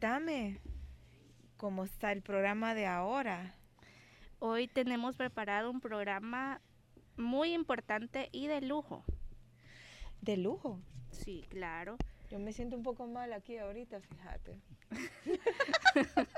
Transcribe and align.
Dame, 0.00 0.60
¿cómo 1.56 1.82
está 1.82 2.12
el 2.12 2.22
programa 2.22 2.72
de 2.72 2.86
ahora? 2.86 3.56
Hoy 4.38 4.68
tenemos 4.68 5.16
preparado 5.16 5.72
un 5.72 5.80
programa 5.80 6.60
muy 7.16 7.52
importante 7.52 8.28
y 8.30 8.46
de 8.46 8.60
lujo. 8.60 9.04
¿De 10.20 10.36
lujo? 10.36 10.80
Sí, 11.10 11.44
claro. 11.48 11.96
Yo 12.30 12.38
me 12.38 12.52
siento 12.52 12.76
un 12.76 12.84
poco 12.84 13.08
mal 13.08 13.32
aquí 13.32 13.58
ahorita, 13.58 14.00
fíjate. 14.00 14.60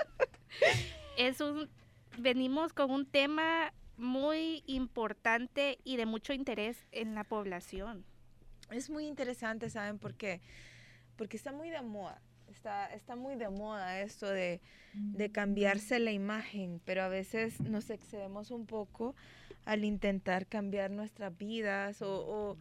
es 1.19 1.39
un 1.39 1.69
venimos 2.17 2.73
con 2.73 2.89
un 2.89 3.05
tema 3.05 3.73
muy 3.95 4.63
importante 4.65 5.77
y 5.83 5.97
de 5.97 6.07
mucho 6.07 6.33
interés 6.33 6.87
en 6.91 7.13
la 7.13 7.23
población. 7.23 8.05
Es 8.71 8.89
muy 8.89 9.05
interesante, 9.05 9.69
¿saben 9.69 9.99
por 9.99 10.15
qué? 10.15 10.41
Porque 11.15 11.37
está 11.37 11.51
muy 11.51 11.69
de 11.69 11.83
moda 11.83 12.19
está, 12.51 12.93
está 12.93 13.15
muy 13.15 13.35
de 13.35 13.49
moda 13.49 14.01
esto 14.01 14.29
de, 14.29 14.61
cambiarse 15.31 15.99
la 15.99 16.11
imagen, 16.11 16.81
pero 16.85 17.03
a 17.03 17.07
veces 17.07 17.59
nos 17.61 17.89
excedemos 17.89 18.51
un 18.51 18.65
poco 18.65 19.15
al 19.65 19.85
intentar 19.85 20.47
cambiar 20.47 20.91
nuestras 20.91 21.37
vidas 21.37 22.01
o, 22.01 22.57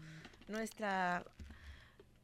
nuestra 0.48 1.25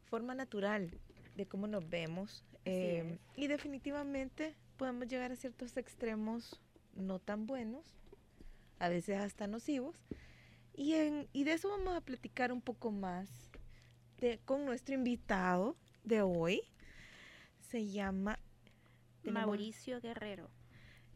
forma 0.04 0.34
natural 0.34 0.90
de 1.36 1.46
cómo 1.46 1.66
nos 1.66 1.88
vemos. 1.88 2.44
Eh, 2.64 3.18
y 3.36 3.46
definitivamente 3.46 4.56
podemos 4.76 5.06
llegar 5.06 5.30
a 5.30 5.36
ciertos 5.36 5.76
extremos 5.76 6.60
no 6.94 7.18
tan 7.20 7.46
buenos, 7.46 7.84
a 8.78 8.88
veces 8.88 9.18
hasta 9.18 9.46
nocivos. 9.46 9.96
Y, 10.74 10.94
en, 10.94 11.28
y 11.32 11.44
de 11.44 11.52
eso 11.52 11.68
vamos 11.68 11.96
a 11.96 12.00
platicar 12.00 12.52
un 12.52 12.60
poco 12.60 12.90
más 12.90 13.28
de, 14.18 14.38
con 14.44 14.64
nuestro 14.64 14.94
invitado 14.94 15.76
de 16.04 16.22
hoy, 16.22 16.62
se 17.70 17.86
llama 17.86 18.38
Mauricio 19.24 20.00
Guerrero. 20.00 20.48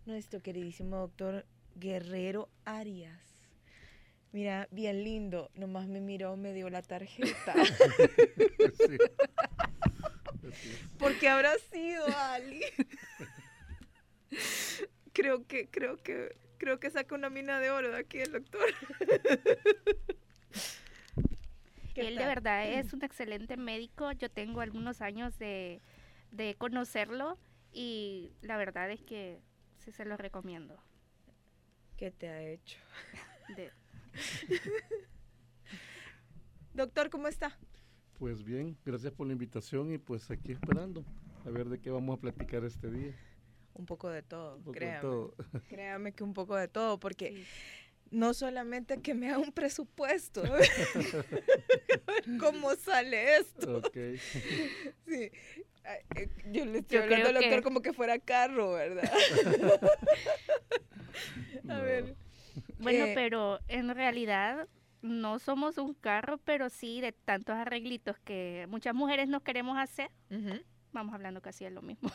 Nuestro 0.04 0.42
queridísimo 0.42 0.96
doctor 0.96 1.46
Guerrero 1.76 2.48
Arias. 2.64 3.20
Mira, 4.32 4.68
bien 4.70 5.04
lindo. 5.04 5.50
Nomás 5.54 5.88
me 5.88 6.00
miró, 6.00 6.36
me 6.36 6.52
dio 6.52 6.68
la 6.70 6.82
tarjeta. 6.82 7.54
Porque 10.98 11.28
habrá 11.28 11.56
sido 11.58 12.04
Ali. 12.16 12.62
creo 15.12 15.46
que, 15.46 15.68
creo 15.68 16.02
que, 16.02 16.36
creo 16.58 16.80
que 16.80 16.90
saca 16.90 17.14
una 17.14 17.30
mina 17.30 17.60
de 17.60 17.70
oro 17.70 17.90
de 17.90 17.98
aquí 17.98 18.18
el 18.18 18.32
doctor. 18.32 18.74
Él 21.94 22.16
de 22.16 22.24
verdad 22.24 22.66
es 22.66 22.92
un 22.92 23.04
excelente 23.04 23.56
médico. 23.56 24.10
Yo 24.12 24.30
tengo 24.30 24.60
algunos 24.60 25.00
años 25.00 25.38
de 25.38 25.80
de 26.30 26.54
conocerlo 26.56 27.38
y 27.72 28.32
la 28.42 28.56
verdad 28.56 28.90
es 28.90 29.02
que 29.02 29.40
sí 29.78 29.92
se 29.92 30.04
lo 30.04 30.16
recomiendo. 30.16 30.76
¿Qué 31.96 32.10
te 32.10 32.28
ha 32.28 32.42
hecho? 32.42 32.78
Doctor, 36.74 37.10
¿cómo 37.10 37.28
está? 37.28 37.58
Pues 38.18 38.44
bien, 38.44 38.76
gracias 38.84 39.12
por 39.12 39.26
la 39.26 39.32
invitación 39.32 39.92
y 39.92 39.98
pues 39.98 40.30
aquí 40.30 40.52
esperando 40.52 41.04
a 41.46 41.50
ver 41.50 41.68
de 41.68 41.80
qué 41.80 41.90
vamos 41.90 42.18
a 42.18 42.20
platicar 42.20 42.64
este 42.64 42.90
día. 42.90 43.14
Un 43.74 43.86
poco 43.86 44.10
de 44.10 44.22
todo, 44.22 44.60
créame. 44.72 45.08
Créame 45.68 46.12
que 46.12 46.22
un 46.22 46.34
poco 46.34 46.56
de 46.56 46.68
todo, 46.68 47.00
porque 47.00 47.44
no 48.10 48.34
solamente 48.34 49.00
que 49.00 49.14
me 49.14 49.30
haga 49.30 49.38
un 49.38 49.52
presupuesto, 49.52 50.42
cómo 52.40 52.74
sale 52.76 53.36
esto. 53.36 53.78
Okay. 53.78 54.18
Sí, 55.06 55.30
yo 56.50 56.64
le 56.64 56.78
estoy 56.78 56.98
hablando 56.98 57.28
al 57.28 57.34
doctor 57.34 57.62
como 57.62 57.82
que 57.82 57.92
fuera 57.92 58.18
carro, 58.18 58.72
¿verdad? 58.72 59.10
A 61.68 61.80
ver. 61.80 62.16
Bueno, 62.78 63.06
eh, 63.06 63.12
pero 63.14 63.60
en 63.68 63.94
realidad 63.94 64.68
no 65.02 65.38
somos 65.38 65.78
un 65.78 65.94
carro, 65.94 66.38
pero 66.38 66.70
sí 66.70 67.00
de 67.00 67.12
tantos 67.12 67.56
arreglitos 67.56 68.18
que 68.18 68.66
muchas 68.68 68.94
mujeres 68.94 69.28
nos 69.28 69.42
queremos 69.42 69.78
hacer. 69.78 70.10
Vamos 70.92 71.14
hablando 71.14 71.40
casi 71.40 71.64
de 71.64 71.70
lo 71.70 71.82
mismo. 71.82 72.10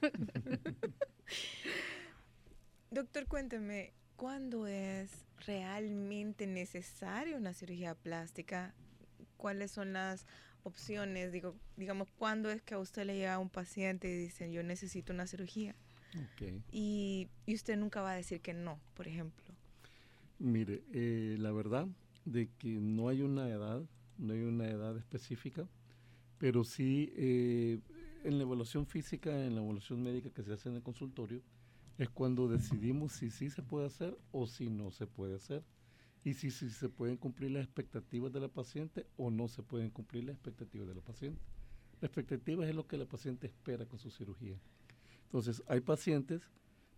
Doctor, 2.90 3.26
cuénteme, 3.26 3.92
¿cuándo 4.16 4.66
es 4.66 5.26
realmente 5.46 6.46
necesaria 6.46 7.36
una 7.36 7.54
cirugía 7.54 7.94
plástica? 7.94 8.74
¿Cuáles 9.36 9.70
son 9.70 9.92
las 9.92 10.26
opciones, 10.64 11.32
digo, 11.32 11.54
digamos, 11.76 12.08
¿cuándo 12.18 12.50
es 12.50 12.62
que 12.62 12.74
a 12.74 12.78
usted 12.78 13.04
le 13.04 13.16
llega 13.16 13.38
un 13.38 13.50
paciente 13.50 14.08
y 14.08 14.16
dice, 14.16 14.50
yo 14.52 14.62
necesito 14.62 15.12
una 15.12 15.26
cirugía? 15.26 15.74
Y, 16.72 17.28
y, 17.46 17.54
usted 17.54 17.76
nunca 17.76 18.02
va 18.02 18.12
a 18.12 18.16
decir 18.16 18.40
que 18.40 18.52
no, 18.52 18.80
por 18.94 19.06
ejemplo. 19.06 19.54
Mire, 20.38 20.82
eh, 20.92 21.36
la 21.38 21.52
verdad 21.52 21.86
de 22.24 22.48
que 22.58 22.80
no 22.80 23.08
hay 23.08 23.22
una 23.22 23.48
edad, 23.48 23.82
no 24.18 24.32
hay 24.32 24.40
una 24.40 24.66
edad 24.66 24.96
específica, 24.96 25.68
pero 26.38 26.64
sí 26.64 27.12
eh, 27.16 27.78
en 28.24 28.38
la 28.38 28.42
evaluación 28.42 28.86
física, 28.86 29.30
en 29.30 29.54
la 29.54 29.62
evaluación 29.62 30.02
médica 30.02 30.30
que 30.30 30.42
se 30.42 30.52
hace 30.52 30.68
en 30.68 30.76
el 30.76 30.82
consultorio, 30.82 31.42
es 31.98 32.08
cuando 32.08 32.48
decidimos 32.48 33.12
si 33.12 33.30
sí 33.30 33.50
se 33.50 33.62
puede 33.62 33.86
hacer 33.86 34.16
o 34.32 34.46
si 34.46 34.70
no 34.70 34.90
se 34.90 35.06
puede 35.06 35.36
hacer 35.36 35.62
y 36.24 36.34
si, 36.34 36.50
se 36.50 36.88
pueden 36.88 37.16
cumplir 37.16 37.50
las 37.52 37.64
expectativas 37.64 38.32
de 38.32 38.40
la 38.40 38.48
paciente 38.48 39.06
o 39.16 39.30
no 39.30 39.48
se 39.48 39.62
pueden 39.62 39.90
cumplir 39.90 40.24
las 40.24 40.34
expectativas 40.34 40.88
de 40.88 40.94
la 40.94 41.00
paciente. 41.00 41.40
La 42.00 42.06
expectativa 42.06 42.66
es 42.66 42.74
lo 42.74 42.86
que 42.86 42.98
la 42.98 43.06
paciente 43.06 43.46
espera 43.46 43.86
con 43.86 43.98
su 43.98 44.10
cirugía. 44.10 44.58
Entonces, 45.24 45.62
hay 45.66 45.80
pacientes 45.80 46.42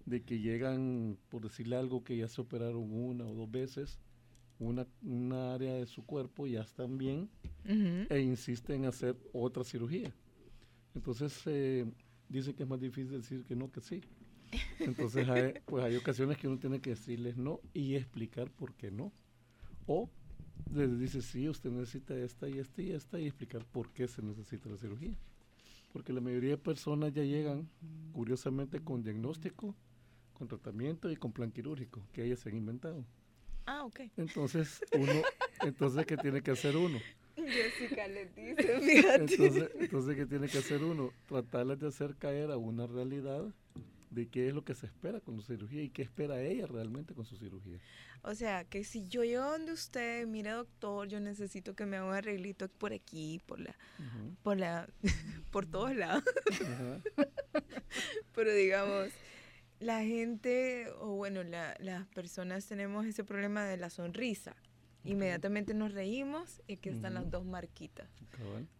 de 0.07 0.23
que 0.23 0.41
llegan, 0.41 1.19
por 1.29 1.43
decirle 1.43 1.77
algo, 1.77 2.03
que 2.03 2.17
ya 2.17 2.29
se 2.29 2.41
operaron 2.41 2.93
una 2.93 3.25
o 3.25 3.35
dos 3.35 3.51
veces, 3.51 4.01
una, 4.59 4.87
una 5.03 5.55
área 5.55 5.75
de 5.75 5.87
su 5.87 6.05
cuerpo 6.05 6.47
ya 6.47 6.63
están 6.63 6.99
bien 6.99 7.29
e 7.65 8.21
insisten 8.21 8.83
en 8.83 8.85
hacer 8.87 9.17
otra 9.33 9.65
cirugía. 9.65 10.13
Entonces, 10.95 11.41
eh, 11.47 11.87
dicen 12.29 12.55
que 12.55 12.63
es 12.65 12.69
más 12.69 12.81
difícil 12.81 13.13
decir 13.13 13.45
que 13.45 13.57
no 13.57 13.71
que 13.71 13.81
sí. 13.81 14.03
Entonces, 14.79 15.29
hay, 15.29 15.55
pues 15.67 15.85
hay 15.85 15.97
ocasiones 15.97 16.37
que 16.37 16.49
uno 16.49 16.59
tiene 16.59 16.81
que 16.81 16.91
decirles 16.91 17.37
no 17.37 17.61
y 17.73 17.95
explicar 17.95 18.51
por 18.51 18.75
qué 18.75 18.91
no. 18.91 19.13
O 19.87 20.11
les 20.75 20.99
dice, 20.99 21.23
sí, 21.23 21.49
usted 21.49 21.71
necesita 21.71 22.17
esta 22.17 22.49
y 22.49 22.59
esta 22.59 22.83
y 22.83 22.93
esta 22.93 23.21
y 23.21 23.27
explicar 23.27 23.65
por 23.65 23.91
qué 23.91 24.09
se 24.09 24.23
necesita 24.23 24.69
la 24.69 24.77
cirugía. 24.77 25.15
Porque 25.93 26.13
la 26.13 26.21
mayoría 26.21 26.51
de 26.51 26.59
personas 26.59 27.13
ya 27.13 27.23
llegan, 27.23 27.69
curiosamente, 28.13 28.81
con 28.81 29.03
diagnóstico, 29.03 29.75
con 30.33 30.49
tratamiento 30.49 31.11
y 31.11 31.17
con 31.17 31.33
plan 31.33 31.51
quirúrgico 31.51 32.03
que 32.13 32.25
ellas 32.25 32.41
se 32.41 32.49
han 32.49 32.57
inventado. 32.57 33.05
Ah, 33.67 33.85
ok. 33.85 34.01
Entonces, 34.17 34.81
uno, 34.95 35.23
entonces, 35.63 36.07
¿qué 36.07 36.17
tiene 36.17 36.43
que 36.43 36.51
hacer 36.51 36.77
uno? 36.77 36.99
Jessica 37.37 38.09
le 38.09 38.27
dice, 38.27 38.81
fíjate. 38.81 39.35
Entonces, 39.35 39.71
entonces, 39.79 40.17
¿qué 40.17 40.27
tiene 40.27 40.49
que 40.49 40.59
hacer 40.59 40.83
uno? 40.83 41.13
Tratarles 41.27 41.79
de 41.79 41.89
hacer 41.89 42.17
caer 42.17 42.51
a 42.51 42.57
una 42.57 42.87
realidad 42.87 43.55
de 44.13 44.29
qué 44.29 44.49
es 44.49 44.55
lo 44.55 44.65
que 44.65 44.75
se 44.75 44.87
espera 44.87 45.21
con 45.21 45.37
su 45.37 45.43
cirugía 45.43 45.83
y 45.83 45.91
qué 45.91 46.03
espera 46.03 46.41
ella 46.41 46.67
realmente 46.67 47.15
con 47.15 47.25
su 47.25 47.37
cirugía. 47.37 47.79
O 48.23 48.35
sea, 48.35 48.65
que 48.65 48.85
si 48.85 49.09
yo 49.09 49.25
llego 49.25 49.45
donde 49.45 49.73
usted, 49.73 50.27
mire 50.27 50.51
doctor, 50.51 51.09
yo 51.09 51.19
necesito 51.19 51.75
que 51.75 51.87
me 51.87 51.97
haga 51.97 52.07
un 52.07 52.15
arreglito 52.15 52.69
por 52.69 52.93
aquí, 52.93 53.41
por 53.47 53.59
la, 53.59 53.75
por 54.43 54.59
la, 54.59 54.89
por 55.51 55.67
todos 55.67 55.97
lados. 55.97 56.23
Pero 58.35 58.55
digamos, 58.55 59.09
la 59.81 60.01
gente, 60.03 60.91
o 61.01 61.17
bueno, 61.17 61.43
las 61.43 62.07
personas 62.09 62.67
tenemos 62.67 63.07
ese 63.07 63.25
problema 63.25 63.65
de 63.65 63.77
la 63.79 63.91
sonrisa. 63.91 64.55
Inmediatamente 65.05 65.75
nos 65.75 65.93
reímos 65.93 66.63
y 66.69 66.75
aquí 66.75 66.91
están 66.91 67.15
las 67.15 67.29
dos 67.29 67.45
marquitas. 67.45 68.09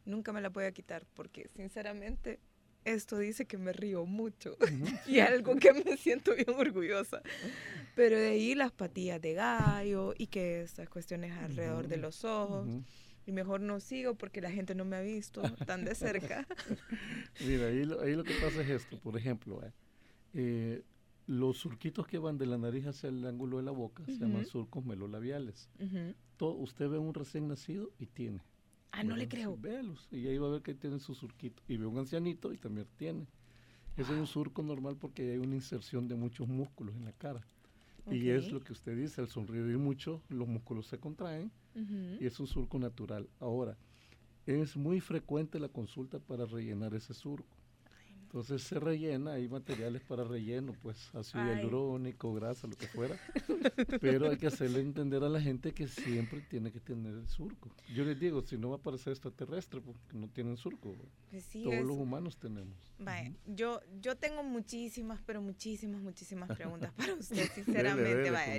Nunca 0.05 0.33
me 0.33 0.41
la 0.41 0.51
voy 0.51 0.65
a 0.65 0.73
quitar 0.73 1.05
porque 1.15 1.49
sinceramente 1.57 2.39
esto 2.85 3.19
dice 3.19 3.47
que 3.47 3.59
me 3.59 3.73
río 3.73 4.07
mucho 4.07 4.57
y 5.07 5.21
algo 5.21 5.57
que 5.57 5.73
me 5.73 5.97
siento 5.97 6.35
bien 6.35 6.51
orgullosa. 6.51 7.23
Pero 7.95 8.17
de 8.19 8.29
ahí 8.29 8.55
las 8.55 8.73
patillas 8.73 9.21
de 9.21 9.35
gallo 9.35 10.15
y 10.17 10.27
que 10.29 10.63
estas 10.63 10.89
cuestiones 10.89 11.33
alrededor 11.33 11.89
de 11.89 11.97
los 11.97 12.25
ojos. 12.25 12.69
Y 13.25 13.31
mejor 13.31 13.61
no 13.61 13.79
sigo 13.79 14.17
porque 14.17 14.41
la 14.41 14.51
gente 14.51 14.75
no 14.75 14.85
me 14.85 14.97
ha 14.97 15.01
visto 15.01 15.43
tan 15.65 15.85
de 15.85 15.95
cerca. 15.95 16.45
Mira, 17.47 17.69
ahí 17.69 17.85
lo, 17.85 18.01
ahí 18.01 18.17
lo 18.17 18.25
que 18.25 18.35
pasa 18.35 18.63
es 18.63 18.71
esto, 18.71 18.99
por 18.99 19.17
ejemplo, 19.17 19.63
eh, 19.65 19.73
eh, 20.35 20.83
los 21.29 21.59
surquitos 21.59 22.09
que 22.09 22.19
van 22.19 22.37
de 22.37 22.47
la 22.47 22.59
nariz 22.59 22.87
hacia 22.87 23.11
el 23.11 23.25
ángulo 23.25 23.59
de 23.59 23.63
la 23.63 23.71
boca 23.71 24.05
se 24.07 24.19
llaman 24.19 24.45
surcos 24.45 24.85
melolabiales. 24.85 25.71
Todo, 26.37 26.55
usted 26.55 26.89
ve 26.89 26.99
un 26.99 27.15
recién 27.15 27.47
nacido 27.47 27.93
y 28.01 28.07
tiene 28.07 28.41
Ah, 28.93 29.03
no 29.03 29.17
le 29.17 29.27
creo. 29.29 29.57
Véalos. 29.57 30.07
Y 30.11 30.27
ahí 30.27 30.39
va 30.39 30.49
a 30.49 30.51
ver 30.53 30.63
que 30.63 30.75
tiene 30.75 31.01
su 31.01 31.15
surquito. 31.15 31.63
Y 31.67 31.77
ve 31.77 31.87
un 31.87 31.99
ancianito 31.99 32.53
y 32.53 32.59
también 32.59 32.87
tiene. 32.97 33.27
Ese 33.97 34.13
es 34.13 34.19
un 34.19 34.27
surco 34.27 34.63
normal 34.63 34.97
porque 34.97 35.33
hay 35.33 35.39
una 35.39 35.55
inserción 35.55 36.09
de 36.09 36.15
muchos 36.15 36.49
músculos 36.49 36.95
en 36.95 37.05
la 37.05 37.13
cara. 37.13 37.47
Y 38.11 38.31
es 38.31 38.51
lo 38.51 38.61
que 38.61 38.73
usted 38.73 38.97
dice, 38.97 39.21
al 39.21 39.29
sonreír 39.29 39.79
mucho, 39.79 40.23
los 40.29 40.49
músculos 40.49 40.87
se 40.87 40.99
contraen 40.99 41.53
y 41.75 42.27
es 42.27 42.39
un 42.41 42.47
surco 42.47 42.79
natural. 42.79 43.29
Ahora, 43.39 43.77
es 44.47 44.77
muy 44.77 45.01
frecuente 45.01 45.61
la 45.61 45.69
consulta 45.69 46.19
para 46.19 46.45
rellenar 46.45 46.95
ese 46.95 47.15
surco. 47.15 47.57
Entonces 48.33 48.63
se 48.63 48.81
rellena, 48.81 49.35
hay 49.35 49.47
materiales 49.47 50.01
para 50.01 50.25
relleno, 50.25 50.75
pues 50.81 51.15
ácido 51.15 51.45
hialurónico, 51.45 52.33
grasa, 52.33 52.67
lo 52.67 52.75
que 52.75 52.87
fuera. 52.87 53.21
Pero 54.01 54.31
hay 54.31 54.39
que 54.39 54.47
hacerle 54.47 54.81
entender 54.81 55.23
a 55.23 55.29
la 55.29 55.39
gente 55.39 55.73
que 55.73 55.87
siempre 55.87 56.41
tiene 56.41 56.73
que 56.73 56.81
tener 56.81 57.13
el 57.13 57.29
surco. 57.29 57.71
Yo 57.95 58.05
les 58.05 58.19
digo, 58.19 58.41
si 58.41 58.57
no 58.57 58.71
va 58.71 58.77
a 58.77 58.81
parecer 58.81 59.13
extraterrestre, 59.13 59.83
porque 59.83 60.01
no 60.15 60.31
tienen 60.31 60.57
surco. 60.57 60.97
Pues 61.31 61.47
Todos 61.51 61.85
los 61.85 61.99
humanos 61.99 62.39
tenemos. 62.39 62.75
yo, 63.45 63.83
yo 64.01 64.17
tengo 64.17 64.43
muchísimas, 64.43 65.21
pero 65.27 65.43
muchísimas, 65.43 66.01
muchísimas 66.01 66.49
preguntas 66.57 66.91
para 66.95 67.13
usted, 67.15 67.51
sinceramente. 67.55 68.31
vaya, 68.31 68.57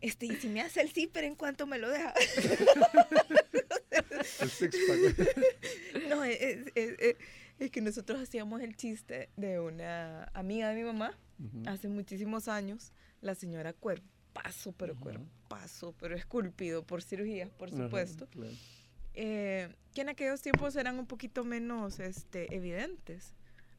este, 0.00 0.24
y 0.24 0.36
si 0.36 0.48
me 0.48 0.62
hace 0.62 0.80
el 0.80 0.88
zipper 0.88 1.24
en 1.24 1.34
cuanto 1.34 1.66
me 1.66 1.76
lo 1.76 1.90
deja. 1.90 2.14
el 4.40 4.48
six 4.48 4.78
no, 6.08 6.24
es, 6.24 6.66
es 6.74 6.74
es 6.74 7.16
que 7.70 7.80
nosotros 7.80 8.20
hacíamos 8.20 8.60
el 8.60 8.76
chiste 8.76 9.30
de 9.36 9.60
una 9.60 10.24
amiga 10.34 10.70
de 10.70 10.76
mi 10.76 10.84
mamá 10.84 11.18
hace 11.66 11.88
muchísimos 11.88 12.48
años, 12.48 12.92
la 13.20 13.34
señora 13.34 13.72
cuerpazo, 13.72 14.72
pero 14.72 14.94
cuerpazo, 14.96 15.94
pero 15.98 16.14
esculpido 16.14 16.84
por 16.84 17.02
cirugías, 17.02 17.50
por 17.50 17.70
supuesto. 17.70 18.28
Eh, 19.14 19.74
que 19.92 20.00
en 20.00 20.08
aquellos 20.08 20.40
tiempos 20.40 20.76
eran 20.76 20.98
un 20.98 21.06
poquito 21.06 21.44
menos 21.44 21.98
este, 22.00 22.54
evidentes, 22.54 23.34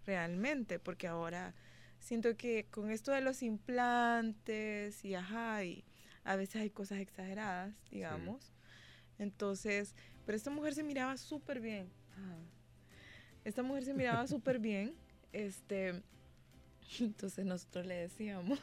realmente, 0.06 0.80
porque 0.80 1.08
ahora 1.08 1.56
siento 2.00 2.36
que 2.36 2.66
con 2.70 2.92
esto 2.92 3.12
de 3.12 3.22
los 3.22 3.42
implantes 3.42 5.04
y 5.06 5.16
ajá, 5.16 5.64
y 5.64 5.84
a 6.24 6.36
veces 6.36 6.58
hay 6.58 6.70
cosas 6.70 7.00
exageradas, 7.00 7.74
digamos. 7.90 8.52
Entonces, 9.18 9.96
pero 10.26 10.36
esta 10.36 10.50
mujer 10.50 10.76
se 10.76 10.84
miraba 10.84 11.18
súper 11.18 11.60
bien. 11.62 11.90
Esta 13.46 13.64
mujer 13.64 13.86
se 13.86 13.94
miraba 13.94 14.28
súper 14.28 14.60
bien. 14.60 14.94
Este, 15.32 16.02
entonces 17.00 17.46
nosotros 17.46 17.86
le 17.86 17.96
decíamos 17.96 18.60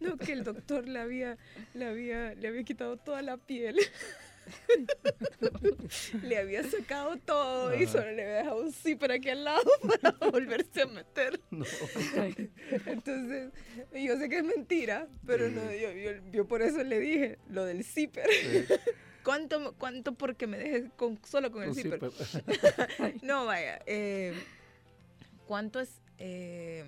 no, 0.00 0.16
que 0.16 0.32
el 0.32 0.44
doctor 0.44 0.86
le 0.86 1.00
había, 1.00 1.36
le 1.74 1.86
había, 1.86 2.34
le 2.34 2.48
había 2.48 2.64
quitado 2.64 2.96
toda 2.96 3.22
la 3.22 3.36
piel. 3.36 3.78
le 6.22 6.38
había 6.38 6.64
sacado 6.64 7.16
todo 7.16 7.74
y 7.74 7.86
solo 7.86 8.10
le 8.12 8.22
había 8.22 8.36
dejado 8.36 8.62
un 8.62 8.72
zipper 8.72 9.12
aquí 9.12 9.28
al 9.28 9.44
lado 9.44 9.70
para 10.02 10.30
volverse 10.30 10.82
a 10.82 10.86
meter. 10.86 11.40
Entonces, 12.86 13.52
yo 13.92 14.18
sé 14.18 14.28
que 14.28 14.38
es 14.38 14.44
mentira, 14.44 15.06
pero 15.26 15.50
no, 15.50 15.72
yo, 15.72 15.90
yo, 16.32 16.48
por 16.48 16.62
eso 16.62 16.82
le 16.82 16.98
dije 16.98 17.38
lo 17.48 17.64
del 17.64 17.84
zipper. 17.84 18.28
¿Cuánto, 19.24 19.74
cuánto 19.78 20.14
porque 20.14 20.46
me 20.46 20.58
dejes 20.58 20.90
con, 20.96 21.18
solo 21.24 21.50
con 21.50 21.62
el 21.62 21.74
zipper? 21.74 22.00
no, 23.22 23.46
vaya. 23.46 23.80
Eh, 23.86 24.34
¿Cuánto 25.46 25.80
es? 25.80 26.00
Eh, 26.18 26.84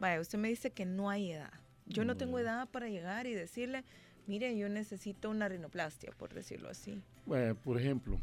vaya, 0.00 0.20
usted 0.20 0.38
me 0.38 0.48
dice 0.48 0.70
que 0.70 0.84
no 0.84 1.10
hay 1.10 1.32
edad. 1.32 1.52
Yo 1.86 2.04
no, 2.04 2.16
tengo 2.16 2.38
edad 2.38 2.68
para 2.68 2.88
llegar 2.88 3.26
y 3.26 3.34
decirle, 3.34 3.84
mire, 4.26 4.56
yo 4.56 4.68
necesito 4.68 5.30
una 5.30 5.48
rinoplastia, 5.48 6.10
por 6.12 6.34
decirlo 6.34 6.68
así. 6.68 7.00
Bueno, 7.26 7.54
por 7.54 7.78
ejemplo. 7.78 8.18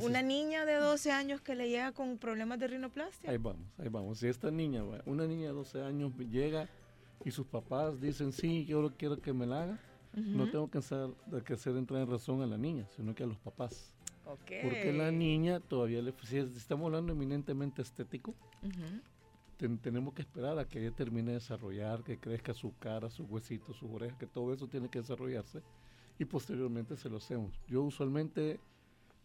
una 0.00 0.22
niña 0.22 0.64
de 0.64 0.74
12 0.74 1.12
años 1.12 1.40
que 1.40 1.54
le 1.54 1.68
llega 1.68 1.92
con 1.92 2.16
problemas 2.16 2.58
de 2.58 2.68
rinoplastia. 2.68 3.30
Ahí 3.30 3.36
vamos, 3.38 3.66
ahí 3.78 3.88
vamos. 3.88 4.20
Si 4.20 4.28
esta 4.28 4.50
niña, 4.50 4.82
una 5.04 5.26
niña 5.26 5.48
de 5.48 5.52
12 5.52 5.82
años 5.82 6.12
llega 6.16 6.68
y 7.24 7.30
sus 7.30 7.46
papás 7.46 8.00
dicen, 8.00 8.32
sí, 8.32 8.64
yo 8.64 8.92
quiero 8.96 9.20
que 9.20 9.32
me 9.32 9.46
la 9.46 9.64
haga 9.64 9.78
no 10.14 10.50
tengo 10.50 10.70
que 10.70 10.78
hacer, 10.78 11.10
que 11.44 11.54
hacer 11.54 11.76
entrar 11.76 12.02
en 12.02 12.10
razón 12.10 12.42
a 12.42 12.46
la 12.46 12.58
niña, 12.58 12.86
sino 12.96 13.14
que 13.14 13.22
a 13.24 13.26
los 13.26 13.38
papás. 13.38 13.94
Porque 14.62 14.92
la 14.92 15.10
niña 15.10 15.60
todavía, 15.60 16.00
le, 16.00 16.14
si 16.22 16.38
estamos 16.38 16.86
hablando 16.86 17.12
eminentemente 17.12 17.82
estético, 17.82 18.34
tenemos 19.80 20.14
que 20.14 20.22
esperar 20.22 20.58
a 20.58 20.66
que 20.66 20.80
ella 20.80 20.94
termine 20.94 21.28
de 21.28 21.34
desarrollar, 21.34 22.02
que 22.02 22.18
crezca 22.18 22.52
su 22.54 22.76
cara, 22.78 23.10
sus 23.10 23.28
huesitos, 23.28 23.76
sus 23.76 23.90
orejas, 23.90 24.18
que 24.18 24.26
todo 24.26 24.52
eso 24.52 24.66
tiene 24.66 24.88
que 24.88 25.00
desarrollarse 25.00 25.62
y 26.18 26.24
posteriormente 26.24 26.96
se 26.96 27.08
lo 27.08 27.18
hacemos. 27.18 27.60
Yo 27.68 27.82
usualmente 27.82 28.60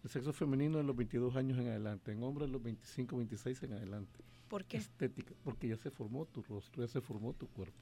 el 0.03 0.09
sexo 0.09 0.33
femenino 0.33 0.77
de 0.77 0.83
los 0.83 0.95
22 0.95 1.35
años 1.35 1.57
en 1.59 1.67
adelante, 1.67 2.11
en 2.11 2.23
hombres 2.23 2.49
los 2.49 2.61
25, 2.61 3.17
26 3.17 3.63
en 3.63 3.73
adelante. 3.73 4.19
¿Por 4.47 4.63
qué? 4.65 4.77
Estética, 4.77 5.33
porque 5.43 5.67
ya 5.67 5.77
se 5.77 5.91
formó 5.91 6.25
tu 6.25 6.41
rostro, 6.43 6.83
ya 6.83 6.87
se 6.87 7.01
formó 7.01 7.33
tu 7.33 7.47
cuerpo. 7.47 7.77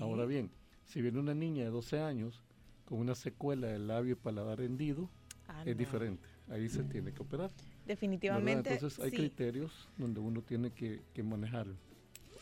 Ahora 0.00 0.26
bien, 0.26 0.50
si 0.86 1.02
viene 1.02 1.18
una 1.18 1.34
niña 1.34 1.64
de 1.64 1.70
12 1.70 2.00
años 2.00 2.42
con 2.84 2.98
una 2.98 3.14
secuela 3.14 3.68
del 3.68 3.86
labio 3.86 4.12
y 4.12 4.16
paladar 4.16 4.60
hendido, 4.60 5.08
ah, 5.48 5.62
es 5.64 5.76
diferente. 5.76 6.28
Ahí 6.48 6.68
se 6.68 6.82
tiene 6.84 7.12
que 7.12 7.22
operar. 7.22 7.50
Definitivamente. 7.86 8.72
Entonces 8.72 8.98
hay 8.98 9.10
criterios 9.10 9.88
donde 9.96 10.20
uno 10.20 10.42
tiene 10.42 10.70
que, 10.70 11.00
que 11.14 11.22
manejarlo. 11.22 11.76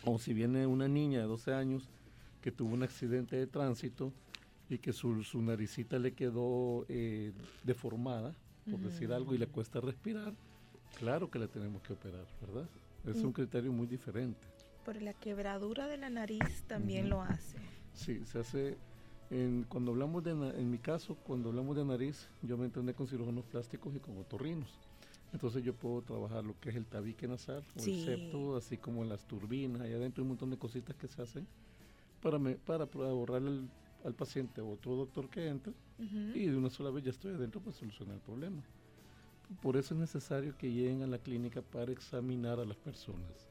O 0.04 0.18
si 0.18 0.32
viene 0.32 0.66
una 0.66 0.88
niña 0.88 1.20
de 1.20 1.26
12 1.26 1.52
años 1.52 1.88
que 2.40 2.50
tuvo 2.50 2.74
un 2.74 2.82
accidente 2.82 3.36
de 3.36 3.46
tránsito 3.46 4.12
y 4.68 4.78
que 4.78 4.92
su, 4.92 5.22
su 5.24 5.42
naricita 5.42 5.98
le 5.98 6.12
quedó 6.12 6.86
eh, 6.88 7.32
deformada, 7.64 8.34
por 8.70 8.78
decir 8.80 9.12
algo, 9.12 9.34
y 9.34 9.38
le 9.38 9.48
cuesta 9.48 9.80
respirar, 9.80 10.32
claro 10.98 11.30
que 11.30 11.38
la 11.38 11.48
tenemos 11.48 11.82
que 11.82 11.92
operar, 11.92 12.26
¿verdad? 12.40 12.68
Es 13.04 13.16
un 13.16 13.30
mm. 13.30 13.32
criterio 13.32 13.72
muy 13.72 13.86
diferente. 13.86 14.46
Por 14.84 15.00
la 15.02 15.12
quebradura 15.12 15.88
de 15.88 15.96
la 15.96 16.08
nariz 16.08 16.64
también 16.66 17.08
lo 17.08 17.20
hace. 17.20 17.58
Sí, 17.94 18.24
se 18.24 18.38
hace. 18.38 18.78
En, 19.30 19.64
cuando 19.64 19.92
hablamos 19.92 20.24
de, 20.24 20.32
en 20.32 20.70
mi 20.70 20.78
caso, 20.78 21.14
cuando 21.14 21.50
hablamos 21.50 21.76
de 21.76 21.84
nariz, 21.84 22.28
yo 22.42 22.56
me 22.56 22.64
entrené 22.64 22.94
con 22.94 23.06
cirujanos 23.06 23.44
plásticos 23.44 23.94
y 23.94 24.00
con 24.00 24.18
otorrinos. 24.18 24.68
Entonces 25.32 25.62
yo 25.62 25.74
puedo 25.74 26.02
trabajar 26.02 26.44
lo 26.44 26.58
que 26.58 26.70
es 26.70 26.76
el 26.76 26.86
tabique 26.86 27.28
nasal 27.28 27.62
o 27.76 27.84
el 27.84 28.04
septo, 28.04 28.56
así 28.56 28.76
como 28.76 29.04
las 29.04 29.24
turbinas, 29.24 29.82
allá 29.82 29.96
adentro 29.96 30.22
hay 30.22 30.24
un 30.24 30.28
montón 30.30 30.50
de 30.50 30.58
cositas 30.58 30.96
que 30.96 31.06
se 31.06 31.22
hacen 31.22 31.46
para, 32.20 32.38
me, 32.38 32.54
para, 32.54 32.84
ahorrarle 32.84 33.68
al 34.04 34.14
paciente 34.14 34.60
o 34.60 34.70
otro 34.70 34.96
doctor 34.96 35.28
que 35.28 35.46
entre 35.46 35.72
y 36.34 36.46
de 36.46 36.56
una 36.56 36.70
sola 36.70 36.90
vez 36.90 37.04
ya 37.04 37.10
estoy 37.10 37.34
adentro 37.34 37.60
para 37.60 37.76
solucionar 37.76 38.14
el 38.14 38.22
problema. 38.22 38.62
Por 39.60 39.76
eso 39.76 39.94
es 39.94 40.00
necesario 40.00 40.56
que 40.56 40.72
lleguen 40.72 41.02
a 41.02 41.06
la 41.06 41.18
clínica 41.18 41.60
para 41.60 41.92
examinar 41.92 42.58
a 42.58 42.64
las 42.64 42.76
personas. 42.78 43.48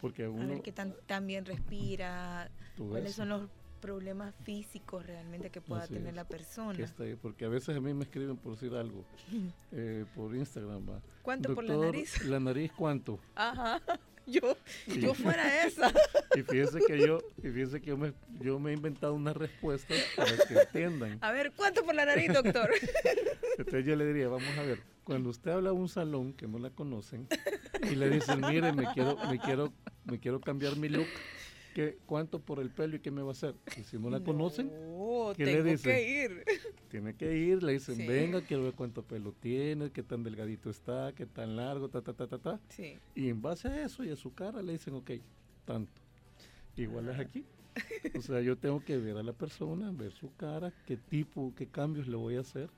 Porque 0.00 0.26
uno, 0.26 0.42
a 0.42 0.46
ver 0.46 0.62
qué 0.62 0.72
tan, 0.72 0.94
también 1.06 1.44
respira, 1.44 2.50
cuáles 2.76 3.14
son 3.14 3.28
los 3.28 3.48
problemas 3.84 4.34
físicos 4.44 5.06
realmente 5.06 5.50
que 5.50 5.60
pueda 5.60 5.86
tener 5.86 6.14
la 6.14 6.24
persona. 6.24 6.78
porque 7.20 7.44
a 7.44 7.50
veces 7.50 7.76
a 7.76 7.80
mí 7.80 7.92
me 7.92 8.04
escriben 8.04 8.38
por 8.38 8.54
decir 8.54 8.74
algo 8.74 9.04
eh, 9.72 10.06
por 10.14 10.34
Instagram. 10.34 10.88
¿va? 10.88 11.02
¿Cuánto 11.20 11.54
por 11.54 11.64
la 11.64 11.76
nariz? 11.76 12.24
La 12.24 12.40
nariz, 12.40 12.72
¿cuánto? 12.72 13.20
Ajá. 13.34 13.82
Yo, 14.26 14.56
yo 14.86 15.12
fuera 15.12 15.66
esa. 15.66 15.92
Y 16.34 16.40
fíjese 16.40 16.78
que 16.86 16.98
yo, 16.98 17.18
y 17.36 17.50
fíjese 17.50 17.78
que 17.82 17.88
yo 17.88 17.98
me, 17.98 18.14
yo 18.40 18.58
me 18.58 18.70
he 18.70 18.72
inventado 18.74 19.12
una 19.12 19.34
respuesta 19.34 19.92
para 20.16 20.34
que 20.48 20.54
entiendan. 20.54 21.18
A 21.20 21.30
ver, 21.30 21.52
¿cuánto 21.54 21.84
por 21.84 21.94
la 21.94 22.06
nariz, 22.06 22.32
doctor? 22.32 22.70
Entonces 23.58 23.84
yo 23.84 23.94
le 23.96 24.06
diría, 24.06 24.28
vamos 24.28 24.48
a 24.56 24.62
ver, 24.62 24.82
cuando 25.04 25.28
usted 25.28 25.50
habla 25.50 25.68
a 25.68 25.72
un 25.74 25.90
salón 25.90 26.32
que 26.32 26.48
no 26.48 26.58
la 26.58 26.70
conocen 26.70 27.28
y 27.82 27.96
le 27.96 28.08
dicen, 28.08 28.40
mire, 28.40 28.72
me 28.72 28.90
quiero, 28.94 29.18
me 29.28 29.38
quiero, 29.38 29.74
me 30.06 30.18
quiero 30.18 30.40
cambiar 30.40 30.76
mi 30.76 30.88
look, 30.88 31.06
¿cuánto 32.06 32.40
por 32.40 32.60
el 32.60 32.70
pelo 32.70 32.96
y 32.96 33.00
qué 33.00 33.10
me 33.10 33.22
va 33.22 33.28
a 33.28 33.32
hacer? 33.32 33.54
Y 33.78 33.82
si 33.84 33.98
no 33.98 34.10
la 34.10 34.20
conocen, 34.24 34.70
¿qué 35.36 35.44
le 35.44 35.62
dicen? 35.62 35.92
que 35.92 36.24
ir. 36.24 36.44
Tiene 36.90 37.14
que 37.14 37.36
ir, 37.36 37.62
le 37.62 37.72
dicen, 37.72 37.98
venga, 38.06 38.42
quiero 38.42 38.62
ver 38.62 38.74
cuánto 38.74 39.02
pelo 39.02 39.32
tiene, 39.32 39.90
qué 39.90 40.04
tan 40.04 40.22
delgadito 40.22 40.70
está, 40.70 41.12
qué 41.12 41.26
tan 41.26 41.56
largo, 41.56 41.88
ta, 41.88 42.02
ta, 42.02 42.12
ta, 42.12 42.28
ta, 42.28 42.38
ta. 42.38 42.60
Y 43.16 43.28
en 43.28 43.42
base 43.42 43.66
a 43.66 43.84
eso 43.84 44.04
y 44.04 44.10
a 44.10 44.16
su 44.16 44.32
cara 44.32 44.62
le 44.62 44.72
dicen, 44.72 44.94
ok, 44.94 45.10
tanto. 45.64 46.00
Igual 46.76 47.08
es 47.08 47.18
aquí. 47.18 47.44
O 48.16 48.22
sea, 48.22 48.40
yo 48.40 48.56
tengo 48.56 48.84
que 48.84 48.96
ver 48.96 49.16
a 49.16 49.22
la 49.22 49.32
persona, 49.32 49.90
ver 49.90 50.12
su 50.12 50.32
cara, 50.36 50.72
qué 50.86 50.96
tipo, 50.96 51.52
qué 51.56 51.66
cambios 51.66 52.06
le 52.06 52.16
voy 52.16 52.36
a 52.36 52.40
hacer, 52.40 52.70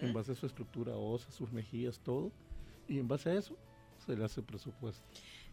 en 0.00 0.12
base 0.12 0.32
a 0.32 0.34
su 0.34 0.46
estructura 0.46 0.96
ósea, 0.96 1.30
sus 1.30 1.52
mejillas, 1.52 2.00
todo. 2.00 2.32
Y 2.88 2.98
en 2.98 3.06
base 3.06 3.30
a 3.30 3.34
eso 3.34 3.56
se 4.04 4.16
le 4.16 4.24
hace 4.24 4.40
el 4.40 4.46
presupuesto. 4.46 5.04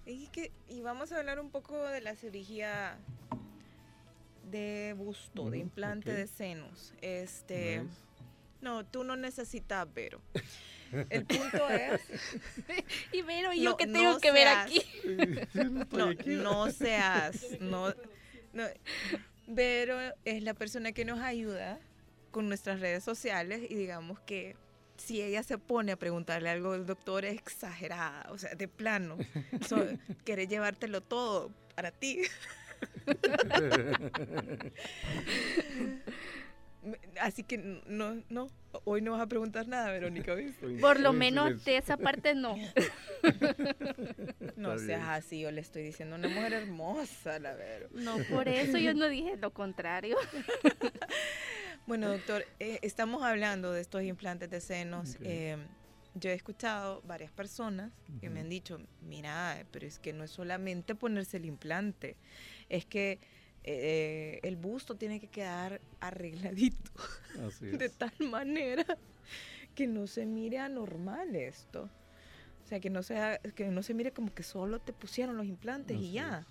Y, 0.08 0.28
que, 0.28 0.52
y 0.70 0.82
vamos 0.82 1.12
a 1.12 1.18
hablar 1.18 1.40
un 1.40 1.52
poco 1.52 1.84
de 1.84 2.00
la 2.00 2.16
cirugía 2.16 2.98
de 4.50 4.96
busto, 4.98 5.50
de 5.50 5.58
implante 5.60 6.14
de 6.14 6.28
senos. 6.28 6.94
Este, 7.02 7.84
no, 8.62 8.86
tú 8.86 9.04
no 9.04 9.18
necesitas 9.18 9.94
Vero. 9.94 10.22
El 11.10 11.26
punto 11.26 11.70
es. 11.70 12.02
y 13.12 13.22
Vero, 13.22 13.52
¿y 13.52 13.62
yo 13.62 13.76
qué 13.76 13.86
tengo 13.86 14.18
que 14.20 14.32
ver 14.32 14.48
aquí? 14.48 14.82
no, 15.92 16.14
no 16.26 16.72
seas. 16.72 17.60
No, 17.60 17.94
no. 18.54 18.64
Vero 19.48 19.98
es 20.24 20.42
la 20.44 20.54
persona 20.54 20.94
que 20.94 21.04
nos 21.04 21.20
ayuda 21.20 21.80
con 22.32 22.48
nuestras 22.48 22.80
redes 22.80 23.04
sociales 23.04 23.70
y 23.70 23.76
digamos 23.76 24.22
que 24.22 24.56
si 24.98 25.22
ella 25.22 25.44
se 25.44 25.58
pone 25.58 25.94
a 25.94 25.98
preguntarle 25.98 26.50
algo 26.50 26.74
al 26.74 26.86
doctor 26.86 27.26
es 27.26 27.34
exagerada, 27.34 28.28
o 28.32 28.38
sea, 28.38 28.56
de 28.56 28.68
plano. 28.68 29.18
quiere 30.26 30.48
llevártelo 30.48 31.02
todo 31.02 31.52
para 31.76 31.92
ti. 31.92 32.22
así 37.20 37.44
que 37.44 37.58
no, 37.58 38.22
no, 38.30 38.50
hoy 38.86 39.02
no 39.02 39.12
vas 39.12 39.22
a 39.22 39.28
preguntar 39.28 39.68
nada, 39.68 39.92
Verónica, 39.92 40.36
Por 40.80 41.00
lo 41.00 41.14
menos 41.14 41.64
de 41.66 41.78
esa 41.78 41.98
parte 41.98 42.36
no. 42.36 42.56
no 44.56 44.78
seas 44.78 45.08
así, 45.10 45.42
yo 45.42 45.52
le 45.52 45.62
estoy 45.62 45.84
diciendo 45.84 46.16
una 46.16 46.28
mujer 46.28 46.54
hermosa, 46.54 47.40
la 47.40 47.56
Vero. 47.56 47.88
No, 47.92 48.18
por 48.30 48.48
eso 48.48 48.78
yo 48.78 48.94
no 48.94 49.08
dije 49.08 49.38
lo 49.38 49.52
contrario. 49.52 50.18
Bueno, 51.88 52.10
doctor, 52.10 52.46
eh, 52.60 52.80
estamos 52.82 53.24
hablando 53.24 53.72
de 53.72 53.82
estos 53.82 54.04
implantes 54.04 54.50
de 54.50 54.62
senos. 54.62 55.18
Eh, 55.22 55.58
yo 56.16 56.30
he 56.30 56.34
escuchado 56.34 57.02
varias 57.08 57.32
personas 57.32 57.92
que 58.20 58.30
me 58.30 58.42
han 58.42 58.50
dicho, 58.50 58.80
mira, 59.02 59.66
pero 59.72 59.86
es 59.86 60.00
que 60.00 60.14
no 60.14 60.24
es 60.24 60.32
solamente 60.32 60.96
ponerse 60.96 61.38
el 61.38 61.46
implante, 61.46 62.16
es 62.70 62.86
que 62.86 63.20
eh, 63.64 64.40
el 64.44 64.56
busto 64.56 64.96
tiene 64.96 65.20
que 65.20 65.28
quedar 65.28 65.82
arregladito 66.00 66.92
de 67.62 67.90
tal 67.90 68.14
manera 68.20 68.86
que 69.76 69.88
no 69.88 70.08
se 70.08 70.26
mire 70.26 70.60
anormal 70.60 71.36
esto. 71.36 71.90
O 72.64 72.68
sea, 72.68 72.80
que 72.80 72.90
no, 72.90 73.04
sea, 73.04 73.38
que 73.38 73.68
no 73.68 73.82
se 73.82 73.94
mire 73.94 74.12
como 74.12 74.34
que 74.34 74.44
solo 74.44 74.80
te 74.80 74.92
pusieron 74.92 75.38
los 75.38 75.46
implantes 75.46 75.98
y 75.98 76.12
ya. 76.14 76.46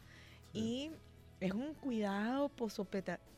Y 0.54 0.90
es 1.40 1.52
un 1.52 1.74
cuidado 1.74 2.50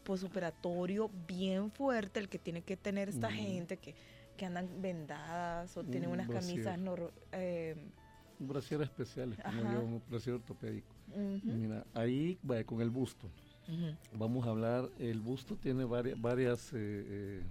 posoperatorio 0.05 1.11
bien 1.27 1.71
fuerte 1.71 2.21
el 2.21 2.29
que 2.29 2.39
tiene 2.39 2.63
que 2.63 2.77
tener 2.77 3.09
esta 3.09 3.31
gente 3.31 3.77
que, 3.77 3.95
que, 4.37 4.47
andan 4.47 4.69
vendadas 4.81 5.77
o 5.77 5.85
tienen 5.85 6.11
unas 6.11 6.29
camisas... 6.29 6.79
Eh, 7.33 7.77
un 8.41 8.47
brasier 8.47 8.81
especial, 8.83 9.37
como 9.43 9.73
yo, 9.73 9.81
un 9.81 10.03
brasier 10.09 10.37
ortopédico. 10.37 10.95
Mira, 11.43 11.85
ahí 11.95 12.39
va 12.49 12.63
con 12.65 12.81
el 12.81 12.91
busto. 12.91 13.29
Vamos 14.13 14.47
a 14.47 14.51
hablar, 14.51 14.89
el 14.99 15.21
busto 15.21 15.57
tiene 15.57 15.85
varias, 15.85 16.21
varias 16.21 16.73
eh, 16.73 16.77
eh, 16.79 17.43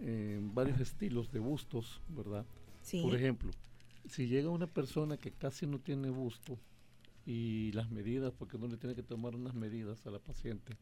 eh, 0.00 0.40
varios 0.52 0.80
estilos 0.80 1.32
de 1.32 1.38
bustos, 1.38 2.00
¿verdad? 2.08 2.44
Por 3.02 3.14
ejemplo, 3.14 3.50
si 4.08 4.26
llega 4.26 4.50
una 4.50 4.66
persona 4.66 5.16
que 5.16 5.30
casi 5.30 5.66
no 5.66 5.78
tiene 5.78 6.10
busto 6.10 6.58
y 7.24 7.72
las 7.72 7.90
medidas, 7.90 8.32
porque 8.32 8.56
uno 8.56 8.68
le 8.68 8.76
tiene 8.76 8.94
que 8.94 9.02
tomar 9.02 9.34
unas 9.34 9.54
medidas 9.54 10.06
a 10.06 10.10
la 10.10 10.18
paciente, 10.18 10.76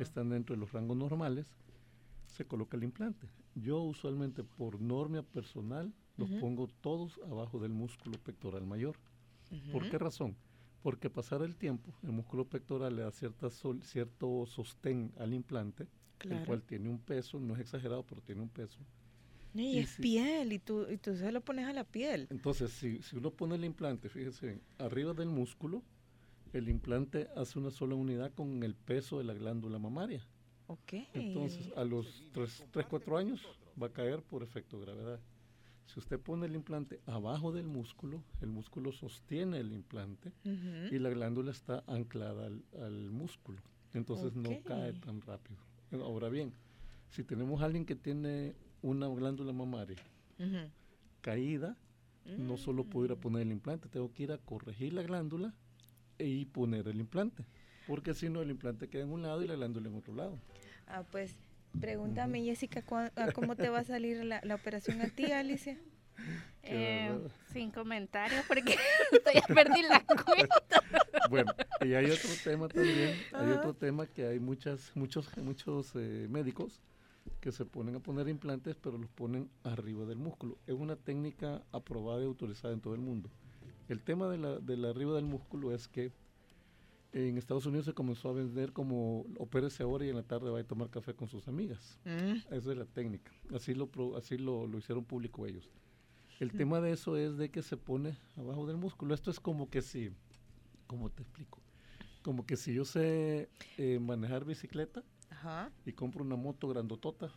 están 0.00 0.30
dentro 0.30 0.54
de 0.54 0.60
los 0.60 0.72
rangos 0.72 0.96
normales, 0.96 1.46
se 2.26 2.44
coloca 2.44 2.76
el 2.76 2.84
implante. 2.84 3.26
Yo 3.54 3.80
usualmente 3.80 4.44
por 4.44 4.80
norma 4.80 5.22
personal 5.22 5.92
los 6.16 6.30
pongo 6.32 6.68
todos 6.80 7.18
abajo 7.30 7.58
del 7.58 7.72
músculo 7.72 8.18
pectoral 8.18 8.66
mayor. 8.66 8.96
¿Por 9.72 9.88
qué 9.88 9.98
razón? 9.98 10.36
porque 10.82 11.10
pasar 11.10 11.42
el 11.42 11.56
tiempo, 11.56 11.92
el 12.02 12.12
músculo 12.12 12.46
pectoral 12.46 12.96
le 12.96 13.02
da 13.02 13.10
cierta 13.10 13.50
cierto 13.50 14.46
sostén 14.46 15.12
al 15.18 15.34
implante, 15.34 15.86
el 16.20 16.44
cual 16.44 16.62
tiene 16.62 16.88
un 16.88 16.98
peso, 16.98 17.38
no 17.40 17.54
es 17.54 17.60
exagerado, 17.60 18.04
pero 18.04 18.20
tiene 18.22 18.42
un 18.42 18.48
peso. 18.48 18.78
Y, 19.54 19.78
es 19.78 19.96
piel, 19.96 20.52
y 20.52 20.58
tú, 20.58 20.86
y 20.90 20.98
tú 20.98 21.16
se 21.16 21.32
lo 21.32 21.40
pones 21.40 21.66
a 21.66 21.72
la 21.72 21.84
piel. 21.84 22.28
Entonces, 22.30 22.70
si, 22.70 23.02
si 23.02 23.16
uno 23.16 23.30
pone 23.30 23.56
el 23.56 23.64
implante, 23.64 24.08
fíjese 24.08 24.60
arriba 24.78 25.14
del 25.14 25.28
músculo, 25.28 25.82
el 26.52 26.68
implante 26.68 27.28
hace 27.36 27.58
una 27.58 27.70
sola 27.70 27.94
unidad 27.94 28.32
con 28.34 28.62
el 28.62 28.74
peso 28.74 29.18
de 29.18 29.24
la 29.24 29.34
glándula 29.34 29.78
mamaria. 29.78 30.26
Ok. 30.66 30.92
Entonces, 31.14 31.70
a 31.76 31.84
los 31.84 32.24
3, 32.32 32.66
3 32.70 32.86
4 32.86 33.16
años 33.16 33.42
va 33.80 33.88
a 33.88 33.92
caer 33.92 34.22
por 34.22 34.42
efecto 34.42 34.78
de 34.78 34.86
gravedad. 34.86 35.20
Si 35.86 35.98
usted 35.98 36.20
pone 36.20 36.46
el 36.46 36.54
implante 36.54 37.00
abajo 37.06 37.50
del 37.50 37.66
músculo, 37.66 38.22
el 38.42 38.50
músculo 38.50 38.92
sostiene 38.92 39.58
el 39.58 39.72
implante 39.72 40.32
y 40.44 40.98
la 40.98 41.08
glándula 41.08 41.50
está 41.50 41.82
anclada 41.86 42.46
al, 42.46 43.10
músculo. 43.10 43.62
Entonces 43.94 44.34
no 44.36 44.50
cae 44.64 44.92
tan 44.92 45.22
rápido. 45.22 45.58
Ahora 45.92 46.28
bien, 46.28 46.52
si 47.08 47.24
tenemos 47.24 47.62
a 47.62 47.64
alguien 47.64 47.86
que 47.86 47.96
tiene 47.96 48.54
una 48.82 49.08
glándula 49.08 49.52
mamaria 49.52 49.96
caída, 51.20 51.76
no 52.24 52.56
solo 52.56 52.84
puedo 52.84 53.06
ir 53.06 53.12
a 53.12 53.16
poner 53.16 53.42
el 53.42 53.52
implante, 53.52 53.88
tengo 53.88 54.12
que 54.12 54.24
ir 54.24 54.32
a 54.32 54.38
corregir 54.38 54.92
la 54.92 55.02
glándula 55.02 55.54
y 56.18 56.44
poner 56.46 56.88
el 56.88 57.00
implante. 57.00 57.44
Porque 57.86 58.14
si 58.14 58.28
no, 58.28 58.42
el 58.42 58.50
implante 58.50 58.88
queda 58.88 59.04
en 59.04 59.12
un 59.12 59.22
lado 59.22 59.42
y 59.42 59.48
la 59.48 59.54
glándula 59.54 59.88
en 59.88 59.96
otro 59.96 60.14
lado. 60.14 60.38
Ah, 60.86 61.04
pues 61.10 61.36
Pregúntame, 61.80 62.42
Jessica, 62.42 62.82
¿cómo 63.34 63.54
te 63.54 63.68
va 63.68 63.80
a 63.80 63.84
salir 63.84 64.24
la, 64.24 64.54
operación 64.54 65.00
a 65.00 65.08
ti, 65.08 65.32
Alicia? 65.32 65.78
Eh, 66.70 67.16
sin 67.52 67.70
comentarios 67.70 68.44
porque 68.46 68.74
ya 69.34 69.54
perdí 69.54 69.82
la 69.82 70.04
cuenta. 70.04 70.82
Bueno, 71.30 71.54
y 71.80 71.94
hay 71.94 72.10
otro 72.10 72.30
tema 72.42 72.68
también, 72.68 73.16
hay 73.32 73.52
otro 73.52 73.72
tema 73.72 74.06
que 74.06 74.26
hay 74.26 74.40
muchas, 74.40 74.90
muchos, 74.94 75.34
muchos 75.38 75.92
eh, 75.94 76.26
médicos 76.28 76.82
que 77.40 77.52
se 77.52 77.64
ponen 77.64 77.96
a 77.96 78.00
poner 78.00 78.28
implantes, 78.28 78.76
pero 78.76 78.98
los 78.98 79.10
ponen 79.10 79.48
arriba 79.62 80.04
del 80.04 80.18
músculo. 80.18 80.58
Es 80.66 80.74
una 80.74 80.96
técnica 80.96 81.62
aprobada 81.72 82.22
y 82.22 82.24
autorizada 82.24 82.74
en 82.74 82.80
todo 82.80 82.94
el 82.94 83.00
mundo. 83.00 83.30
El 83.88 84.02
tema 84.02 84.28
de 84.28 84.38
la, 84.38 84.58
de 84.58 84.88
arriba 84.88 85.14
del 85.14 85.24
músculo 85.24 85.72
es 85.72 85.88
que 85.88 86.12
en 87.12 87.38
Estados 87.38 87.64
Unidos 87.64 87.86
se 87.86 87.94
comenzó 87.94 88.28
a 88.28 88.32
vender 88.32 88.72
como 88.72 89.24
opérese 89.38 89.82
ahora 89.82 90.04
y 90.04 90.10
en 90.10 90.16
la 90.16 90.22
tarde 90.22 90.50
va 90.50 90.60
a 90.60 90.64
tomar 90.64 90.90
café 90.90 91.14
con 91.14 91.28
sus 91.28 91.48
amigas. 91.48 91.98
Mm. 92.04 92.54
Esa 92.54 92.72
es 92.72 92.76
la 92.76 92.84
técnica. 92.84 93.32
Así 93.54 93.74
lo 93.74 93.88
así 94.16 94.36
lo, 94.36 94.66
hicieron 94.76 95.04
público 95.04 95.46
ellos. 95.46 95.70
El 96.38 96.52
mm. 96.52 96.56
tema 96.56 96.80
de 96.80 96.92
eso 96.92 97.16
es 97.16 97.36
de 97.38 97.50
que 97.50 97.62
se 97.62 97.76
pone 97.76 98.16
abajo 98.36 98.66
del 98.66 98.76
músculo. 98.76 99.14
Esto 99.14 99.30
es 99.30 99.40
como 99.40 99.70
que 99.70 99.80
si, 99.80 100.10
¿cómo 100.86 101.10
te 101.10 101.22
explico? 101.22 101.60
Como 102.22 102.44
que 102.44 102.56
si 102.56 102.74
yo 102.74 102.84
sé 102.84 103.48
eh, 103.78 103.98
manejar 104.00 104.44
bicicleta 104.44 105.02
y 105.84 105.92
compro 105.92 106.22
una 106.24 106.36
moto 106.36 106.68
grandotota, 106.68 107.30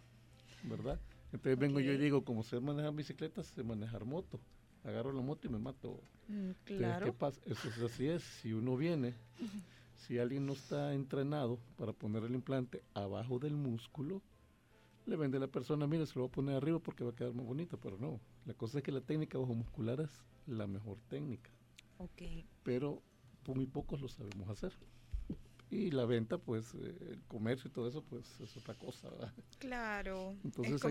¿verdad? 0.63 0.99
Entonces 1.31 1.57
vengo 1.57 1.79
yo 1.79 1.93
y 1.93 1.97
digo, 1.97 2.23
como 2.23 2.43
sé 2.43 2.59
manejar 2.59 2.93
bicicleta, 2.93 3.43
sé 3.43 3.63
manejar 3.63 4.05
moto 4.05 4.39
agarro 4.83 5.11
la 5.11 5.21
moto 5.21 5.47
y 5.47 5.51
me 5.51 5.59
mato. 5.59 6.01
Mm, 6.27 6.51
claro. 6.63 7.05
¿Qué 7.05 7.13
pasa? 7.13 7.41
Eso 7.45 7.69
es 7.69 7.81
así 7.81 8.07
es. 8.07 8.23
Si 8.23 8.53
uno 8.53 8.77
viene, 8.77 9.15
si 9.95 10.19
alguien 10.19 10.45
no 10.45 10.53
está 10.53 10.93
entrenado 10.93 11.59
para 11.77 11.93
poner 11.93 12.23
el 12.23 12.33
implante 12.33 12.83
abajo 12.93 13.39
del 13.39 13.55
músculo, 13.55 14.21
le 15.05 15.15
vende 15.15 15.37
a 15.37 15.41
la 15.41 15.47
persona, 15.47 15.87
mire, 15.87 16.05
se 16.05 16.15
lo 16.15 16.21
voy 16.21 16.29
a 16.29 16.31
poner 16.31 16.55
arriba 16.55 16.79
porque 16.79 17.03
va 17.03 17.11
a 17.11 17.15
quedar 17.15 17.33
muy 17.33 17.45
bonito, 17.45 17.79
pero 17.79 17.97
no. 17.97 18.19
La 18.45 18.53
cosa 18.53 18.79
es 18.79 18.83
que 18.83 18.91
la 18.91 19.01
técnica 19.01 19.37
bajo 19.37 19.53
muscular 19.53 19.99
es 19.99 20.25
la 20.47 20.67
mejor 20.67 20.97
técnica. 21.09 21.51
Ok. 21.97 22.21
Pero 22.63 23.01
muy 23.47 23.65
pocos 23.65 24.01
lo 24.01 24.07
sabemos 24.07 24.49
hacer 24.49 24.71
y 25.71 25.89
la 25.89 26.05
venta, 26.05 26.37
pues 26.37 26.73
eh, 26.75 26.95
el 27.11 27.21
comercio 27.29 27.69
y 27.69 27.71
todo 27.71 27.87
eso, 27.87 28.03
pues 28.03 28.39
es 28.41 28.57
otra 28.57 28.75
cosa. 28.75 29.09
Claro. 29.57 30.35
Entonces, 30.43 30.81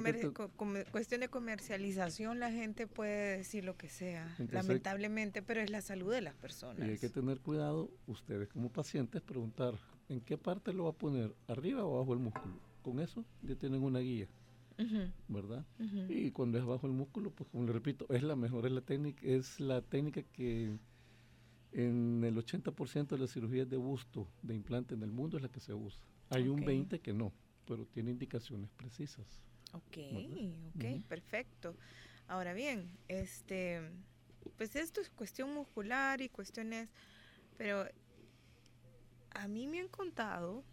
cuestión 0.90 1.20
de 1.20 1.28
comercialización, 1.28 2.40
la 2.40 2.50
gente 2.50 2.86
puede 2.86 3.36
decir 3.36 3.64
lo 3.64 3.76
que 3.76 3.90
sea, 3.90 4.34
lamentablemente, 4.50 5.42
pero 5.42 5.60
es 5.60 5.70
la 5.70 5.82
salud 5.82 6.10
de 6.10 6.22
las 6.22 6.34
personas. 6.34 6.88
Y 6.88 6.92
hay 6.92 6.98
que 6.98 7.10
tener 7.10 7.40
cuidado, 7.40 7.90
ustedes 8.06 8.48
como 8.48 8.70
pacientes, 8.70 9.20
preguntar 9.20 9.74
en 10.08 10.22
qué 10.22 10.38
parte 10.38 10.72
lo 10.72 10.84
va 10.84 10.90
a 10.90 10.94
poner, 10.94 11.34
arriba 11.46 11.84
o 11.84 11.96
abajo 11.96 12.14
el 12.14 12.20
músculo. 12.20 12.54
Con 12.82 13.00
eso 13.00 13.24
ya 13.42 13.54
tienen 13.56 13.82
una 13.82 13.98
guía. 13.98 14.28
¿verdad? 15.28 15.66
Y 16.08 16.30
cuando 16.30 16.56
es 16.56 16.64
bajo 16.64 16.86
el 16.86 16.94
músculo, 16.94 17.30
pues 17.30 17.50
como 17.50 17.66
le 17.66 17.72
repito, 17.72 18.06
es 18.08 18.22
la 18.22 18.34
mejor, 18.34 18.64
es 18.64 18.72
la 18.72 18.80
técnica, 18.80 19.20
es 19.26 19.60
la 19.60 19.82
técnica 19.82 20.22
que 20.22 20.78
en 21.72 22.22
el 22.24 22.36
80% 22.36 23.08
de 23.08 23.18
las 23.18 23.32
cirugías 23.32 23.68
de 23.68 23.76
busto 23.76 24.28
de 24.42 24.54
implante 24.54 24.94
en 24.94 25.02
el 25.02 25.12
mundo 25.12 25.36
es 25.36 25.42
la 25.42 25.48
que 25.48 25.60
se 25.60 25.74
usa. 25.74 26.02
Hay 26.30 26.48
un 26.48 26.64
20 26.64 27.00
que 27.00 27.12
no, 27.12 27.32
pero 27.66 27.86
tiene 27.86 28.10
indicaciones 28.10 28.70
precisas. 28.70 29.40
Ok, 29.72 29.98
ok, 30.74 31.06
perfecto. 31.08 31.76
Ahora 32.26 32.52
bien, 32.54 32.90
este, 33.08 33.80
pues 34.56 34.76
esto 34.76 35.00
es 35.00 35.10
cuestión 35.10 35.52
muscular 35.54 36.20
y 36.20 36.28
cuestiones, 36.28 36.88
pero 37.56 37.86
a 39.30 39.48
mí 39.48 39.66
me 39.66 39.80
han 39.80 39.88
contado, 39.88 40.64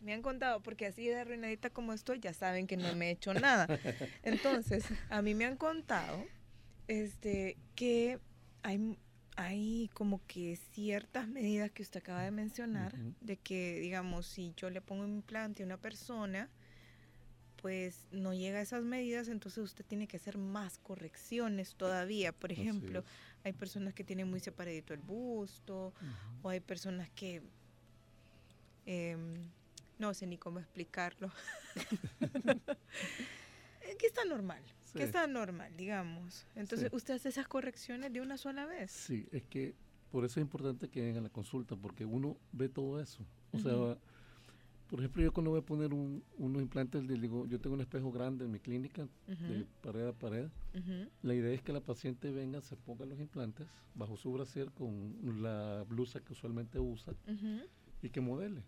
me 0.00 0.12
han 0.12 0.22
contado, 0.22 0.62
porque 0.62 0.86
así 0.86 1.06
de 1.06 1.16
arruinadita 1.16 1.70
como 1.70 1.92
estoy, 1.92 2.18
ya 2.18 2.32
saben 2.32 2.66
que 2.66 2.76
no 2.76 2.94
me 2.96 3.08
he 3.08 3.10
hecho 3.12 3.34
nada. 3.34 3.66
Entonces, 4.22 4.84
a 5.10 5.22
mí 5.22 5.34
me 5.34 5.44
han 5.44 5.56
contado, 5.56 6.24
este, 6.88 7.56
que 7.76 8.18
hay 8.62 8.98
hay 9.36 9.90
como 9.94 10.20
que 10.26 10.56
ciertas 10.72 11.26
medidas 11.26 11.70
que 11.70 11.82
usted 11.82 12.00
acaba 12.00 12.22
de 12.22 12.30
mencionar, 12.30 12.94
de 13.20 13.36
que, 13.36 13.80
digamos, 13.80 14.26
si 14.26 14.52
yo 14.56 14.70
le 14.70 14.80
pongo 14.80 15.04
un 15.04 15.14
implante 15.14 15.62
a 15.62 15.66
una 15.66 15.78
persona, 15.78 16.48
pues 17.56 18.06
no 18.10 18.34
llega 18.34 18.58
a 18.58 18.62
esas 18.62 18.82
medidas, 18.82 19.28
entonces 19.28 19.62
usted 19.62 19.84
tiene 19.84 20.06
que 20.06 20.16
hacer 20.16 20.36
más 20.36 20.78
correcciones 20.78 21.74
todavía. 21.76 22.32
Por 22.32 22.52
ejemplo, 22.52 23.04
hay 23.44 23.52
personas 23.52 23.94
que 23.94 24.04
tienen 24.04 24.28
muy 24.28 24.40
separadito 24.40 24.94
el 24.94 25.00
busto, 25.00 25.92
o 26.42 26.48
hay 26.48 26.60
personas 26.60 27.08
que... 27.10 27.42
Em, 28.84 29.48
no 29.98 30.12
sé 30.12 30.26
ni 30.26 30.36
cómo 30.36 30.58
explicarlo. 30.58 31.30
que 33.98 34.06
está 34.06 34.24
normal 34.24 34.60
que 34.92 35.04
está 35.04 35.26
normal, 35.26 35.76
digamos. 35.76 36.46
Entonces, 36.54 36.92
¿usted 36.92 37.14
hace 37.14 37.28
esas 37.28 37.48
correcciones 37.48 38.12
de 38.12 38.20
una 38.20 38.36
sola 38.36 38.66
vez? 38.66 38.90
Sí, 38.90 39.26
es 39.32 39.42
que 39.44 39.74
por 40.10 40.24
eso 40.24 40.40
es 40.40 40.44
importante 40.44 40.88
que 40.88 41.00
vengan 41.00 41.20
a 41.20 41.28
la 41.28 41.30
consulta, 41.30 41.76
porque 41.76 42.04
uno 42.04 42.36
ve 42.52 42.68
todo 42.68 43.00
eso. 43.00 43.24
O 43.52 43.58
sea, 43.58 43.96
Por 44.92 45.00
ejemplo, 45.00 45.22
yo 45.22 45.32
cuando 45.32 45.52
voy 45.52 45.60
a 45.60 45.64
poner 45.64 45.94
unos 45.94 46.60
implantes, 46.60 47.02
le 47.04 47.18
digo, 47.18 47.46
yo 47.46 47.58
tengo 47.58 47.72
un 47.72 47.80
espejo 47.80 48.12
grande 48.12 48.44
en 48.44 48.50
mi 48.50 48.60
clínica, 48.60 49.08
de 49.26 49.66
pared 49.80 50.06
a 50.06 50.12
pared. 50.12 50.50
La 51.22 51.34
idea 51.34 51.50
es 51.54 51.62
que 51.62 51.72
la 51.72 51.80
paciente 51.80 52.30
venga, 52.30 52.60
se 52.60 52.76
ponga 52.76 53.06
los 53.06 53.18
implantes 53.18 53.66
bajo 53.94 54.18
su 54.18 54.30
brasier 54.30 54.70
con 54.72 55.42
la 55.42 55.86
blusa 55.88 56.20
que 56.20 56.34
usualmente 56.34 56.78
usa 56.78 57.14
y 58.02 58.10
que 58.10 58.20
modele. 58.20 58.62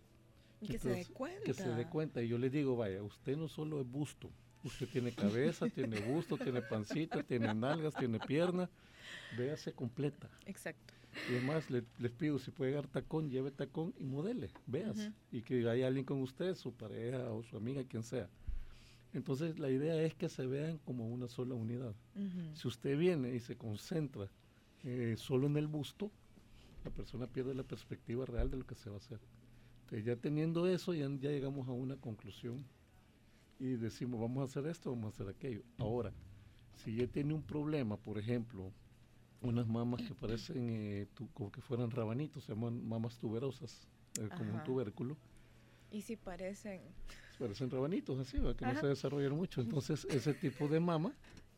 Y 0.61 0.67
que 0.67 0.79
se 0.79 0.89
dé 0.89 1.05
cuenta. 1.05 1.43
Que 1.43 1.53
se 1.53 1.69
dé 1.69 1.85
cuenta. 1.87 2.23
Y 2.23 2.27
yo 2.27 2.39
le 2.39 2.49
digo, 2.49 2.75
vaya, 2.75 3.03
usted 3.03 3.37
no 3.37 3.47
solo 3.47 3.79
es 3.79 3.87
busto, 3.87 4.31
usted 4.67 4.87
tiene 4.87 5.11
cabeza, 5.11 5.69
tiene 5.69 5.99
busto, 5.99 6.37
tiene 6.37 6.61
pancita, 6.61 7.23
tiene 7.23 7.53
nalgas, 7.53 7.95
tiene 7.95 8.19
pierna. 8.19 8.69
Véase 9.37 9.73
completa. 9.73 10.29
Exacto. 10.45 10.93
Y 11.29 11.35
además 11.35 11.69
les, 11.69 12.11
pido, 12.11 12.39
si 12.39 12.51
puede 12.51 12.73
dar 12.73 12.87
tacón, 12.87 13.29
lleve 13.29 13.51
tacón 13.51 13.93
y 13.97 14.03
modele, 14.03 14.49
veas. 14.67 15.11
Y 15.31 15.41
que 15.41 15.67
haya 15.69 15.87
alguien 15.87 16.05
con 16.05 16.21
usted, 16.21 16.55
su 16.55 16.73
pareja 16.73 17.31
o 17.31 17.43
su 17.43 17.55
amiga, 17.55 17.83
quien 17.83 18.03
sea. 18.03 18.29
Entonces 19.13 19.59
la 19.59 19.69
idea 19.69 20.01
es 20.01 20.13
que 20.13 20.27
se 20.27 20.45
vean 20.45 20.77
como 20.79 21.07
una 21.07 21.27
sola 21.27 21.55
unidad. 21.55 21.95
Si 22.53 22.67
usted 22.67 22.97
viene 22.97 23.33
y 23.33 23.39
se 23.39 23.55
concentra 23.55 24.29
eh, 24.83 25.15
solo 25.17 25.47
en 25.47 25.55
el 25.57 25.67
busto, 25.67 26.11
la 26.83 26.91
persona 26.91 27.27
pierde 27.27 27.55
la 27.55 27.63
perspectiva 27.63 28.25
real 28.25 28.51
de 28.51 28.57
lo 28.57 28.65
que 28.65 28.75
se 28.75 28.89
va 28.89 28.97
a 28.97 28.99
hacer. 28.99 29.19
Entonces 29.83 30.05
ya 30.05 30.15
teniendo 30.17 30.67
eso, 30.67 30.93
ya, 30.93 31.07
ya 31.19 31.29
llegamos 31.29 31.67
a 31.67 31.71
una 31.71 31.95
conclusión 31.95 32.65
y 33.59 33.75
decimos, 33.75 34.19
vamos 34.19 34.41
a 34.41 34.45
hacer 34.45 34.69
esto, 34.69 34.91
vamos 34.91 35.05
a 35.05 35.09
hacer 35.09 35.29
aquello. 35.29 35.61
Ahora, 35.77 36.11
si 36.75 36.95
ya 36.95 37.07
tiene 37.07 37.33
un 37.33 37.41
problema, 37.41 37.97
por 37.97 38.17
ejemplo, 38.17 38.71
unas 39.41 39.67
mamas 39.67 40.01
que 40.01 40.13
parecen 40.13 40.67
eh, 40.69 41.07
como 41.33 41.51
que 41.51 41.61
fueran 41.61 41.91
rabanitos, 41.91 42.43
se 42.43 42.53
llaman 42.53 42.85
mamas 42.87 43.17
tuberosas, 43.17 43.87
eh, 44.19 44.29
como 44.37 44.53
un 44.53 44.63
tubérculo. 44.63 45.17
¿Y 45.91 46.01
si 46.01 46.15
parecen? 46.15 46.81
Parecen 47.39 47.69
rabanitos, 47.69 48.19
así, 48.19 48.37
que 48.57 48.65
no 48.65 48.79
se 48.79 48.87
desarrollan 48.87 49.33
mucho. 49.33 49.61
Entonces, 49.61 50.05
ese 50.09 50.33
tipo 50.33 50.67
de 50.67 50.79
mama, 50.79 51.13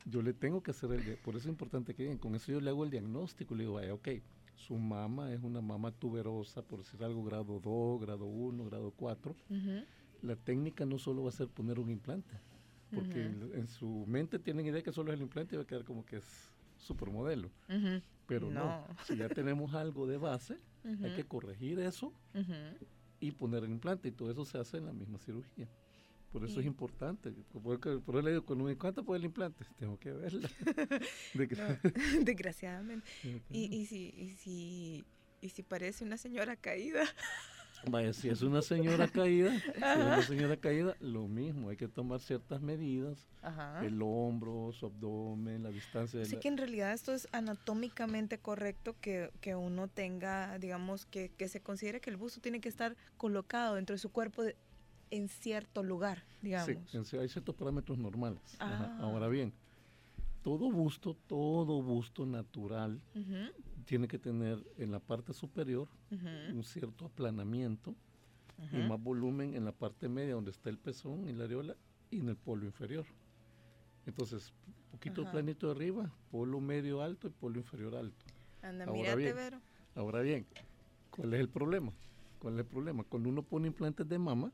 yo 0.06 0.22
le 0.22 0.34
tengo 0.34 0.62
que 0.62 0.72
hacer 0.72 0.92
el... 0.92 1.18
Por 1.18 1.36
eso 1.36 1.48
es 1.48 1.52
importante 1.52 1.94
que 1.94 2.18
con 2.18 2.36
eso 2.36 2.52
yo 2.52 2.60
le 2.60 2.70
hago 2.70 2.84
el 2.84 2.92
diagnóstico, 2.92 3.56
le 3.56 3.64
digo, 3.64 3.76
vaya, 3.76 3.94
ok, 3.94 4.10
su 4.56 4.76
mama 4.76 5.32
es 5.34 5.42
una 5.44 5.62
mama 5.62 5.92
tuberosa, 5.92 6.62
por 6.62 6.80
decir 6.80 7.04
algo, 7.04 7.24
grado 7.24 7.60
2, 7.60 8.02
grado 8.02 8.26
1, 8.26 8.66
grado 8.66 8.92
4. 8.92 9.36
La 10.22 10.36
técnica 10.36 10.86
no 10.86 10.98
solo 10.98 11.24
va 11.24 11.30
a 11.30 11.34
ser 11.34 11.48
poner 11.48 11.80
un 11.80 11.90
implante, 11.90 12.36
porque 12.94 13.24
en 13.24 13.68
su 13.68 14.06
mente 14.08 14.40
tienen 14.40 14.66
idea 14.66 14.82
que 14.82 14.92
solo 14.92 15.12
es 15.12 15.18
el 15.18 15.22
implante 15.24 15.56
y 15.56 15.58
va 15.58 15.64
a 15.64 15.68
quedar 15.68 15.84
como 15.84 16.06
que 16.06 16.18
es 16.18 16.54
supermodelo. 16.78 17.52
Pero 18.28 18.52
no. 18.52 18.86
si 19.06 19.16
ya 19.16 19.30
tenemos 19.30 19.74
algo 19.74 20.08
de 20.08 20.18
base, 20.18 20.58
hay 20.84 21.16
que 21.16 21.24
corregir 21.26 21.80
eso 21.80 22.14
y 23.20 23.32
poner 23.32 23.64
el 23.64 23.72
implante. 23.72 24.10
Y 24.10 24.12
todo 24.12 24.32
eso 24.32 24.46
se 24.46 24.58
hace 24.58 24.78
en 24.78 24.86
la 24.86 24.94
misma 24.94 25.18
cirugía. 25.20 25.68
Por 26.32 26.44
eso 26.44 26.60
es 26.60 26.66
importante. 26.66 27.32
Por, 27.32 27.80
eso 27.80 28.22
le 28.22 28.32
digo, 28.32 28.46
cuando 28.46 28.66
me 28.66 28.78
cuenta 28.78 29.02
por 29.02 29.16
el 29.16 29.26
implante, 29.26 29.66
tengo 29.80 29.98
que 29.98 30.12
verla. 30.12 30.50
desgraciadamente. 32.22 33.08
y, 33.50 33.76
y, 33.76 33.86
si, 33.86 34.14
y, 34.16 34.30
si, 34.32 35.06
y 35.42 35.50
si 35.50 35.64
parece 35.64 36.04
una 36.04 36.18
señora 36.18 36.56
caída. 36.56 37.04
Vaya, 37.90 38.14
si 38.14 38.30
es 38.30 38.42
una 38.42 38.62
señora 38.62 39.08
caída, 39.08 39.52
si 39.60 39.68
es 39.68 39.98
una 39.98 40.22
señora 40.22 40.58
caída, 40.58 40.96
lo 41.00 41.28
mismo, 41.28 41.70
hay 41.70 41.78
que 41.78 41.88
tomar 41.88 42.20
ciertas 42.20 42.62
medidas, 42.62 43.28
el 43.84 44.02
hombro, 44.02 44.72
su 44.74 44.88
abdomen, 44.88 45.64
la 45.64 45.70
distancia. 45.70 46.22
Así 46.22 46.38
que 46.38 46.48
en 46.48 46.58
realidad 46.58 46.94
esto 46.94 47.14
es 47.14 47.28
anatómicamente 47.32 48.40
correcto 48.40 48.96
que, 49.00 49.32
que 49.42 49.56
uno 49.56 49.88
tenga, 49.88 50.58
digamos, 50.60 51.06
que, 51.06 51.30
que, 51.30 51.48
se 51.48 51.62
considere 51.62 52.02
que 52.02 52.10
el 52.10 52.18
busto 52.18 52.42
tiene 52.42 52.60
que 52.60 52.70
estar 52.70 52.96
colocado 53.18 53.76
dentro 53.76 53.94
de 53.94 54.00
su 54.00 54.12
cuerpo 54.12 54.44
en 55.12 55.30
cierto 55.30 55.84
lugar, 55.84 56.24
digamos. 56.42 56.78
Sí, 57.06 57.18
hay 57.18 57.30
ciertos 57.30 57.56
parámetros 57.56 57.98
normales. 57.98 58.42
Ah. 58.60 58.98
Ahora 59.00 59.28
bien, 59.28 59.54
todo 60.44 60.70
busto, 60.72 61.16
todo 61.28 61.82
busto 61.82 62.26
natural 62.26 63.02
tiene 63.88 64.08
que 64.08 64.20
tener 64.20 64.62
en 64.78 64.92
la 64.92 65.00
parte 65.00 65.34
superior 65.34 65.88
un 66.12 66.64
cierto 66.64 67.06
aplanamiento 67.06 67.96
y 68.72 68.78
más 68.78 69.02
volumen 69.02 69.56
en 69.56 69.64
la 69.66 69.72
parte 69.72 70.10
media 70.10 70.36
donde 70.36 70.52
está 70.52 70.70
el 70.70 70.78
pezón 70.78 71.28
y 71.28 71.34
la 71.34 71.46
areola 71.46 71.76
y 72.12 72.20
en 72.20 72.30
el 72.30 72.36
polo 72.36 72.66
inferior. 72.66 73.06
Entonces, 74.06 74.54
poquito 74.92 75.30
planito 75.32 75.68
de 75.68 75.74
arriba, 75.74 76.12
polo 76.30 76.60
medio 76.60 77.02
alto 77.02 77.28
y 77.28 77.32
polo 77.32 77.60
inferior 77.60 77.96
alto. 77.96 78.26
Anda, 78.62 78.86
ahora 78.86 79.16
bien, 79.16 79.36
Vero. 79.36 79.62
Ahora 79.96 80.22
bien, 80.22 80.46
¿cuál 81.10 81.34
es 81.34 81.40
el 81.40 81.50
problema? 81.50 81.94
¿Cuál 82.40 82.56
es 82.56 82.60
el 82.60 82.66
problema? 82.66 83.04
Cuando 83.06 83.30
uno 83.30 83.42
pone 83.42 83.68
implantes 83.68 84.08
de 84.08 84.20
mama, 84.20 84.52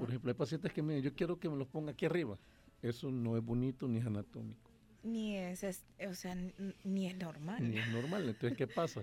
por 0.00 0.08
ejemplo, 0.08 0.30
hay 0.30 0.36
pacientes 0.36 0.72
que 0.72 0.82
me 0.82 0.94
dicen, 0.94 1.10
yo 1.10 1.16
quiero 1.16 1.38
que 1.38 1.48
me 1.48 1.56
los 1.56 1.68
ponga 1.68 1.92
aquí 1.92 2.06
arriba. 2.06 2.36
Eso 2.82 3.10
no 3.10 3.36
es 3.36 3.44
bonito 3.44 3.86
ni 3.86 3.98
es 3.98 4.06
anatómico. 4.06 4.67
Ni 5.02 5.36
es, 5.36 5.84
o 6.08 6.14
sea, 6.14 6.36
ni 6.84 7.06
es 7.06 7.16
normal. 7.16 7.70
Ni 7.70 7.78
es 7.78 7.88
normal. 7.88 8.28
Entonces, 8.28 8.56
¿qué 8.56 8.66
pasa? 8.66 9.02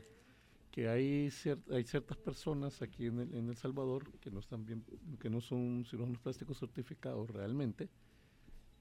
Que 0.71 0.89
hay, 0.89 1.29
hay 1.71 1.83
ciertas 1.85 2.17
personas 2.17 2.81
aquí 2.81 3.05
en 3.05 3.19
el, 3.19 3.33
en 3.33 3.49
el 3.49 3.55
Salvador 3.55 4.11
que 4.19 4.29
no 4.29 4.39
están 4.39 4.65
bien, 4.65 4.83
que 5.19 5.29
no 5.29 5.39
son 5.39 5.85
cirujanos 5.89 6.19
plásticos 6.19 6.59
certificados 6.59 7.29
realmente, 7.29 7.89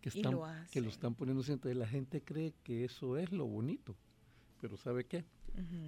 que 0.00 0.08
están, 0.08 0.32
lo 0.32 0.44
que 0.72 0.80
lo 0.80 0.88
están 0.88 1.14
poniendo 1.14 1.42
Entonces 1.42 1.76
la 1.76 1.86
gente 1.86 2.20
cree 2.20 2.52
que 2.64 2.84
eso 2.84 3.16
es 3.16 3.30
lo 3.30 3.46
bonito. 3.46 3.96
Pero 4.60 4.76
¿sabe 4.76 5.04
qué? 5.04 5.24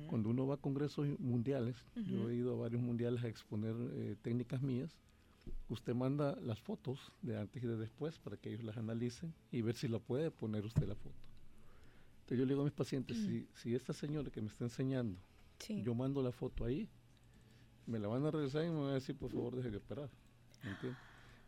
Cuando 0.07 0.31
uno 0.31 0.47
va 0.47 0.55
a 0.55 0.59
congresos 0.59 1.09
mundiales, 1.19 1.77
yo 1.97 2.31
he 2.31 2.37
ido 2.37 2.53
a 2.55 2.57
varios 2.57 2.81
mundiales 2.81 3.25
a 3.25 3.29
exponer 3.29 3.75
eh, 3.95 4.17
técnicas 4.23 4.63
mías, 4.63 4.97
usted 5.69 5.95
manda 5.95 6.37
las 6.41 6.61
fotos 6.61 7.13
de 7.23 7.39
antes 7.39 7.63
y 7.63 7.67
de 7.67 7.77
después 7.77 8.19
para 8.19 8.37
que 8.37 8.51
ellos 8.51 8.65
las 8.65 8.77
analicen 8.77 9.35
y 9.51 9.63
ver 9.63 9.75
si 9.75 9.89
la 9.89 9.99
puede 9.99 10.31
poner 10.31 10.65
usted 10.65 10.87
la 10.87 10.95
foto. 10.95 11.17
Entonces 12.21 12.39
yo 12.39 12.45
le 12.45 12.51
digo 12.51 12.63
a 12.63 12.65
mis 12.65 12.73
pacientes, 12.73 13.17
si, 13.17 13.49
si, 13.55 13.75
esta 13.75 13.93
señora 13.93 14.31
que 14.31 14.41
me 14.41 14.49
está 14.49 14.65
enseñando, 14.65 15.21
yo 15.69 15.95
mando 15.95 16.23
la 16.23 16.33
foto 16.33 16.65
ahí, 16.65 16.89
me 17.87 17.99
la 17.99 18.09
van 18.09 18.25
a 18.27 18.31
regresar 18.31 18.65
y 18.65 18.69
me 18.69 18.81
van 18.81 18.91
a 18.91 18.95
decir, 18.95 19.17
por 19.17 19.31
favor, 19.31 19.55
deje 19.55 19.71
de 19.71 19.77
esperar. 19.77 20.11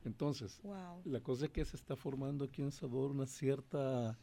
Entonces, 0.05 0.61
la 1.05 1.21
cosa 1.21 1.47
es 1.47 1.51
que 1.51 1.65
se 1.65 1.77
está 1.77 1.97
formando 1.97 2.45
aquí 2.45 2.63
en 2.63 2.71
Sabor 2.71 3.11
una 3.11 3.27
cierta 3.27 4.17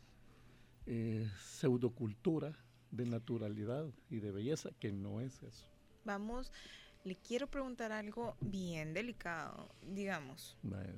eh, 0.85 1.29
pseudocultura 1.39 2.57
de 2.91 3.05
naturalidad 3.05 3.91
y 4.09 4.19
de 4.19 4.31
belleza, 4.31 4.71
que 4.79 4.91
no 4.93 5.19
es 5.19 5.43
eso. 5.43 5.67
Vamos 6.05 6.51
le 7.05 7.15
quiero 7.15 7.47
preguntar 7.47 7.91
algo 7.91 8.35
bien 8.41 8.93
delicado, 8.93 9.69
digamos. 9.81 10.57
Vaya, 10.63 10.91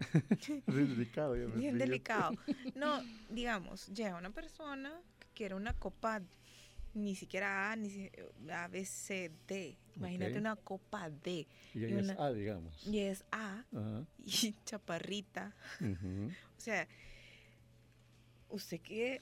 delicado, 0.66 1.34
Bien 1.54 1.78
delicado. 1.78 2.36
No, 2.74 3.00
digamos, 3.30 3.86
llega 3.86 4.16
una 4.16 4.30
persona 4.30 4.92
que 5.20 5.28
quiere 5.34 5.54
una 5.54 5.72
copa, 5.74 6.20
ni 6.94 7.14
siquiera 7.14 7.70
A, 7.70 7.76
ni 7.76 8.10
A, 8.50 8.66
B, 8.66 8.84
C, 8.84 9.30
D. 9.46 9.76
Imagínate 9.96 10.36
una 10.36 10.56
copa 10.56 11.08
D. 11.08 11.46
Y, 11.74 11.84
es 11.84 12.10
A, 12.18 12.32
digamos. 12.32 12.86
Y 12.86 12.98
es 12.98 13.24
A, 13.30 13.64
y 14.24 14.54
chaparrita. 14.64 15.54
o 15.80 16.60
sea, 16.60 16.88
usted 18.48 18.80
que 18.80 19.20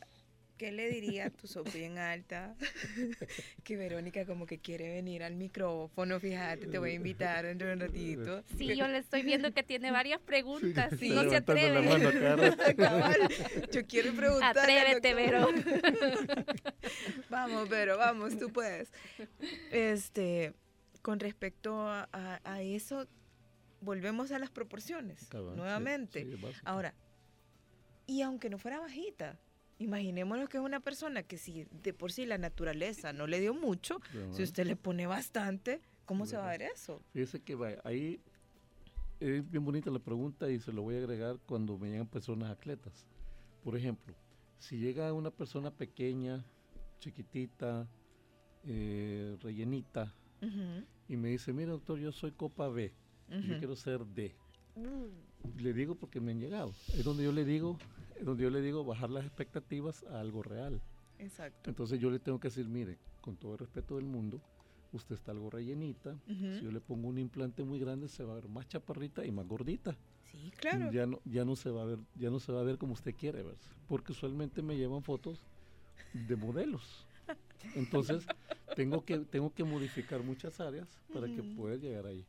¿Qué 0.60 0.72
le 0.72 0.90
diría 0.90 1.24
a 1.24 1.30
tu 1.30 1.46
sobrina 1.46 2.12
alta? 2.12 2.54
que 3.64 3.78
Verónica 3.78 4.26
como 4.26 4.44
que 4.44 4.58
quiere 4.58 4.92
venir 4.92 5.22
al 5.22 5.34
micrófono, 5.34 6.20
fíjate, 6.20 6.66
te 6.66 6.76
voy 6.76 6.90
a 6.90 6.92
invitar 6.92 7.46
dentro 7.46 7.68
de 7.68 7.72
un 7.72 7.80
ratito. 7.80 8.44
Sí, 8.58 8.76
yo 8.76 8.86
le 8.86 8.98
estoy 8.98 9.22
viendo 9.22 9.54
que 9.54 9.62
tiene 9.62 9.90
varias 9.90 10.20
preguntas 10.20 10.92
sí, 10.98 11.08
no 11.08 11.30
se 11.30 11.36
atreve. 11.36 11.80
yo 13.72 13.86
quiero 13.86 14.12
preguntar. 14.12 14.58
Atrévete, 14.58 15.14
Vero. 15.14 15.48
vamos, 17.30 17.66
Vero, 17.70 17.96
vamos, 17.96 18.38
tú 18.38 18.52
puedes. 18.52 18.92
Este, 19.70 20.52
con 21.00 21.20
respecto 21.20 21.88
a, 21.88 22.60
eso, 22.60 23.08
volvemos 23.80 24.30
a 24.30 24.38
las 24.38 24.50
proporciones, 24.50 25.26
nuevamente. 25.32 26.26
Ahora, 26.64 26.92
y 28.06 28.20
aunque 28.20 28.50
no 28.50 28.58
fuera 28.58 28.78
bajita, 28.78 29.38
Imaginémonos 29.80 30.50
que 30.50 30.58
es 30.58 30.62
una 30.62 30.80
persona 30.80 31.22
que 31.22 31.38
si 31.38 31.64
de 31.82 31.94
por 31.94 32.12
sí 32.12 32.26
la 32.26 32.36
naturaleza 32.36 33.14
no 33.14 33.26
le 33.26 33.40
dio 33.40 33.54
mucho, 33.54 33.98
si 34.30 34.42
usted 34.42 34.66
le 34.66 34.76
pone 34.76 35.06
bastante, 35.06 35.80
¿cómo 36.04 36.26
se 36.26 36.36
va 36.36 36.48
a 36.48 36.50
ver 36.50 36.62
eso? 36.62 37.02
Fíjese 37.14 37.40
que 37.40 37.54
va, 37.54 37.70
ahí 37.82 38.20
es 39.20 39.50
bien 39.50 39.64
bonita 39.64 39.90
la 39.90 39.98
pregunta 39.98 40.50
y 40.50 40.60
se 40.60 40.70
lo 40.70 40.82
voy 40.82 40.96
a 40.96 40.98
agregar 40.98 41.38
cuando 41.46 41.78
me 41.78 41.88
llegan 41.88 42.06
personas 42.06 42.50
atletas. 42.50 43.06
Por 43.64 43.74
ejemplo, 43.74 44.14
si 44.58 44.76
llega 44.76 45.14
una 45.14 45.30
persona 45.30 45.70
pequeña, 45.70 46.44
chiquitita, 46.98 47.88
eh, 48.64 49.38
rellenita, 49.40 50.14
y 51.08 51.16
me 51.16 51.28
dice, 51.28 51.54
mira 51.54 51.72
doctor, 51.72 51.98
yo 51.98 52.12
soy 52.12 52.32
Copa 52.32 52.68
B, 52.68 52.92
yo 53.28 53.58
quiero 53.58 53.76
ser 53.76 54.04
D. 54.04 54.36
Mm. 54.76 55.60
Le 55.62 55.72
digo 55.72 55.94
porque 55.94 56.20
me 56.20 56.32
han 56.32 56.40
llegado. 56.40 56.74
Es 56.92 57.02
donde 57.02 57.24
yo 57.24 57.32
le 57.32 57.46
digo, 57.46 57.78
donde 58.24 58.44
yo 58.44 58.50
le 58.50 58.60
digo 58.60 58.84
bajar 58.84 59.10
las 59.10 59.24
expectativas 59.24 60.04
a 60.04 60.20
algo 60.20 60.42
real. 60.42 60.80
Exacto. 61.18 61.68
Entonces 61.68 62.00
yo 62.00 62.10
le 62.10 62.18
tengo 62.18 62.40
que 62.40 62.48
decir, 62.48 62.68
mire, 62.68 62.98
con 63.20 63.36
todo 63.36 63.52
el 63.52 63.58
respeto 63.58 63.96
del 63.96 64.06
mundo, 64.06 64.40
usted 64.92 65.14
está 65.14 65.32
algo 65.32 65.50
rellenita. 65.50 66.16
Si 66.26 66.62
yo 66.62 66.70
le 66.70 66.80
pongo 66.80 67.08
un 67.08 67.18
implante 67.18 67.64
muy 67.64 67.78
grande, 67.78 68.08
se 68.08 68.24
va 68.24 68.32
a 68.32 68.36
ver 68.36 68.48
más 68.48 68.68
chaparrita 68.68 69.24
y 69.24 69.30
más 69.30 69.46
gordita. 69.46 69.96
Sí, 70.30 70.52
claro. 70.56 70.90
Ya 70.92 71.06
no, 71.06 71.20
ya 71.24 71.44
no 71.44 71.56
se 71.56 71.70
va 71.70 71.82
a 71.82 71.84
ver, 71.86 71.98
ya 72.14 72.30
no 72.30 72.38
se 72.40 72.52
va 72.52 72.60
a 72.60 72.64
ver 72.64 72.78
como 72.78 72.94
usted 72.94 73.14
quiere 73.14 73.42
verse. 73.42 73.70
Porque 73.88 74.12
usualmente 74.12 74.62
me 74.62 74.76
llevan 74.76 75.02
fotos 75.02 75.44
de 76.12 76.36
modelos. 76.36 77.06
Entonces, 77.74 78.26
tengo 78.74 79.04
que, 79.04 79.18
tengo 79.18 79.52
que 79.52 79.64
modificar 79.64 80.22
muchas 80.22 80.60
áreas 80.60 80.88
para 81.12 81.26
que 81.26 81.42
pueda 81.42 81.76
llegar 81.76 82.06
ahí. 82.06 82.24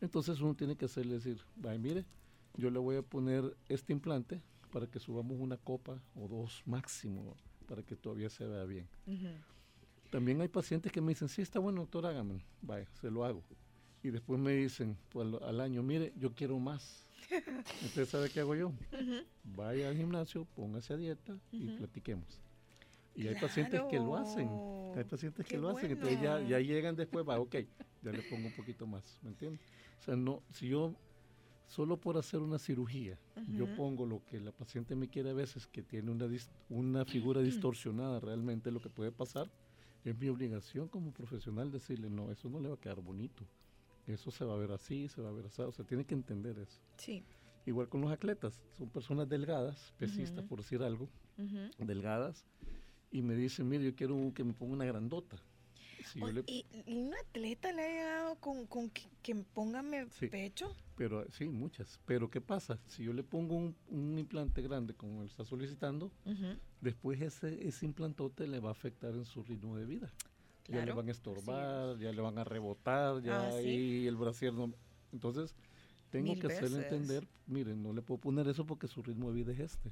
Entonces 0.00 0.40
uno 0.40 0.54
tiene 0.54 0.76
que 0.76 0.86
hacerle 0.86 1.14
decir, 1.14 1.40
vaya, 1.56 1.78
mire, 1.78 2.04
yo 2.56 2.70
le 2.70 2.78
voy 2.78 2.96
a 2.96 3.02
poner 3.02 3.56
este 3.68 3.92
implante 3.92 4.40
para 4.70 4.86
que 4.86 4.98
subamos 4.98 5.38
una 5.38 5.56
copa 5.56 6.00
o 6.14 6.28
dos 6.28 6.62
máximo, 6.66 7.36
para 7.66 7.82
que 7.82 7.96
todavía 7.96 8.30
se 8.30 8.46
vea 8.46 8.64
bien. 8.64 8.88
También 10.10 10.40
hay 10.40 10.48
pacientes 10.48 10.90
que 10.90 11.00
me 11.00 11.10
dicen, 11.10 11.28
sí, 11.28 11.42
está 11.42 11.58
bueno, 11.58 11.82
doctor, 11.82 12.06
hágame. 12.06 12.44
Vaya, 12.62 12.88
se 13.00 13.10
lo 13.10 13.24
hago. 13.24 13.42
Y 14.02 14.10
después 14.10 14.40
me 14.40 14.52
dicen 14.52 14.96
pues, 15.10 15.28
al, 15.42 15.60
año, 15.60 15.82
mire, 15.82 16.12
yo 16.16 16.34
quiero 16.34 16.58
más. 16.58 17.06
¿Usted 17.84 18.06
sabe 18.06 18.30
qué 18.30 18.40
hago 18.40 18.54
yo? 18.54 18.72
Vaya 19.44 19.88
al 19.88 19.96
gimnasio, 19.96 20.46
póngase 20.56 20.94
a 20.94 20.96
dieta 20.96 21.38
y 21.52 21.68
platiquemos. 21.76 22.40
Y 23.14 23.28
hay 23.28 23.34
pacientes 23.34 23.82
que 23.90 23.98
lo 23.98 24.16
hacen. 24.16 24.48
Hay 24.96 25.04
pacientes 25.04 25.46
que 25.46 25.58
lo 25.58 25.68
hacen. 25.68 25.90
Entonces 25.90 26.20
ya, 26.20 26.40
ya 26.40 26.58
llegan 26.58 26.96
después, 26.96 27.28
va, 27.28 27.38
ok, 27.38 27.56
ya 28.02 28.12
le 28.12 28.22
pongo 28.22 28.46
un 28.46 28.54
poquito 28.54 28.86
más. 28.86 29.18
¿Me 29.22 29.30
entiendes? 29.30 29.60
O 30.00 30.02
sea, 30.02 30.16
no, 30.16 30.42
si 30.52 30.68
yo 30.68 30.94
solo 31.70 31.96
por 31.98 32.18
hacer 32.18 32.40
una 32.40 32.58
cirugía, 32.58 33.16
yo 33.56 33.64
pongo 33.76 34.04
lo 34.04 34.24
que 34.26 34.40
la 34.40 34.50
paciente 34.50 34.96
me 34.96 35.08
quiere 35.08 35.30
a 35.30 35.34
veces, 35.34 35.68
que 35.68 35.82
tiene 35.82 36.10
una, 36.10 36.28
una 36.68 37.04
figura 37.04 37.40
distorsionada 37.42 38.18
realmente, 38.18 38.72
lo 38.72 38.80
que 38.80 38.90
puede 38.90 39.12
pasar, 39.12 39.48
es 40.04 40.18
mi 40.18 40.28
obligación 40.28 40.88
como 40.88 41.12
profesional 41.12 41.70
decirle, 41.70 42.10
no, 42.10 42.32
eso 42.32 42.48
no 42.48 42.58
le 42.58 42.68
va 42.68 42.74
a 42.74 42.80
quedar 42.80 43.00
bonito. 43.00 43.44
Eso 44.08 44.32
se 44.32 44.44
va 44.44 44.54
a 44.54 44.56
ver 44.56 44.72
así, 44.72 45.06
se 45.08 45.22
va 45.22 45.28
a 45.28 45.32
ver 45.32 45.46
así. 45.46 45.62
O 45.62 45.70
sea, 45.70 45.84
tiene 45.84 46.04
que 46.04 46.14
entender 46.14 46.58
eso. 46.58 46.80
Sí. 46.96 47.22
Igual 47.66 47.88
con 47.88 48.00
los 48.00 48.10
atletas, 48.10 48.60
son 48.76 48.88
personas 48.88 49.28
delgadas, 49.28 49.94
pesistas 49.96 50.44
por 50.46 50.58
decir 50.58 50.82
algo, 50.82 51.08
delgadas, 51.78 52.46
y 53.12 53.22
me 53.22 53.36
dicen, 53.36 53.68
mire, 53.68 53.84
yo 53.84 53.94
quiero 53.94 54.32
que 54.34 54.42
me 54.42 54.54
ponga 54.54 54.72
una 54.72 54.86
grandota. 54.86 55.36
¿Y, 56.46 56.64
un 56.86 57.14
atleta 57.14 57.70
le 57.72 57.82
ha 57.82 57.88
llegado 57.88 58.34
con, 58.36 58.66
con 58.66 58.90
que, 58.90 59.02
que 59.22 59.34
póngame 59.54 60.06
pecho? 60.30 60.74
Pero 61.00 61.24
sí, 61.30 61.48
muchas. 61.48 61.98
Pero 62.04 62.28
¿qué 62.28 62.42
pasa? 62.42 62.78
Si 62.86 63.02
yo 63.02 63.14
le 63.14 63.22
pongo 63.22 63.56
un, 63.56 64.18
implante 64.18 64.60
grande 64.60 64.92
como 64.92 65.22
él 65.22 65.28
está 65.28 65.46
solicitando, 65.46 66.12
después 66.82 67.22
ese, 67.22 67.66
ese 67.66 67.86
implantote 67.86 68.46
le 68.46 68.60
va 68.60 68.68
a 68.68 68.72
afectar 68.72 69.14
en 69.14 69.24
su 69.24 69.42
ritmo 69.42 69.78
de 69.78 69.86
vida. 69.86 70.12
Ya 70.68 70.84
le 70.84 70.92
van 70.92 71.08
a 71.08 71.12
estorbar, 71.12 71.96
ya 71.96 72.12
le 72.12 72.20
van 72.20 72.36
a 72.36 72.44
rebotar, 72.44 73.22
ya 73.22 73.40
ah, 73.40 73.56
ahí 73.56 74.06
el 74.06 74.16
brasier 74.16 74.52
no... 74.52 74.74
Entonces, 75.10 75.56
tengo 76.10 76.38
que 76.38 76.48
hacerle 76.48 76.82
entender, 76.82 77.26
miren, 77.46 77.82
no 77.82 77.94
le 77.94 78.02
puedo 78.02 78.20
poner 78.20 78.46
eso 78.48 78.66
porque 78.66 78.86
su 78.86 79.02
ritmo 79.02 79.32
de 79.32 79.36
vida 79.36 79.52
es 79.52 79.60
este. 79.60 79.90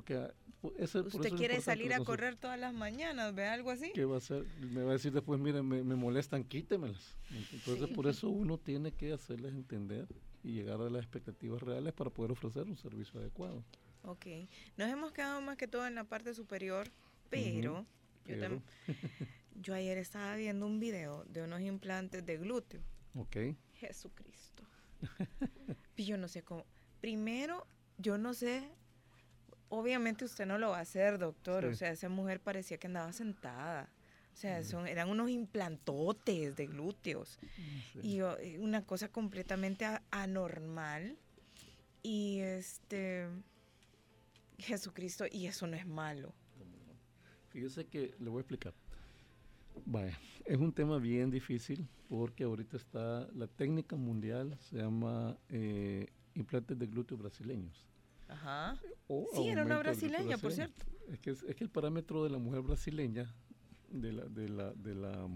Porque 0.00 0.14
ah, 0.14 0.32
Usted 0.62 1.32
quiere 1.36 1.60
salir 1.60 1.92
a 1.92 2.00
correr 2.00 2.36
todas 2.36 2.58
las 2.58 2.72
mañanas, 2.74 3.34
¿ve 3.34 3.46
algo 3.46 3.70
así? 3.70 3.92
¿Qué 3.94 4.04
va 4.04 4.16
a 4.16 4.18
hacer? 4.18 4.44
Me 4.60 4.82
va 4.82 4.90
a 4.90 4.92
decir 4.94 5.12
después, 5.12 5.40
miren, 5.40 5.66
me, 5.66 5.82
molestan, 5.82 6.44
quítemelas. 6.44 7.16
Entonces, 7.52 7.88
por 7.88 8.06
eso 8.06 8.28
uno 8.28 8.58
tiene 8.58 8.92
que 8.92 9.12
hacerles 9.12 9.54
entender 9.54 10.06
y 10.42 10.52
llegar 10.52 10.80
a 10.80 10.90
las 10.90 11.02
expectativas 11.02 11.62
reales 11.62 11.92
para 11.94 12.10
poder 12.10 12.32
ofrecer 12.32 12.64
un 12.64 12.76
servicio 12.76 13.20
adecuado. 13.20 13.64
Ok. 14.02 14.26
Nos 14.76 14.90
hemos 14.90 15.12
quedado 15.12 15.40
más 15.40 15.56
que 15.56 15.66
todo 15.66 15.86
en 15.86 15.94
la 15.94 16.04
parte 16.04 16.34
superior, 16.34 16.88
pero, 17.28 17.86
Yo, 19.62 19.74
ayer 19.74 19.98
estaba 19.98 20.36
viendo 20.36 20.66
un 20.66 20.78
video 20.78 21.24
de 21.24 21.42
unos 21.42 21.60
implantes 21.60 22.24
de 22.24 22.38
glúteo. 22.38 22.80
Ok. 23.14 23.36
Jesucristo. 23.74 24.62
y 25.96 26.04
yo 26.04 26.16
no 26.16 26.28
sé 26.28 26.42
cómo. 26.42 26.64
Primero, 27.00 27.66
yo 27.98 28.16
no 28.16 28.32
sé 28.32 28.70
obviamente 29.70 30.24
usted 30.24 30.44
no 30.44 30.58
lo 30.58 30.70
va 30.70 30.78
a 30.78 30.82
hacer, 30.82 31.18
doctor. 31.18 31.64
O 31.64 31.74
sea, 31.74 31.90
esa 31.90 32.08
mujer 32.08 32.40
parecía 32.40 32.76
que 32.78 32.86
andaba 32.86 33.12
sentada. 33.12 33.88
O 34.32 34.36
sea, 34.36 34.62
son, 34.62 34.86
eran 34.86 35.08
unos 35.08 35.30
implantotes 35.30 36.54
de 36.54 36.66
glúteos. 36.66 37.38
Y 38.02 38.20
una 38.58 38.84
cosa 38.84 39.08
completamente 39.08 39.86
anormal. 40.10 41.16
Y 42.02 42.40
este. 42.40 43.28
Jesucristo, 44.58 45.24
y 45.30 45.46
eso 45.46 45.66
no 45.66 45.76
es 45.76 45.86
malo. 45.86 46.34
Fíjese 47.48 47.86
que 47.86 48.14
le 48.20 48.28
voy 48.28 48.38
a 48.38 48.40
explicar. 48.42 48.74
Vaya, 49.86 50.18
es 50.44 50.58
un 50.58 50.72
tema 50.72 50.98
bien 50.98 51.30
difícil 51.30 51.88
porque 52.08 52.44
ahorita 52.44 52.76
está 52.76 53.26
la 53.32 53.46
técnica 53.46 53.96
mundial, 53.96 54.58
se 54.60 54.76
llama 54.76 55.38
eh, 55.48 56.08
implantes 56.34 56.78
de 56.78 56.86
glúteos 56.86 57.20
brasileños. 57.20 57.89
Ajá. 58.30 58.80
sí, 59.34 59.48
era 59.48 59.64
una 59.64 59.78
brasileña, 59.78 60.38
por 60.38 60.52
cierto. 60.52 60.84
Es 61.08 61.18
que, 61.18 61.30
es, 61.30 61.42
que 61.42 61.64
el 61.64 61.70
parámetro 61.70 62.24
de 62.24 62.30
la 62.30 62.38
mujer 62.38 62.62
brasileña, 62.62 63.32
de 63.90 64.12
la, 64.12 64.24
de 64.26 64.48
la, 64.48 64.72
de 64.72 64.94
la, 64.94 65.28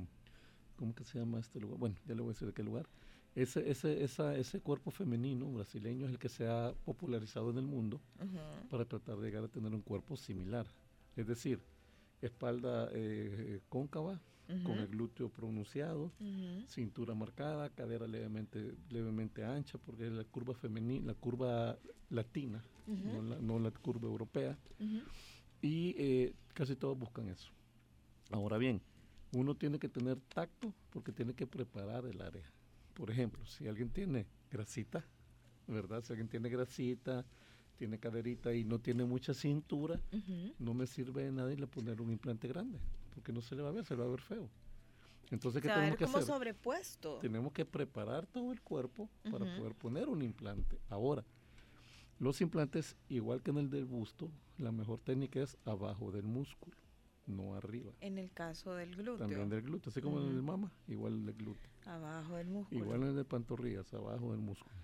¿cómo 0.76 0.94
que 0.94 1.04
se 1.04 1.18
llama 1.18 1.40
este 1.40 1.60
lugar? 1.60 1.78
Bueno, 1.78 1.96
ya 2.06 2.14
le 2.14 2.20
voy 2.20 2.30
a 2.30 2.32
decir 2.34 2.48
de 2.48 2.54
qué 2.54 2.62
lugar. 2.62 2.86
Ese, 3.34 3.68
ese, 3.68 4.04
esa, 4.04 4.36
ese 4.36 4.60
cuerpo 4.60 4.92
femenino 4.92 5.50
brasileño 5.50 6.06
es 6.06 6.12
el 6.12 6.18
que 6.20 6.28
se 6.28 6.46
ha 6.46 6.72
popularizado 6.84 7.50
en 7.50 7.58
el 7.58 7.66
mundo 7.66 8.00
para 8.70 8.84
tratar 8.84 9.16
de 9.16 9.26
llegar 9.26 9.44
a 9.44 9.48
tener 9.48 9.74
un 9.74 9.82
cuerpo 9.82 10.16
similar. 10.16 10.66
Es 11.16 11.26
decir, 11.26 11.60
espalda 12.22 12.88
eh, 12.92 13.60
cóncava, 13.68 14.20
con 14.62 14.78
el 14.78 14.88
glúteo 14.88 15.30
pronunciado, 15.30 16.12
cintura 16.66 17.14
marcada, 17.14 17.70
cadera 17.70 18.06
levemente, 18.06 18.74
levemente 18.90 19.42
ancha, 19.42 19.78
porque 19.78 20.06
es 20.06 20.12
la 20.12 20.24
curva 20.24 20.54
femenina, 20.54 21.06
la 21.06 21.14
curva 21.14 21.78
latina, 22.10 22.62
no, 22.86 23.58
la, 23.58 23.70
curva 23.70 24.06
europea. 24.06 24.58
Y 25.62 25.94
eh, 25.98 26.34
casi 26.52 26.76
todos 26.76 26.98
buscan 26.98 27.28
eso. 27.28 27.50
Ahora 28.30 28.58
bien, 28.58 28.80
uno 29.32 29.54
tiene 29.54 29.78
que 29.78 29.88
tener 29.88 30.20
tacto 30.20 30.74
porque 30.90 31.12
tiene 31.12 31.34
que 31.34 31.46
preparar 31.46 32.06
el 32.06 32.20
área. 32.20 32.44
Por 32.94 33.10
ejemplo, 33.10 33.44
si 33.46 33.66
alguien 33.66 33.90
tiene 33.90 34.26
grasita, 34.50 35.04
¿verdad? 35.66 36.02
Si 36.02 36.12
alguien 36.12 36.28
tiene 36.28 36.48
grasita, 36.48 37.24
tiene 37.76 37.98
caderita 37.98 38.54
y 38.54 38.64
no 38.64 38.78
tiene 38.78 39.04
mucha 39.04 39.34
cintura, 39.34 40.00
no 40.58 40.74
me 40.74 40.86
sirve 40.86 41.24
de 41.24 41.32
nada 41.32 41.52
y 41.52 41.56
le 41.56 41.66
poner 41.66 42.00
un 42.00 42.10
implante 42.10 42.46
grande 42.46 42.78
porque 43.14 43.32
no 43.32 43.40
se 43.40 43.54
le 43.54 43.62
va 43.62 43.68
a 43.68 43.72
ver, 43.72 43.84
se 43.84 43.94
le 43.94 44.00
va 44.00 44.06
a 44.06 44.10
ver 44.10 44.20
feo. 44.20 44.50
Entonces, 45.30 45.62
¿qué 45.62 45.68
tenemos 45.68 45.96
que 45.96 46.04
como 46.04 46.20
sobrepuesto. 46.20 47.18
Tenemos 47.18 47.52
que 47.52 47.64
preparar 47.64 48.26
todo 48.26 48.52
el 48.52 48.60
cuerpo 48.60 49.08
para 49.30 49.56
poder 49.56 49.74
poner 49.74 50.08
un 50.08 50.22
implante. 50.22 50.78
Ahora, 50.90 51.24
los 52.18 52.40
implantes, 52.40 52.96
igual 53.08 53.42
que 53.42 53.50
en 53.50 53.58
el 53.58 53.70
del 53.70 53.84
busto, 53.84 54.30
la 54.58 54.72
mejor 54.72 55.00
técnica 55.00 55.40
es 55.40 55.56
abajo 55.64 56.10
del 56.10 56.24
músculo, 56.24 56.76
no 57.26 57.54
arriba. 57.54 57.92
En 58.00 58.18
el 58.18 58.30
caso 58.30 58.74
del 58.74 58.94
glúteo. 58.94 59.18
También 59.18 59.48
del 59.48 59.62
glúteo, 59.62 59.90
así 59.90 60.00
como 60.00 60.20
en 60.20 60.28
el 60.28 60.42
mama, 60.42 60.72
igual 60.86 61.14
el 61.14 61.26
del 61.26 61.34
glúteo. 61.36 61.70
Abajo 61.86 62.36
del 62.36 62.48
músculo. 62.48 62.80
Igual 62.80 63.02
en 63.02 63.08
el 63.08 63.16
de 63.16 63.24
pantorrillas, 63.24 63.92
abajo 63.94 64.30
del 64.32 64.40
músculo. 64.40 64.74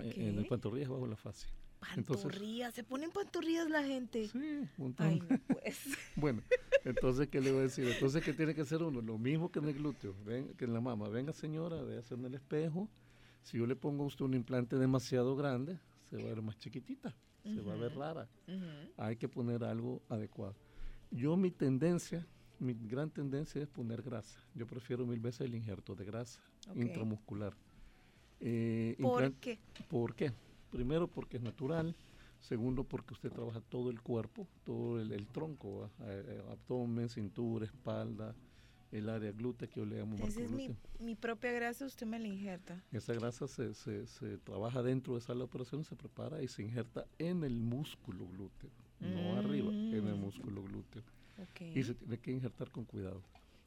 Eh, 0.00 0.14
en 0.16 0.38
el 0.38 0.46
pantorrillas, 0.46 0.88
abajo 0.88 1.04
de 1.04 1.10
la 1.10 1.16
fascia. 1.16 1.48
Pantorrillas, 1.80 2.74
se 2.74 2.82
ponen 2.82 3.10
pantorrillas 3.10 3.70
la 3.70 3.84
gente. 3.84 4.28
Sí, 4.28 4.68
un 4.78 4.94
Ay, 4.98 5.20
pues. 5.46 5.96
bueno, 6.16 6.42
entonces, 6.84 7.28
¿qué 7.28 7.40
le 7.40 7.52
voy 7.52 7.60
a 7.60 7.62
decir? 7.64 7.86
Entonces, 7.86 8.22
¿qué 8.24 8.32
tiene 8.32 8.54
que 8.54 8.62
hacer 8.62 8.82
uno? 8.82 9.00
Lo 9.00 9.16
mismo 9.16 9.50
que 9.50 9.60
en 9.60 9.66
el 9.66 9.74
glúteo, 9.74 10.14
ven, 10.24 10.54
que 10.56 10.64
en 10.64 10.72
la 10.72 10.80
mama. 10.80 11.08
Venga, 11.08 11.32
señora, 11.32 11.80
véase 11.82 12.14
en 12.14 12.24
el 12.24 12.34
espejo. 12.34 12.88
Si 13.42 13.58
yo 13.58 13.66
le 13.66 13.76
pongo 13.76 14.04
a 14.04 14.06
usted 14.06 14.24
un 14.24 14.34
implante 14.34 14.76
demasiado 14.76 15.36
grande, 15.36 15.78
se 16.08 16.16
va 16.16 16.22
a 16.22 16.34
ver 16.34 16.42
más 16.42 16.58
chiquitita, 16.58 17.14
se 17.42 17.60
va 17.60 17.74
a 17.74 17.76
ver 17.76 17.94
rara. 17.94 18.28
Hay 18.96 19.16
que 19.16 19.28
poner 19.28 19.64
algo 19.64 20.02
adecuado. 20.08 20.54
Yo, 21.10 21.36
mi 21.36 21.50
tendencia, 21.50 22.26
mi 22.58 22.74
gran 22.74 23.10
tendencia 23.10 23.62
es 23.62 23.68
poner 23.68 24.02
grasa. 24.02 24.38
Yo 24.54 24.66
prefiero 24.66 25.06
mil 25.06 25.20
veces 25.20 25.42
el 25.42 25.54
injerto 25.54 25.94
de 25.94 26.04
grasa 26.04 26.40
intramuscular. 26.74 27.54
Eh, 28.40 28.96
¿Por 29.00 29.32
qué? 29.34 29.58
¿Por 29.88 30.14
qué? 30.14 30.32
Primero 30.70 31.08
porque 31.08 31.38
es 31.38 31.42
natural, 31.42 31.96
segundo 32.40 32.84
porque 32.84 33.14
usted 33.14 33.30
trabaja 33.30 33.60
todo 33.60 33.90
el 33.90 34.00
cuerpo, 34.00 34.46
todo 34.64 35.00
el, 35.00 35.26
tronco, 35.28 35.90
eh, 36.00 36.24
eh, 36.26 36.42
abdomen, 36.50 37.08
cintura, 37.08 37.64
espalda, 37.64 38.34
el 38.92 39.08
área 39.08 39.32
glútea 39.32 39.68
que 39.68 39.80
yo 39.80 39.86
le 39.86 39.98
llamo 39.98 40.16
Esa 40.16 40.40
es 40.42 40.50
mi, 40.50 41.14
propia 41.14 41.52
grasa, 41.52 41.86
usted 41.86 42.06
me 42.06 42.18
la 42.18 42.28
injerta. 42.28 42.82
Esa 42.92 43.14
grasa 43.14 43.46
se, 43.46 43.74
se, 43.74 44.06
se 44.06 44.38
trabaja 44.38 44.82
dentro 44.82 45.14
de 45.14 45.20
esa 45.20 45.34
operación, 45.34 45.84
se 45.84 45.94
prepara 45.94 46.42
y 46.42 46.48
se 46.48 46.62
injerta 46.62 47.06
en 47.18 47.44
el 47.44 47.60
músculo 47.60 48.26
glúteo, 48.28 48.70
no 49.00 49.36
arriba, 49.36 49.70
en 49.70 50.06
el 50.06 50.14
mm. 50.14 50.20
músculo 50.20 50.62
glúteo. 50.62 51.02
Y 51.74 51.82
se 51.82 51.94
tiene 51.94 52.18
que 52.18 52.32
injertar 52.32 52.70
con 52.70 52.84
cuidado. 52.84 53.22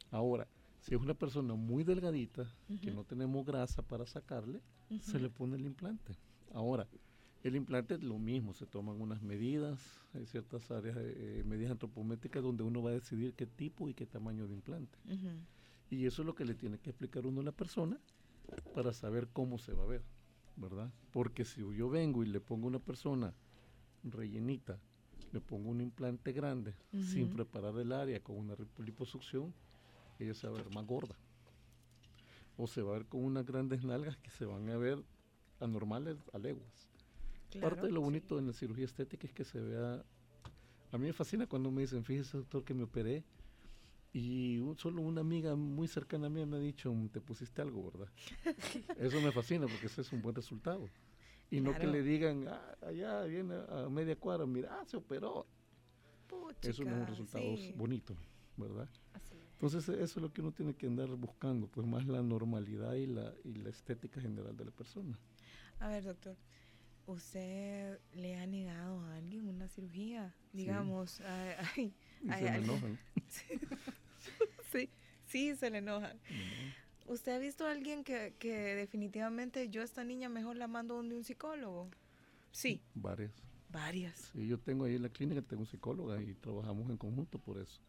Ahora, 0.10 0.48
si 0.82 0.94
es 0.94 1.02
una 1.02 1.14
persona 1.14 1.54
muy 1.54 1.84
delgadita, 1.84 2.46
que 2.82 2.92
no 2.92 3.04
tenemos 3.04 3.46
grasa 3.46 3.82
para 3.82 4.06
sacarle, 4.06 4.62
se 5.02 5.20
le 5.20 5.30
pone 5.30 5.56
el 5.56 5.66
implante. 5.66 6.14
Ahora, 6.54 6.88
el 7.44 7.56
implante 7.56 7.96
es 7.96 8.04
lo 8.04 8.20
mismo, 8.20 8.54
se 8.54 8.66
toman 8.66 9.02
unas 9.02 9.22
medidas, 9.22 9.80
hay 10.14 10.26
ciertas 10.26 10.70
áreas, 10.70 10.98
eh, 11.00 11.44
medidas 11.46 11.72
antropométricas 11.72 12.44
donde 12.44 12.64
uno 12.64 12.84
va 12.84 12.92
a 12.92 12.94
decidir 12.94 13.34
qué 13.34 13.48
tipo 13.48 13.90
y 13.90 13.94
qué 13.94 14.06
tamaño 14.06 14.48
de 14.48 14.54
implante. 14.54 14.98
Y 15.90 16.06
eso 16.06 16.22
es 16.22 16.26
lo 16.26 16.36
que 16.36 16.46
le 16.46 16.54
tiene 16.54 16.78
que 16.80 16.92
explicar 16.92 17.26
uno 17.26 17.42
a 17.42 17.44
la 17.44 17.52
persona 17.52 17.98
para 18.76 18.94
saber 18.94 19.28
cómo 19.34 19.58
se 19.58 19.74
va 19.74 19.84
a 19.84 19.88
ver, 19.88 20.04
¿verdad? 20.56 20.92
Porque 21.12 21.46
si 21.46 21.62
yo 21.62 21.90
vengo 21.90 22.24
y 22.24 22.28
le 22.28 22.40
pongo 22.40 22.68
a 22.68 22.70
una 22.70 22.80
persona 22.80 23.34
rellenita, 24.04 24.80
le 25.32 25.42
pongo 25.42 25.70
un 25.70 25.82
implante 25.82 26.34
grande, 26.34 26.76
sin 26.92 27.30
preparar 27.30 27.78
el 27.78 27.92
área 27.92 28.22
con 28.22 28.38
una 28.38 28.56
liposucción, 28.78 29.54
ella 30.20 30.34
se 30.34 30.48
va 30.48 30.60
a 30.60 30.64
ver 30.64 30.74
más 30.74 30.86
gorda. 30.86 31.16
O 32.58 32.68
se 32.68 32.82
va 32.82 32.92
a 32.92 32.98
ver 33.00 33.08
con 33.08 33.24
unas 33.24 33.46
grandes 33.46 33.84
nalgas 33.84 34.18
que 34.18 34.30
se 34.30 34.46
van 34.46 34.70
a 34.70 34.78
ver 34.78 35.04
anormales 35.60 36.18
a 36.34 36.38
leguas. 36.38 36.91
Parte 37.60 37.88
de 37.88 37.92
lo 37.92 38.02
bonito 38.02 38.40
en 38.40 38.48
la 38.48 38.54
cirugía 38.54 38.86
estética 38.86 39.28
es 39.28 39.34
que 39.34 39.44
se 39.44 39.60
vea... 39.60 40.04
A 40.92 40.98
mí 40.98 41.06
me 41.06 41.14
fascina 41.14 41.48
cuando 41.48 41.72
me 41.72 41.82
dicen, 41.82 42.04
fíjese 42.04 42.38
doctor 42.38 42.64
que 42.64 42.74
me 42.74 42.84
operé 42.84 43.24
y 44.14 44.62
solo 44.78 45.02
una 45.02 45.22
amiga 45.22 45.56
muy 45.56 45.88
cercana 45.88 46.28
a 46.28 46.30
mí 46.30 46.46
me 46.46 46.58
ha 46.58 46.60
dicho, 46.60 46.94
te 47.14 47.22
pusiste 47.22 47.62
algo, 47.62 47.92
¿verdad? 47.92 48.10
Eso 49.00 49.22
me 49.22 49.32
fascina 49.32 49.68
porque 49.68 49.86
ese 49.86 50.02
es 50.02 50.12
un 50.12 50.22
buen 50.22 50.36
resultado. 50.36 50.90
Y 51.50 51.62
no 51.62 51.78
que 51.78 51.88
le 51.88 52.02
digan, 52.02 52.48
ah, 52.48 52.78
allá 52.82 53.24
viene 53.24 53.56
a 53.70 53.90
media 53.90 54.16
cuadra, 54.18 54.46
mira, 54.46 54.84
se 54.86 54.98
operó. 54.98 55.46
eso 56.62 56.84
no 56.84 56.92
es 56.92 56.98
un 56.98 57.08
resultado 57.08 57.46
bonito, 57.76 58.16
¿verdad? 58.58 58.90
Entonces 59.54 59.88
eso 59.90 60.02
es 60.02 60.18
lo 60.18 60.34
que 60.34 60.42
uno 60.42 60.52
tiene 60.52 60.74
que 60.74 60.88
andar 60.88 61.10
buscando, 61.10 61.68
pues 61.68 61.86
más 61.86 62.06
la 62.08 62.22
normalidad 62.22 62.94
y 62.94 63.06
la, 63.06 63.34
y 63.44 63.54
la 63.56 63.70
estética 63.70 64.20
general 64.20 64.56
de 64.58 64.66
la 64.66 64.72
persona. 64.72 65.18
A 65.80 65.90
ver, 65.90 66.04
doctor, 66.04 66.36
¿usted 67.06 68.00
le 68.14 68.36
ha 68.36 68.46
negado 68.46 69.02
a 69.02 69.16
alguien 69.16 69.48
una 69.48 69.68
cirugía? 69.68 70.34
Digamos, 70.54 71.12
sí. 71.76 71.94
ay, 72.30 72.46
ay, 72.46 73.00
sí, 74.72 74.90
sí, 75.28 75.56
se 75.56 75.70
le 75.70 75.80
enoja. 75.80 76.14
¿Usted 77.08 77.34
ha 77.34 77.40
visto 77.40 77.66
a 77.66 77.72
alguien 77.72 78.04
que, 78.04 78.36
que, 78.40 78.76
definitivamente 78.76 79.70
yo 79.70 79.82
a 79.82 79.84
esta 79.84 80.04
niña 80.04 80.30
mejor 80.30 80.56
la 80.56 80.68
mando 80.68 80.96
donde 80.96 81.16
un 81.16 81.24
psicólogo? 81.24 81.90
Sí. 82.52 82.82
Varias. 82.96 83.32
Varias. 83.70 84.32
Sí, 84.34 84.48
yo 84.48 84.60
tengo 84.60 84.86
ahí 84.86 84.96
en 84.96 85.02
la 85.02 85.10
clínica, 85.10 85.42
tengo 85.42 85.66
psicóloga 85.66 86.22
y 86.22 86.34
trabajamos 86.36 86.90
en 86.90 86.98
conjunto 86.98 87.40
por 87.40 87.58
eso. 87.58 87.82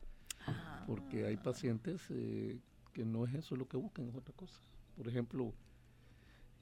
Ah. 0.47 0.85
Porque 0.87 1.27
hay 1.27 1.37
pacientes 1.37 2.01
eh, 2.11 2.59
que 2.93 3.05
no 3.05 3.25
es 3.25 3.35
eso 3.35 3.57
lo 3.57 3.69
que 3.69 3.77
buscan, 3.77 4.09
es 4.09 4.15
otra 4.15 4.35
cosa. 4.35 4.61
Por 4.97 5.09
ejemplo, 5.09 5.53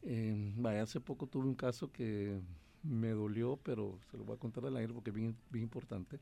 eh, 0.03 0.55
hace 0.81 1.01
poco 1.01 1.27
tuve 1.27 1.47
un 1.47 1.55
caso 1.55 1.91
que 1.93 2.41
me 2.83 3.11
dolió, 3.11 3.59
pero 3.63 3.99
se 4.11 4.17
lo 4.17 4.25
voy 4.25 4.37
a 4.37 4.39
contar 4.39 4.65
al 4.67 4.77
aire 4.77 4.93
porque 4.93 5.11
es 5.11 5.17
bien, 5.17 5.37
bien 5.51 5.65
importante. 5.65 6.19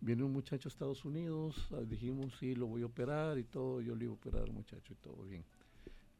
Viene 0.00 0.24
un 0.24 0.32
muchacho 0.32 0.68
a 0.68 0.70
Estados 0.70 1.04
Unidos, 1.04 1.68
ah, 1.72 1.80
dijimos, 1.80 2.36
sí, 2.38 2.54
lo 2.54 2.66
voy 2.66 2.82
a 2.82 2.86
operar 2.86 3.38
y 3.38 3.44
todo, 3.44 3.80
yo 3.80 3.94
le 3.94 4.04
iba 4.04 4.12
a 4.12 4.16
operar 4.16 4.42
al 4.42 4.52
muchacho 4.52 4.92
y 4.92 4.96
todo 4.96 5.24
bien. 5.24 5.44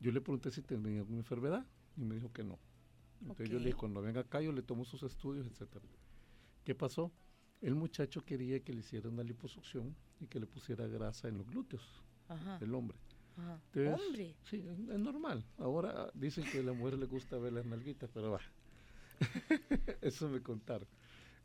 Yo 0.00 0.12
le 0.12 0.20
pregunté 0.20 0.50
si 0.50 0.62
tenía 0.62 1.00
alguna 1.00 1.18
enfermedad 1.18 1.66
y 1.96 2.04
me 2.04 2.14
dijo 2.14 2.32
que 2.32 2.44
no. 2.44 2.58
Entonces 3.20 3.50
yo 3.50 3.58
le 3.58 3.66
dije, 3.66 3.76
cuando 3.76 4.00
venga 4.00 4.20
acá 4.20 4.40
yo 4.40 4.52
le 4.52 4.62
tomo 4.62 4.84
sus 4.84 5.02
estudios, 5.02 5.46
etcétera. 5.46 5.84
¿Qué 6.64 6.74
pasó? 6.74 7.12
El 7.60 7.74
muchacho 7.74 8.24
quería 8.24 8.60
que 8.60 8.72
le 8.72 8.80
hiciera 8.80 9.08
una 9.08 9.24
liposucción 9.24 9.96
y 10.20 10.26
que 10.26 10.38
le 10.38 10.46
pusiera 10.46 10.86
grasa 10.86 11.28
en 11.28 11.38
los 11.38 11.46
glúteos, 11.46 12.02
el 12.60 12.74
hombre. 12.74 12.96
¿Hombre? 13.38 14.35
Sí, 14.51 14.64
es, 14.68 14.98
normal. 14.98 15.44
Ahora 15.59 16.11
dicen 16.14 16.44
que 16.51 16.59
a 16.59 16.62
la 16.62 16.72
mujer 16.72 16.98
le 16.98 17.07
gusta 17.07 17.38
ver 17.38 17.53
las 17.53 17.64
nalguitas, 17.64 18.11
pero 18.12 18.33
va. 18.33 18.40
Eso 20.01 20.29
me 20.29 20.42
contaron. 20.42 20.88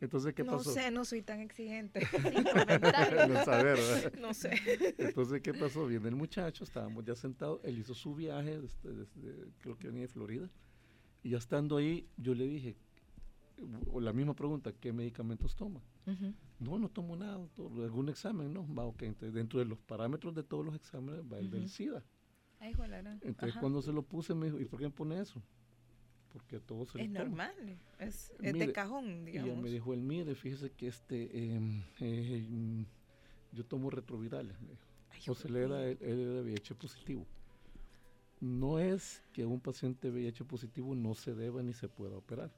Entonces, 0.02 0.34
¿qué 0.34 0.44
pasó? 0.44 0.70
No 0.70 0.76
sé, 0.76 0.92
no 0.92 1.06
soy 1.06 1.22
tan 1.22 1.40
exigente. 1.40 2.02
no, 3.30 3.46
saber, 3.46 3.80
no 4.20 4.34
sé. 4.34 4.52
Entonces, 4.98 5.42
¿qué 5.42 5.54
pasó? 5.54 5.88
Viene 5.88 6.10
el 6.10 6.16
muchacho, 6.16 6.66
estábamos 6.66 7.06
ya 7.06 7.16
sentados, 7.16 7.62
él 7.64 7.80
hizo 7.80 7.94
su 7.94 8.14
viaje, 8.14 8.60
desde, 8.60 9.06
creo 9.60 9.78
que 9.78 9.88
venía 9.88 10.02
de 10.02 10.08
Florida, 10.10 10.50
y 11.22 11.30
ya 11.30 11.38
estando 11.38 11.78
ahí, 11.78 12.10
yo 12.18 12.36
le 12.36 12.46
dije, 12.48 12.76
o 13.92 14.00
la 14.00 14.14
misma 14.14 14.36
pregunta, 14.36 14.74
¿qué 14.74 14.92
medicamentos 14.92 15.56
toma? 15.56 15.82
No, 16.60 16.80
no 16.80 16.90
tomo 16.90 17.16
nada, 17.16 17.40
algún 17.58 18.10
examen, 18.10 18.54
¿no? 18.54 18.68
Va, 18.74 18.86
ok, 18.86 19.04
entonces 19.04 19.34
dentro 19.34 19.60
de 19.60 19.66
los 19.66 19.80
parámetros 19.80 20.34
de 20.36 20.44
todos 20.44 20.66
los 20.66 20.76
exámenes 20.76 21.22
va 21.32 21.40
el 21.40 21.50
del 21.50 21.70
SIDA. 21.70 22.04
Ay, 22.60 22.74
entonces, 23.22 23.60
cuando 23.60 23.82
se 23.82 23.92
lo 23.92 24.04
puse, 24.04 24.34
me 24.34 24.46
dijo, 24.46 24.60
¿y 24.60 24.66
por 24.66 24.80
qué 24.80 24.86
me 24.86 24.92
pone 24.92 25.20
eso? 25.20 25.42
porque 26.34 26.56
a 26.56 26.60
todos 26.60 26.90
se 26.90 27.02
Es 27.02 27.10
normal, 27.10 27.54
es, 28.00 28.34
de 28.40 28.74
cajón, 28.74 29.24
digamos. 29.24 29.56
Y 29.56 29.62
me 29.62 29.70
dijo, 29.70 29.94
el 29.94 30.02
mire, 30.02 30.34
fíjese 30.34 30.72
que 30.72 30.88
este, 30.88 31.54
em, 31.54 31.84
eh, 32.00 32.86
yo 33.52 33.64
tomo 33.64 33.92
retrovirales, 33.92 34.60
me 34.60 34.70
dijo. 34.70 34.84
José 35.28 35.48
le 35.48 35.64
era, 35.64 35.86
él, 35.86 35.98
era 36.02 36.42
VIH 36.42 36.76
positivo. 36.76 37.26
No 38.42 38.80
es 38.80 39.24
que 39.32 39.46
un 39.46 39.62
paciente 39.62 40.10
VIH 40.10 40.44
positivo 40.44 40.96
no 40.96 41.14
se 41.14 41.34
deba 41.36 41.62
ni 41.62 41.72
se 41.72 41.88
pueda 41.88 42.18
operar. 42.18 42.52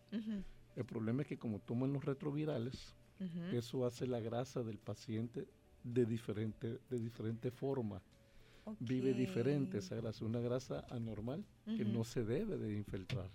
El 0.75 0.85
problema 0.85 1.21
es 1.21 1.27
que 1.27 1.37
como 1.37 1.59
toman 1.59 1.93
los 1.93 2.03
retrovirales, 2.05 2.93
eso 3.53 3.85
hace 3.85 4.05
la 4.07 4.19
grasa 4.19 4.61
del 4.63 4.77
paciente 4.77 5.47
de 5.83 6.05
diferente, 6.05 6.79
de 6.89 6.99
diferente 6.99 7.51
forma. 7.51 8.01
Vive 8.79 9.13
diferente 9.13 9.77
esa 9.77 9.95
grasa, 9.95 10.25
una 10.25 10.39
grasa 10.39 10.85
anormal 10.89 11.45
que 11.65 11.85
no 11.85 12.03
se 12.03 12.23
debe 12.23 12.57
de 12.57 12.75
infiltrar. 12.75 13.29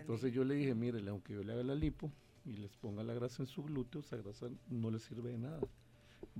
Entonces 0.00 0.32
yo 0.32 0.44
le 0.44 0.54
dije, 0.54 0.74
mire, 0.74 1.06
aunque 1.08 1.34
yo 1.34 1.42
le 1.42 1.52
haga 1.52 1.62
la 1.62 1.74
lipo 1.74 2.10
y 2.44 2.54
les 2.54 2.76
ponga 2.76 3.02
la 3.02 3.14
grasa 3.14 3.42
en 3.42 3.46
su 3.46 3.62
glúteo, 3.62 4.00
esa 4.00 4.16
grasa 4.16 4.48
no 4.68 4.90
le 4.90 4.98
sirve 4.98 5.30
de 5.32 5.38
nada. 5.38 5.60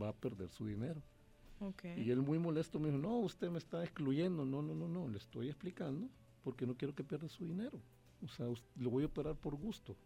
Va 0.00 0.08
a 0.08 0.12
perder 0.12 0.48
su 0.48 0.66
dinero. 0.66 1.00
Y 1.96 2.10
él 2.10 2.22
muy 2.22 2.38
molesto 2.38 2.78
me 2.78 2.88
dijo, 2.88 2.98
no, 2.98 3.18
usted 3.18 3.50
me 3.50 3.58
está 3.58 3.82
excluyendo. 3.84 4.44
No, 4.44 4.62
no, 4.62 4.74
no, 4.74 4.88
no, 4.88 5.08
le 5.08 5.18
estoy 5.18 5.48
explicando 5.48 6.08
porque 6.42 6.66
no 6.66 6.76
quiero 6.76 6.94
que 6.94 7.04
pierda 7.04 7.28
su 7.28 7.44
dinero. 7.44 7.80
O 8.24 8.28
sea, 8.28 8.46
lo 8.76 8.90
voy 8.90 9.04
a 9.04 9.06
operar 9.06 9.36
por 9.36 9.54
gusto. 9.54 9.96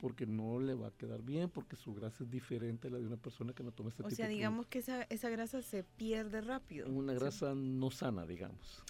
Porque 0.00 0.26
no 0.26 0.58
le 0.58 0.74
va 0.74 0.88
a 0.88 0.90
quedar 0.90 1.22
bien, 1.22 1.48
porque 1.48 1.76
su 1.76 1.94
grasa 1.94 2.24
es 2.24 2.30
diferente 2.30 2.88
a 2.88 2.90
la 2.90 2.98
de 2.98 3.06
una 3.06 3.16
persona 3.16 3.52
que 3.52 3.62
no 3.62 3.70
toma 3.72 3.90
este 3.90 4.02
o 4.02 4.06
tipo 4.06 4.16
sea, 4.16 4.28
digamos 4.28 4.66
que 4.66 4.80
esa, 4.80 5.02
esa 5.04 5.30
grasa 5.30 5.62
se 5.62 5.84
pierde 5.84 6.40
rápido. 6.40 6.90
Una 6.90 7.14
grasa 7.14 7.54
no 7.54 7.90
sana, 7.90 8.26
digamos 8.26 8.82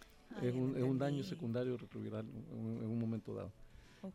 es, 0.43 0.55
un, 0.55 0.77
es, 0.77 0.83
un, 0.83 0.99
daño 0.99 1.23
secundario 1.23 1.77
retroviral 1.77 2.27
en, 2.53 2.91
un 2.91 2.99
momento 2.99 3.35
dado. 3.35 3.53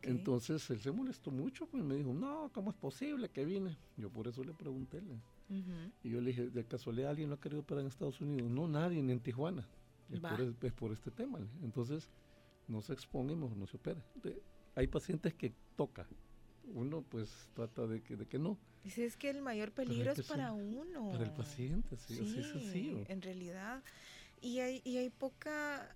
Entonces 0.02 0.70
él 0.70 0.80
se 0.80 0.92
molestó 0.92 1.32
mucho, 1.32 1.66
pues 1.66 1.82
me 1.82 1.96
dijo, 1.96 2.14
no, 2.14 2.50
¿cómo 2.54 2.70
es 2.70 2.76
posible 2.76 3.28
que 3.28 3.44
viene? 3.44 3.76
Yo 3.96 4.08
por 4.08 4.28
eso 4.28 4.44
le 4.44 4.52
pregunté. 4.52 5.02
Y 6.04 6.10
yo 6.10 6.20
le 6.20 6.28
dije, 6.28 6.48
¿de 6.48 6.64
casualidad 6.64 7.10
alguien 7.10 7.28
lo 7.28 7.34
ha 7.34 7.40
querido 7.40 7.62
operar 7.62 7.80
en 7.82 7.88
Estados 7.88 8.20
Unidos? 8.20 8.48
No, 8.50 8.68
nadie, 8.68 9.02
ni 9.02 9.12
en 9.12 9.20
Tijuana. 9.20 9.66
Es 10.12 10.20
por, 10.20 10.72
por, 10.74 10.92
este 10.92 11.10
tema. 11.10 11.38
Entonces, 11.62 12.08
no 12.70 12.82
se 12.82 12.92
exponga 12.92 13.32
y 13.32 13.36
mejor 13.36 13.56
no 13.56 13.66
se 13.66 13.76
opera. 13.76 14.02
hay 14.74 14.86
pacientes 14.86 15.34
que 15.34 15.52
toca. 15.76 16.06
Uno 16.72 17.02
pues 17.02 17.50
trata 17.54 17.86
de 17.86 18.02
que, 18.02 18.16
de 18.16 18.26
que 18.26 18.38
no. 18.38 18.58
Dice, 18.84 19.04
es 19.04 19.16
que 19.16 19.28
el 19.28 19.42
mayor 19.42 19.72
peligro 19.72 20.12
es 20.12 20.26
para 20.26 20.52
uno. 20.52 21.10
Para 21.10 21.24
el 21.24 21.32
paciente, 21.32 21.96
sí, 21.96 22.14
sí 22.14 22.22
así 22.22 22.40
es 22.40 22.56
así. 22.56 23.04
En 23.08 23.20
realidad. 23.20 23.82
Y 24.40 24.60
hay, 24.60 24.80
y 24.84 24.96
hay 24.96 25.10
poca 25.10 25.94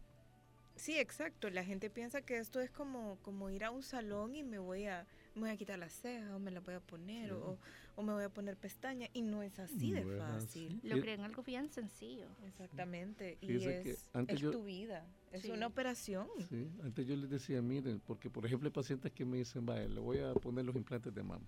Sí, 0.76 0.98
exacto. 0.98 1.50
La 1.50 1.64
gente 1.64 1.90
piensa 1.90 2.22
que 2.22 2.38
esto 2.38 2.60
es 2.60 2.70
como, 2.70 3.18
como 3.22 3.50
ir 3.50 3.64
a 3.64 3.70
un 3.70 3.82
salón 3.82 4.34
y 4.34 4.42
me 4.42 4.58
voy 4.58 4.86
a, 4.86 5.06
me 5.34 5.42
voy 5.42 5.50
a 5.50 5.56
quitar 5.56 5.78
las 5.78 5.92
cejas 5.92 6.30
o 6.32 6.38
me 6.38 6.50
las 6.50 6.64
voy 6.64 6.74
a 6.74 6.80
poner 6.80 7.32
o, 7.32 7.58
o, 7.96 8.02
me 8.02 8.12
voy 8.12 8.24
a 8.24 8.28
poner 8.28 8.56
pestañas 8.56 9.10
y 9.12 9.22
no 9.22 9.42
es 9.42 9.58
así 9.58 9.92
de 9.92 10.04
fácil. 10.18 10.80
Lo 10.82 11.00
creen 11.00 11.20
algo 11.20 11.42
bien 11.42 11.68
sencillo. 11.70 12.26
Exactamente. 12.46 13.38
Y 13.40 13.56
es, 13.64 14.10
tu 14.40 14.64
vida. 14.64 15.06
Es 15.32 15.44
una 15.46 15.66
operación. 15.66 16.28
Sí, 16.48 16.70
antes 16.82 17.06
yo 17.06 17.16
les 17.16 17.30
decía, 17.30 17.60
miren, 17.62 18.00
porque 18.00 18.30
por 18.30 18.46
ejemplo 18.46 18.68
hay 18.68 18.72
pacientes 18.72 19.12
que 19.12 19.24
me 19.24 19.38
dicen, 19.38 19.66
vaya, 19.66 19.88
le 19.88 20.00
voy 20.00 20.18
a 20.18 20.34
poner 20.34 20.64
los 20.64 20.76
implantes 20.76 21.12
de 21.14 21.22
mama. 21.22 21.46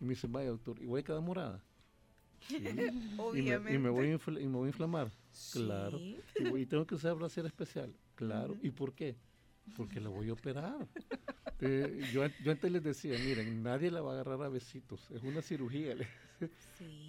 Y 0.00 0.04
me 0.04 0.10
dicen, 0.10 0.32
vaya 0.32 0.50
doctor, 0.50 0.80
¿y 0.82 0.86
voy 0.86 1.00
a 1.00 1.04
quedar 1.04 1.20
morada? 1.20 1.62
Obviamente. 2.48 2.90
Y 3.74 3.78
me, 3.78 3.90
voy 3.90 4.08
a 4.08 4.40
y 4.40 4.46
me 4.46 4.56
voy 4.56 4.66
a 4.66 4.68
inflamar. 4.68 5.10
Claro. 5.52 5.98
Y, 5.98 6.66
tengo 6.66 6.86
que 6.86 6.94
usar 6.94 7.14
brasier 7.14 7.46
especial. 7.46 7.94
Claro. 8.14 8.56
¿Y 8.62 8.70
por 8.70 8.94
qué? 8.94 9.16
Porque 9.76 10.00
la 10.00 10.08
voy 10.08 10.30
a 10.30 10.32
operar. 10.32 10.88
Eh, 11.60 12.08
yo, 12.12 12.26
yo 12.42 12.52
antes 12.52 12.72
les 12.72 12.82
decía, 12.82 13.18
miren, 13.18 13.62
nadie 13.62 13.90
la 13.90 14.00
va 14.00 14.12
a 14.12 14.14
agarrar 14.14 14.42
a 14.42 14.48
besitos. 14.48 15.10
Es 15.10 15.22
una 15.22 15.42
cirugía. 15.42 15.96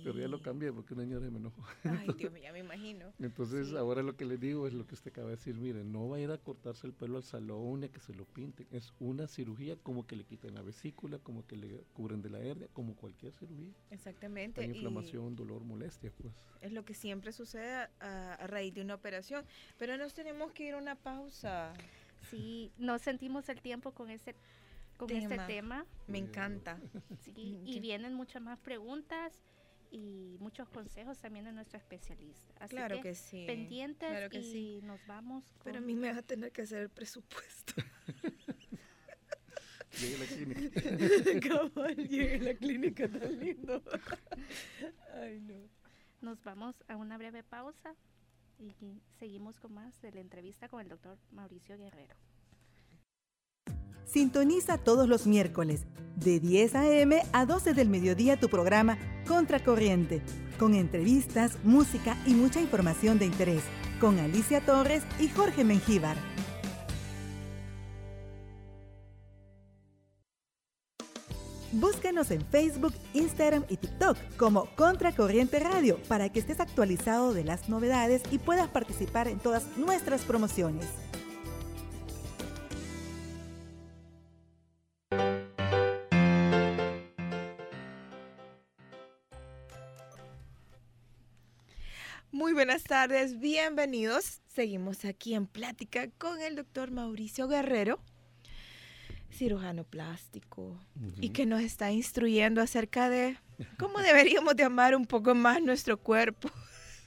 Pero 0.04 0.20
ya 0.20 0.28
lo 0.28 0.42
cambié 0.42 0.74
porque 0.74 0.94
una 0.94 1.04
señora 1.04 1.30
me 1.30 1.38
enojó. 1.38 1.64
Ay, 1.84 2.10
Dios 2.18 2.34
mío, 2.34 2.44
ya 2.44 2.52
me 2.52 2.60
imagino. 2.60 3.14
Entonces, 3.20 3.74
ahora 3.74 4.04
lo 4.04 4.18
que 4.18 4.26
le 4.26 4.38
digo 4.38 4.68
es 4.68 4.74
lo 4.74 4.86
que 4.86 4.96
usted 4.96 5.12
acaba 5.12 5.30
de 5.30 5.36
decir. 5.36 5.56
Miren, 5.56 5.92
no 5.92 6.10
va 6.10 6.18
a 6.18 6.20
ir 6.20 6.32
a 6.32 6.38
cortarse 6.38 6.88
el 6.88 6.94
pelo 6.94 7.18
al 7.18 7.24
salón 7.24 7.80
ni 7.80 7.86
a 7.86 7.92
que 7.92 8.00
se 8.00 8.14
lo 8.14 8.26
pinten. 8.26 8.68
Es 8.72 8.94
una 9.00 9.28
cirugía 9.28 9.78
como 9.78 10.06
que 10.06 10.16
le 10.16 10.26
quiten 10.26 10.54
la 10.54 10.62
vesícula, 10.62 11.20
como 11.20 11.46
que 11.46 11.56
le 11.56 11.84
cubren 11.94 12.22
de 12.22 12.30
la 12.30 12.40
hernia, 12.40 12.68
como 12.74 12.96
cualquier 12.96 13.34
cirugía. 13.34 13.72
Exactamente. 13.90 14.62
Hay 14.62 14.68
inflamación, 14.68 15.36
dolor, 15.36 15.64
molestia, 15.64 16.12
pues. 16.18 16.34
Es 16.60 16.74
lo 16.74 16.84
que 16.84 16.94
siempre 16.94 17.32
sucede 17.32 17.88
a, 18.00 18.34
a 18.34 18.48
raíz 18.48 18.74
de 18.74 18.82
una 18.82 18.96
operación. 18.96 19.46
Pero 19.78 19.98
nos 19.98 20.14
tenemos 20.14 20.52
que 20.52 20.68
ir 20.68 20.74
a 20.74 20.78
una 20.78 20.96
pausa. 20.96 21.74
Sí, 22.30 22.72
no 22.78 23.00
sentimos 23.00 23.50
el 23.50 23.62
tiempo 23.62 23.94
con 23.94 24.10
ese 24.10 24.36
con 24.98 25.10
este 25.10 25.38
tema. 25.48 25.86
Me 26.08 26.20
encanta. 26.20 26.80
Sí, 27.20 27.62
y 27.66 27.80
vienen 27.80 28.14
muchas 28.14 28.42
más 28.42 28.60
preguntas 28.60 29.34
y 29.90 30.38
muchos 30.40 30.70
consejos 30.70 31.20
también 31.20 31.46
de 31.46 31.52
nuestro 31.52 31.78
especialista. 31.78 32.54
Así 32.60 32.76
claro 32.76 33.02
que, 33.02 33.16
sí. 33.16 33.46
Pendientes 33.46 34.32
y 34.46 34.82
nos 34.84 35.06
vamos. 35.08 35.44
Pero 35.64 35.80
a 35.80 35.82
mí 35.82 35.96
me 35.96 36.12
va 36.12 36.20
a 36.20 36.22
tener 36.22 36.52
que 36.52 36.62
hacer 36.62 36.84
el 36.84 36.90
presupuesto. 36.90 37.74
Llegue 40.00 40.16
a 40.16 40.20
la 40.20 40.26
clínica. 40.26 40.82
llegue 41.96 42.36
a 42.36 42.44
la 42.44 42.54
clínica 42.54 43.10
tan 43.10 43.40
lindo. 43.40 43.84
Ay, 45.22 45.42
no. 45.42 45.56
Nos 46.22 46.42
vamos 46.44 46.76
a 46.88 46.96
una 46.96 47.18
breve 47.18 47.44
pausa 47.44 47.94
y 48.62 49.02
seguimos 49.19 49.60
con 49.60 49.74
más 49.74 50.00
de 50.02 50.12
la 50.12 50.21
entrevista 50.21 50.69
con 50.69 50.82
el 50.82 50.89
doctor 50.89 51.17
Mauricio 51.32 51.78
Guerrero. 51.78 52.15
Sintoniza 54.06 54.78
todos 54.78 55.08
los 55.08 55.26
miércoles 55.26 55.86
de 56.17 56.39
10 56.39 56.76
a.m. 56.76 57.21
a 57.32 57.45
12 57.45 57.74
del 57.74 57.89
mediodía 57.89 58.39
tu 58.39 58.50
programa 58.50 58.97
Contracorriente, 59.28 60.21
con 60.60 60.76
entrevistas, 60.76 61.58
música 61.63 62.17
y 62.26 62.34
mucha 62.34 62.60
información 62.60 63.17
de 63.19 63.26
interés, 63.26 63.63
con 64.00 64.19
Alicia 64.19 64.62
Torres 64.62 65.04
y 65.19 65.30
Jorge 65.30 65.63
Mengíbar. 65.63 66.17
Búscanos 71.74 72.32
en 72.32 72.46
Facebook, 72.48 72.94
Instagram 73.14 73.64
y 73.70 73.78
TikTok 73.78 74.18
como 74.36 74.66
Contracorriente 74.76 75.58
Radio 75.60 75.98
para 76.10 76.28
que 76.28 76.40
estés 76.40 76.60
actualizado 76.60 77.34
de 77.34 77.46
las 77.46 77.70
novedades 77.70 78.24
y 78.30 78.40
puedas 78.40 78.68
participar 78.68 79.30
en 79.30 79.40
todas 79.40 79.78
nuestras 79.78 80.24
promociones. 80.24 80.86
Muy 92.34 92.52
buenas 92.52 92.84
tardes, 92.84 93.40
bienvenidos. 93.40 94.42
Seguimos 94.48 95.06
aquí 95.06 95.36
en 95.36 95.48
plática 95.48 96.10
con 96.18 96.42
el 96.42 96.58
doctor 96.58 96.92
Mauricio 96.92 97.48
Guerrero 97.48 98.02
cirujano 99.32 99.84
plástico 99.84 100.80
y 101.20 101.30
que 101.30 101.46
nos 101.46 101.62
está 101.62 101.91
instruyendo 101.91 102.62
acerca 102.62 103.10
de 103.10 103.38
cómo 103.78 104.00
deberíamos 104.00 104.56
de 104.56 104.63
amar 104.63 104.96
un 104.96 105.06
poco 105.06 105.36
más 105.36 105.62
nuestro 105.62 105.98
cuerpo 105.98 106.50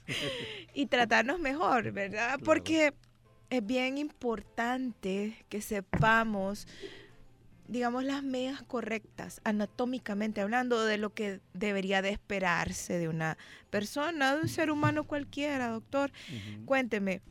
y 0.74 0.86
tratarnos 0.86 1.38
mejor, 1.38 1.92
¿verdad? 1.92 2.38
Porque 2.44 2.94
es 3.50 3.66
bien 3.66 3.98
importante 3.98 5.44
que 5.48 5.60
sepamos, 5.60 6.66
digamos, 7.68 8.04
las 8.04 8.22
medidas 8.22 8.62
correctas, 8.62 9.40
anatómicamente 9.44 10.40
hablando, 10.40 10.84
de 10.84 10.98
lo 10.98 11.14
que 11.14 11.40
debería 11.52 12.02
de 12.02 12.10
esperarse 12.10 12.98
de 12.98 13.08
una 13.08 13.38
persona, 13.70 14.34
de 14.34 14.42
un 14.42 14.48
ser 14.48 14.70
humano 14.70 15.04
cualquiera, 15.04 15.68
doctor. 15.68 16.12
Cuénteme, 16.64 17.22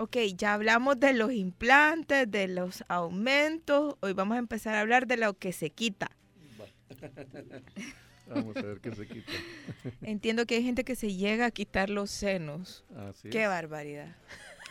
Ok, 0.00 0.16
ya 0.34 0.54
hablamos 0.54 0.98
de 0.98 1.12
los 1.12 1.30
implantes, 1.30 2.30
de 2.30 2.48
los 2.48 2.82
aumentos. 2.88 3.96
Hoy 4.00 4.14
vamos 4.14 4.36
a 4.36 4.38
empezar 4.38 4.74
a 4.74 4.80
hablar 4.80 5.06
de 5.06 5.18
lo 5.18 5.34
que 5.34 5.52
se 5.52 5.68
quita. 5.68 6.10
vamos 8.26 8.56
a 8.56 8.62
ver 8.62 8.80
qué 8.80 8.94
se 8.94 9.06
quita. 9.06 9.30
Entiendo 10.00 10.46
que 10.46 10.54
hay 10.54 10.62
gente 10.62 10.84
que 10.84 10.96
se 10.96 11.14
llega 11.14 11.44
a 11.44 11.50
quitar 11.50 11.90
los 11.90 12.10
senos. 12.10 12.82
Así 12.96 13.28
qué 13.28 13.46
barbaridad. 13.46 14.16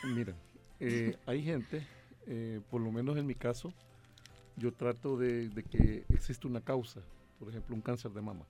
Mira, 0.16 0.34
eh, 0.80 1.16
hay 1.28 1.44
gente, 1.44 1.86
eh, 2.26 2.60
por 2.72 2.82
lo 2.82 2.92
menos 2.92 3.16
en 3.16 3.28
mi 3.28 3.36
caso, 3.36 3.72
yo 4.56 4.74
trato 4.74 5.16
de, 5.16 5.52
que 5.70 6.06
existe 6.10 6.48
una 6.48 6.62
causa, 6.62 7.02
por 7.38 7.50
ejemplo, 7.50 7.76
un 7.76 7.82
cáncer 7.82 8.10
de 8.14 8.22
mama. 8.22 8.48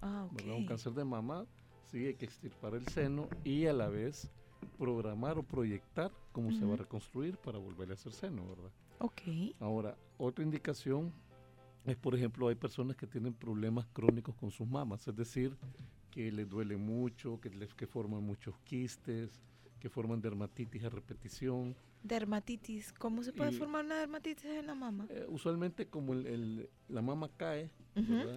Ah, 0.00 0.28
ok. 0.30 0.42
Un 0.46 0.66
cáncer 0.66 0.92
de 0.92 1.04
mama, 1.04 1.44
sí, 1.90 2.06
hay 2.06 2.14
que 2.14 2.26
extirpar 2.26 2.74
el 2.74 2.86
seno 2.86 3.28
y 3.42 3.66
a 3.66 3.72
la 3.72 3.88
vez 3.88 4.30
programar 4.78 5.38
o 5.38 5.42
proyectar 5.42 6.10
cómo 6.32 6.52
se 6.52 6.64
va 6.64 6.74
a 6.74 6.76
reconstruir 6.76 7.36
para 7.36 7.58
volver 7.58 7.90
a 7.90 7.94
hacer 7.94 8.12
seno, 8.12 8.46
¿verdad? 8.48 8.70
Ok. 8.98 9.22
Ahora, 9.58 9.96
otra 10.18 10.44
indicación 10.44 11.12
es, 11.84 11.96
por 11.96 12.14
ejemplo, 12.14 12.48
hay 12.48 12.54
personas 12.54 12.96
que 12.96 13.06
tienen 13.06 13.32
problemas 13.32 13.86
crónicos 13.92 14.34
con 14.34 14.50
sus 14.50 14.68
mamas, 14.68 15.06
es 15.08 15.16
decir, 15.16 15.56
que 16.10 16.30
les 16.30 16.48
duele 16.48 16.76
mucho, 16.76 17.40
que, 17.40 17.50
les, 17.50 17.74
que 17.74 17.86
forman 17.86 18.22
muchos 18.22 18.54
quistes, 18.64 19.40
que 19.78 19.88
forman 19.88 20.20
dermatitis 20.20 20.84
a 20.84 20.90
repetición. 20.90 21.74
Dermatitis, 22.02 22.92
¿cómo 22.92 23.22
se 23.22 23.32
puede 23.32 23.52
formar 23.52 23.84
una 23.84 23.96
dermatitis 23.98 24.44
en 24.44 24.66
la 24.66 24.74
mama? 24.74 25.06
Eh, 25.10 25.26
usualmente 25.28 25.86
como 25.86 26.14
el, 26.14 26.68
la 26.88 27.02
mama 27.02 27.30
cae, 27.36 27.70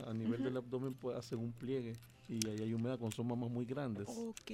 a 0.07 0.13
nivel 0.13 0.43
del 0.43 0.57
abdomen 0.57 0.93
puede 0.93 1.17
hacer 1.17 1.37
un 1.37 1.53
pliegue 1.53 1.93
y 2.27 2.47
ahí 2.47 2.61
hay 2.61 2.73
humedad 2.73 2.97
cuando 2.97 3.15
son 3.15 3.27
mamas 3.27 3.49
muy 3.49 3.65
grandes. 3.65 4.07
Ok, 4.07 4.51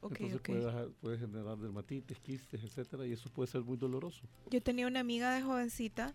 ok, 0.00 0.20
Entonces 0.20 0.40
Puede, 0.40 0.88
puede, 1.00 1.18
generar 1.18 1.56
dermatitis, 1.58 2.18
quistes, 2.18 2.62
etcétera, 2.62 3.06
y 3.06 3.12
eso 3.12 3.30
puede 3.30 3.48
ser 3.48 3.62
muy 3.62 3.76
doloroso. 3.76 4.22
Yo 4.50 4.60
tenía 4.62 4.86
una 4.86 5.00
amiga 5.00 5.34
de 5.34 5.42
jovencita 5.42 6.14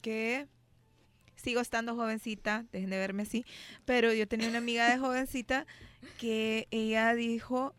que 0.00 0.48
sigo 1.36 1.60
estando 1.60 1.94
jovencita, 1.94 2.66
dejen 2.72 2.90
de 2.90 2.98
verme 2.98 3.22
así, 3.22 3.44
pero 3.84 4.12
yo 4.12 4.28
tenía 4.28 4.48
una 4.48 4.58
amiga 4.58 4.90
de 4.90 4.98
jovencita 4.98 5.66
que 6.18 6.68
ella 6.70 7.14
dijo 7.14 7.74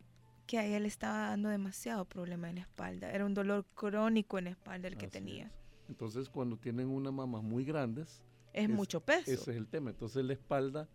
que 0.48 0.58
a 0.58 0.66
ella 0.66 0.80
le 0.80 0.88
estaba 0.88 1.30
dando 1.30 1.50
demasiado 1.50 2.06
problema 2.06 2.50
en 2.50 2.56
la 2.56 2.62
espalda, 2.62 3.12
era 3.12 3.26
un 3.26 3.34
dolor 3.34 3.66
crónico 3.74 4.38
en 4.38 4.46
la 4.46 4.50
espalda 4.52 4.88
el 4.88 4.98
que 4.98 5.08
tenía. 5.08 5.52
Entonces, 5.88 6.30
cuando 6.30 6.58
tienen 6.58 6.88
unas 6.88 7.14
mamas 7.14 7.44
muy 7.44 7.66
grandes, 7.66 8.22
es, 8.54 8.70
mucho 8.70 9.02
peso. 9.02 9.32
Ese 9.32 9.52
es 9.52 9.58
el 9.58 9.68
tema. 9.68 9.90
Entonces, 9.90 10.24
la 10.24 10.34
espalda 10.34 10.90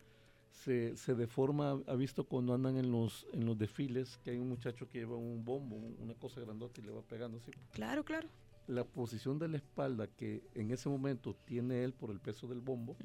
se, 0.50 0.96
se, 0.96 1.14
deforma, 1.14 1.80
ha 1.87 1.94
visto 1.94 2.24
cuando 2.24 2.54
andan 2.54 2.76
en 2.76 2.90
los, 2.90 3.26
en 3.32 3.46
los 3.46 3.59
desfiles, 3.59 4.18
que 4.24 4.30
hay 4.30 4.38
un 4.38 4.48
muchacho 4.48 4.88
que 4.88 4.98
lleva 4.98 5.16
un 5.16 5.44
bombo, 5.44 5.76
una 5.76 6.14
cosa 6.14 6.40
grandota 6.40 6.80
y 6.80 6.85
le 6.85 6.92
va 6.92 7.02
pegando 7.02 7.38
así. 7.38 7.50
Claro, 7.72 8.04
claro. 8.04 8.28
La 8.66 8.85
posición 8.85 9.38
de 9.38 9.48
la 9.48 9.59
espalda 9.59 10.09
que 10.09 10.42
en 10.54 10.72
ese 10.72 10.88
momento 10.88 11.37
tiene 11.44 11.85
él 11.85 11.92
por 11.92 12.11
el 12.11 12.18
peso 12.18 12.48
del 12.48 12.61
bombo, 12.61 12.96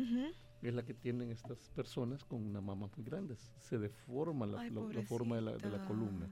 es 0.62 0.74
la 0.74 0.84
que 0.84 0.94
tienen 0.94 1.32
estas 1.32 1.70
personas 1.70 2.24
con 2.24 2.44
una 2.44 2.62
mama 2.62 2.90
muy 2.96 3.06
grandes. 3.06 3.52
Se 3.60 3.78
deforma 3.78 4.46
la, 4.46 4.58
forma 5.08 5.36
de 5.36 5.42
la, 5.42 5.58
de 5.58 5.70
la 5.70 5.86
columna. 5.86 6.32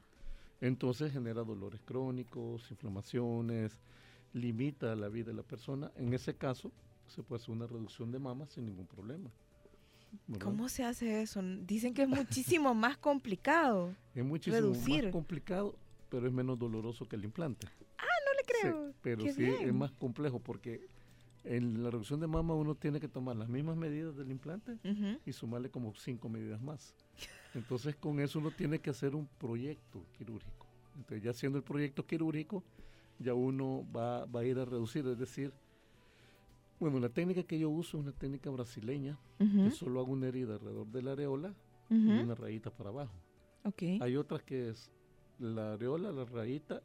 Entonces 0.62 1.12
genera 1.12 1.43
dolores 1.43 1.82
crónicos, 1.86 2.69
inflamaciones, 2.72 3.80
limita 4.34 4.95
la 4.95 5.10
vida 5.10 5.28
de 5.28 5.34
la 5.34 5.43
persona. 5.43 5.91
En 5.95 6.13
ese 6.13 6.36
caso, 6.36 6.72
se 7.08 7.24
puede 7.24 7.41
hacer 7.41 7.56
una 7.56 7.67
reducción 7.67 8.12
de 8.12 8.19
mama 8.19 8.45
sin 8.48 8.65
ningún 8.65 8.88
problema. 8.88 9.30
¿Cómo 10.39 10.69
se 10.69 10.84
hace 10.84 11.22
eso? 11.22 11.41
Dicen 11.43 11.93
que 11.93 12.04
es 12.04 12.10
muchísimo 12.10 12.74
más 12.74 12.98
complicado. 12.98 13.95
Es 14.13 14.24
muchísimo 14.24 14.69
más 14.72 15.12
complicado, 15.12 15.76
pero 16.10 16.28
es 16.28 16.34
menos 16.34 16.58
doloroso 16.58 17.08
que 17.08 17.15
el 17.15 17.24
implante. 17.26 17.67
Ah, 17.98 18.04
no 18.26 18.34
le 18.34 18.43
creo. 18.43 18.93
pero 19.02 19.22
sí 19.34 19.43
es 19.43 19.74
más 19.74 19.91
complejo 19.91 20.39
porque 20.39 20.88
en 21.43 21.84
la 21.84 21.89
reducción 21.89 22.19
de 22.19 22.28
mama 22.28 22.54
uno 22.54 22.76
tiene 22.76 23.00
que 23.00 23.08
tomar 23.08 23.36
las 23.36 23.50
mismas 23.50 23.78
medidas 23.78 24.15
del 24.15 24.30
implante 24.32 24.78
y 25.26 25.32
sumarle 25.34 25.69
como 25.69 25.93
cinco 25.95 26.30
medidas 26.30 26.62
más. 26.62 26.93
Entonces 27.56 27.95
con 27.95 28.19
eso 28.19 28.39
uno 28.39 28.52
tiene 28.52 28.80
que 28.80 28.89
hacer 28.89 29.15
un 29.15 29.28
proyecto 29.39 30.04
quirúrgico. 30.17 30.67
Entonces 30.95 31.24
ya 31.24 31.32
haciendo 31.32 31.58
el 31.58 31.63
proyecto 31.63 32.06
quirúrgico, 32.06 32.63
ya 33.19 33.34
uno 33.34 33.86
va, 33.95 34.26
va 34.26 34.41
a 34.41 34.45
ir 34.45 34.60
a 34.60 34.65
reducir, 34.65 35.06
es 35.08 35.17
decir, 35.17 35.52
bueno, 36.80 37.00
la 37.00 37.10
técnica 37.10 37.44
que 37.44 37.60
yo 37.60 37.70
uso 37.70 37.98
es 37.98 38.04
una 38.04 38.13
técnica 38.13 38.50
brasileña, 38.50 39.20
que 39.38 39.72
solo 39.72 40.00
hago 40.00 40.12
una 40.13 40.28
herida 40.28 40.54
alrededor 40.54 40.88
de 40.88 41.02
la 41.02 41.12
areola 41.12 41.54
y 41.89 41.94
una 41.94 42.36
rayita 42.36 42.72
para 42.72 42.89
abajo. 42.89 43.15
Okay. 43.63 44.00
Hay 44.02 44.15
otras 44.15 44.44
que 44.44 44.70
es 44.70 44.92
la 45.39 45.74
areola, 45.74 46.12
la 46.12 46.26
rayita 46.26 46.82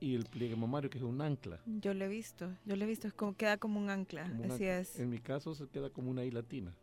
y 0.00 0.14
el 0.14 0.24
pliegue 0.24 0.56
mamario, 0.56 0.90
que 0.90 0.98
es 0.98 1.04
un 1.04 1.20
ancla. 1.20 1.60
Yo 1.66 1.94
lo 1.94 2.04
he 2.04 2.08
visto, 2.08 2.50
yo 2.64 2.74
lo 2.74 2.84
he 2.84 2.88
visto, 2.88 3.06
es 3.06 3.12
como, 3.12 3.36
queda 3.36 3.58
como 3.58 3.78
un 3.78 3.90
ancla, 3.90 4.24
así 4.48 4.64
es. 4.64 4.98
En 4.98 5.10
mi 5.10 5.18
caso 5.18 5.54
se 5.54 5.68
queda 5.68 5.90
como 5.90 6.10
una 6.10 6.24
I 6.24 6.30
latina, 6.30 6.74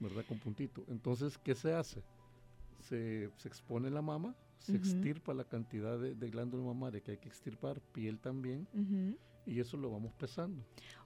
¿verdad? 0.00 0.24
Con 0.28 0.38
puntito. 0.38 0.84
Entonces, 0.88 1.38
¿qué 1.38 1.54
se 1.54 1.72
hace? 1.72 2.02
Se, 2.80 3.30
se 3.36 3.48
expone 3.48 3.90
la 3.90 4.02
mama, 4.02 4.34
se 4.58 4.76
extirpa 4.76 5.32
la 5.32 5.44
cantidad 5.44 5.98
de, 5.98 6.14
de 6.14 6.30
glándula 6.30 6.64
mamaria 6.64 7.00
que 7.00 7.12
hay 7.12 7.18
que 7.18 7.28
extirpar, 7.28 7.80
piel 7.80 8.18
también, 8.18 8.66
y 9.46 9.60
eso 9.60 9.76
lo 9.76 9.90
vamos 9.90 10.12
pesando. 10.14 10.62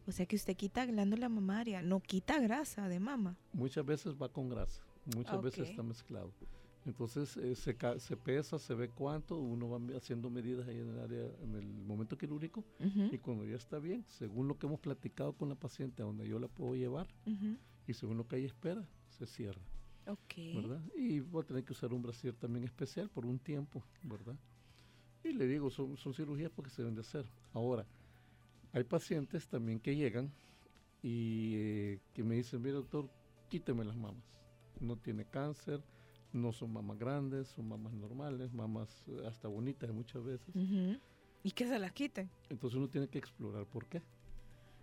O 0.07 0.13
sea 0.13 0.27
que 0.27 0.37
usted 0.37 0.57
quita 0.57 0.87
glándula 0.87 1.29
mamaria, 1.29 1.83
no 1.83 2.01
quita 2.01 2.41
grasa 2.41 2.89
de 2.89 2.99
mama. 2.99 3.37
Muchas 3.53 3.85
veces 3.85 4.15
va 4.21 4.29
con 4.29 4.49
grasa, 4.49 4.83
muchas 5.15 5.41
veces 5.43 5.69
está 5.69 5.83
mezclado. 5.83 6.33
Entonces 6.87 7.37
eh, 7.37 7.55
se, 7.55 7.77
se, 7.99 8.17
pesa, 8.17 8.59
se 8.59 8.75
ve 8.75 8.89
cuánto, 8.89 9.37
uno 9.37 9.69
va 9.69 9.97
haciendo 9.97 10.31
medidas 10.31 10.67
ahí 10.67 10.79
en 10.79 10.89
el 10.89 10.99
área, 10.99 11.31
en 11.43 11.55
el 11.55 11.67
momento 11.67 12.17
quirúrgico, 12.17 12.65
y 13.13 13.19
cuando 13.19 13.45
ya 13.45 13.57
está 13.57 13.79
bien, 13.79 14.05
según 14.09 14.49
lo 14.49 14.59
que 14.59 14.67
hemos 14.67 14.81
platicado 14.81 15.35
con 15.35 15.51
la 15.51 15.55
paciente, 15.55 16.03
a 16.03 16.07
donde 16.07 16.27
yo 16.27 16.39
la 16.39 16.49
puedo 16.49 16.75
llevar, 16.75 17.07
y 17.87 17.93
según 17.93 18.17
lo 18.17 18.27
que 18.27 18.37
ella 18.37 18.47
espera, 18.47 18.89
se 19.11 19.27
cierra. 19.27 19.61
¿Verdad? 20.57 20.83
Y 20.97 21.21
va 21.21 21.43
a 21.43 21.45
tener 21.45 21.65
que 21.65 21.73
usar 21.73 21.93
un 21.93 22.03
brasier 22.03 22.35
también 22.35 22.65
especial 22.65 23.11
por 23.11 23.27
un 23.27 23.39
tiempo, 23.39 23.85
¿verdad? 24.03 24.37
Y 25.23 25.33
le 25.35 25.47
digo, 25.47 25.71
son, 25.71 25.97
son 25.99 26.15
cirugías 26.15 26.51
porque 26.51 26.71
se 26.71 26.81
deben 26.81 26.95
de 26.95 27.03
hacer. 27.03 27.27
Ahora, 27.53 27.87
hay 28.73 28.85
pacientes 28.85 29.49
también 29.49 29.81
que 29.81 29.97
llegan 29.97 30.33
y 31.03 31.55
eh, 31.57 32.01
que 32.13 32.23
me 32.23 32.37
dicen, 32.37 32.63
mire 32.63 32.75
doctor, 32.75 33.11
quíteme 33.49 33.85
las 33.85 33.97
mamas. 33.97 34.23
No 34.81 34.97
tiene 34.97 35.25
cáncer, 35.25 35.83
No 36.33 36.53
son 36.53 36.73
mamás 36.73 36.99
grandes, 36.99 37.49
son 37.49 37.69
mamás 37.69 37.93
normales, 37.93 38.53
mamás 38.53 39.05
eh, 39.09 39.27
hasta 39.27 39.49
bonitas 39.49 39.91
muchas 39.91 40.25
veces. 40.25 40.55
Y 41.43 41.51
que 41.53 41.67
se 41.67 41.79
las 41.79 41.93
quiten. 41.93 42.31
Entonces 42.49 42.77
uno 42.77 42.89
tiene 42.89 43.09
que 43.09 43.19
explorar 43.19 43.67
por 43.67 43.87
qué. 43.87 44.03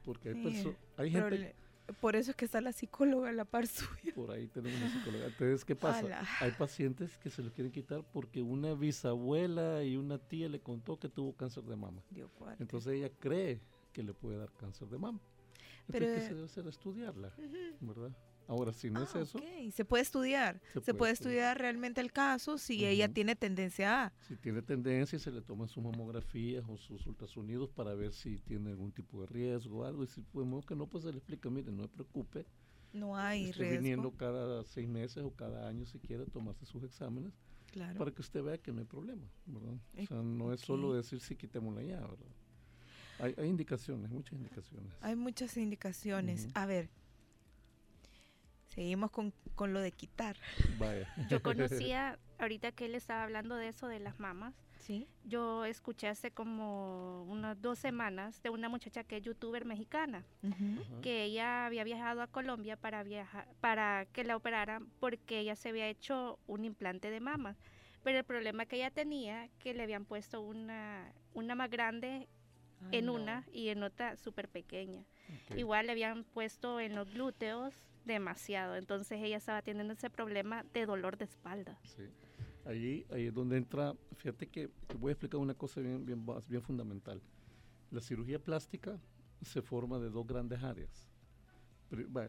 Porque 0.03 0.29
hay, 0.29 0.75
hay 0.97 1.11
gente... 1.11 1.55
Por 2.01 2.17
eso 2.17 2.31
es 2.31 2.37
que 2.37 2.43
está 2.43 2.59
la 2.59 2.73
psicóloga 2.73 3.29
a 3.29 3.33
la 3.33 3.45
par 3.45 3.65
suya. 3.67 4.13
Por 4.13 4.31
ahí 4.31 4.47
tenemos 4.47 4.77
una 4.79 4.91
psicóloga. 4.91 5.25
Entonces, 5.27 5.63
¿qué 5.63 5.75
pasa? 5.75 6.21
Hay 6.41 6.51
pacientes 6.51 7.17
que 7.17 7.29
se 7.29 7.41
lo 7.41 7.51
quieren 7.53 7.71
quitar 7.71 8.03
porque 8.11 8.41
una 8.41 8.73
bisabuela 8.73 9.83
y 9.83 9.95
una 9.95 10.17
tía 10.17 10.49
le 10.49 10.59
contó 10.59 10.99
que 10.99 11.07
tuvo 11.07 11.33
cáncer 11.33 11.63
de 11.63 11.75
mama. 11.75 12.03
Entonces 12.59 12.93
ella 12.93 13.09
cree 13.19 13.61
que 13.97 14.03
le 14.03 14.13
puede 14.13 14.37
dar 14.37 14.51
cáncer 14.53 14.87
de 14.89 14.99
mama. 14.99 15.19
Entonces, 15.87 15.87
Pero, 15.87 16.05
¿qué 16.13 16.21
se 16.21 16.35
debe 16.35 16.45
hacer? 16.45 16.67
Estudiarla, 16.67 17.33
¿verdad? 17.81 18.15
Ahora, 18.47 18.71
si 18.71 18.91
no 18.91 19.01
es 19.01 19.15
ah, 19.15 19.21
eso. 19.21 19.39
Se 19.71 19.85
puede 19.85 20.03
estudiar. 20.03 20.61
Se, 20.83 20.93
puede, 20.93 21.13
estudiar 21.13 21.57
realmente 21.57 21.99
el 21.99 22.11
caso 22.11 22.59
si 22.59 22.85
ella 22.85 23.11
tiene 23.11 23.35
tendencia 23.35 24.05
a. 24.05 24.13
Si 24.21 24.37
tiene 24.37 24.61
tendencia, 24.61 25.17
se 25.17 25.31
le 25.31 25.41
toman 25.41 25.67
sus 25.67 25.83
mamografías 25.83 26.63
o 26.69 26.77
sus 26.77 27.07
ultrasonidos 27.07 27.71
para 27.71 27.95
ver 27.95 28.13
si 28.13 28.37
tiene 28.37 28.69
algún 28.69 28.91
tipo 28.91 29.21
de 29.21 29.27
riesgo 29.27 29.79
o 29.79 29.83
algo. 29.83 30.03
Y 30.03 30.07
si 30.07 30.21
podemos 30.21 30.63
que 30.63 30.75
no, 30.75 30.85
pues 30.85 31.03
se 31.03 31.11
le 31.11 31.17
explica: 31.17 31.49
mire, 31.49 31.71
no 31.71 31.81
se 31.81 31.89
preocupe. 31.89 32.45
No 32.93 33.17
hay 33.17 33.49
Esté 33.49 33.63
riesgo. 33.63 33.81
viniendo 33.81 34.11
cada 34.11 34.63
seis 34.63 34.87
meses 34.87 35.23
o 35.23 35.31
cada 35.31 35.67
año 35.67 35.87
si 35.87 35.99
quiere 35.99 36.27
tomarse 36.27 36.67
sus 36.67 36.83
exámenes. 36.83 37.33
Para 37.97 38.11
que 38.11 38.21
usted 38.21 38.43
vea 38.43 38.59
que 38.59 38.71
no 38.71 38.79
hay 38.79 38.85
problema, 38.85 39.27
¿verdad? 39.47 39.73
O 39.97 40.05
sea, 40.05 40.21
no 40.21 40.53
es 40.53 40.61
solo 40.61 40.93
decir 40.93 41.19
si 41.19 41.35
quitémosla 41.35 41.81
ya, 41.81 41.99
¿verdad? 41.99 42.31
Hay, 43.19 43.33
hay 43.37 43.47
indicaciones, 43.47 44.09
muchas 44.11 44.33
indicaciones. 44.33 44.93
Hay 45.01 45.15
muchas 45.15 45.57
indicaciones. 45.57 46.47
A 46.53 46.65
ver, 46.65 46.89
Seguimos 48.77 49.09
con, 49.09 49.33
con 49.55 49.73
lo 49.73 49.81
de 49.81 49.91
quitar. 49.91 50.37
Yo 51.29 51.41
conocía, 51.41 52.19
ahorita 52.37 52.71
que 52.73 52.85
él 52.85 52.93
estaba 52.93 53.23
hablando 53.23 53.55
de 53.55 53.69
eso, 53.69 53.87
de 53.87 53.99
las 53.99 54.19
mamas, 54.19 54.53
¿Sí? 54.81 55.07
yo 55.23 55.65
escuché 55.65 56.07
hace 56.07 56.29
como 56.29 57.23
unas 57.23 57.59
dos 57.59 57.79
semanas 57.79 58.41
de 58.43 58.51
una 58.51 58.69
muchacha 58.69 59.03
que 59.03 59.17
es 59.17 59.23
youtuber 59.23 59.65
mexicana, 59.65 60.23
que 61.01 61.23
ella 61.23 61.65
había 61.65 61.83
viajado 61.85 62.21
a 62.21 62.27
Colombia 62.27 62.77
para, 62.77 63.01
viajar, 63.01 63.47
para 63.61 64.05
que 64.13 64.23
la 64.23 64.35
operaran 64.35 64.87
porque 64.99 65.39
ella 65.39 65.55
se 65.55 65.69
había 65.69 65.87
hecho 65.87 66.37
un 66.45 66.63
implante 66.63 67.09
de 67.09 67.19
mamas. 67.19 67.57
Pero 68.03 68.19
el 68.19 68.25
problema 68.25 68.67
que 68.67 68.75
ella 68.75 68.91
tenía, 68.91 69.49
que 69.57 69.73
le 69.73 69.81
habían 69.81 70.05
puesto 70.05 70.39
una, 70.39 71.11
una 71.33 71.55
más 71.55 71.71
grande 71.71 72.27
en 72.91 73.09
una 73.09 73.45
y 73.51 73.69
en 73.69 73.83
otra 73.83 74.15
súper 74.17 74.47
pequeña. 74.49 75.03
Igual 75.55 75.87
le 75.87 75.91
habían 75.93 76.23
puesto 76.23 76.79
en 76.79 76.95
los 76.95 77.11
glúteos 77.11 77.73
demasiado. 78.05 78.75
Entonces 78.75 79.19
ella 79.21 79.37
estaba 79.37 79.61
teniendo 79.61 79.93
ese 79.93 80.09
problema 80.09 80.63
de 80.73 80.85
dolor 80.85 81.17
de 81.17 81.25
espalda. 81.25 81.77
Sí. 81.83 82.03
Ahí, 82.65 83.05
ahí 83.11 83.27
es 83.27 83.33
donde 83.33 83.57
entra, 83.57 83.95
fíjate 84.17 84.47
que 84.47 84.69
voy 84.99 85.09
a 85.09 85.13
explicar 85.13 85.39
una 85.39 85.53
cosa 85.53 85.79
bien, 85.79 86.05
bien, 86.05 86.25
bien 86.47 86.61
fundamental. 86.61 87.21
La 87.91 88.01
cirugía 88.01 88.39
plástica 88.39 88.99
se 89.41 89.61
forma 89.61 89.99
de 89.99 90.09
dos 90.09 90.27
grandes 90.27 90.61
áreas. 90.61 91.07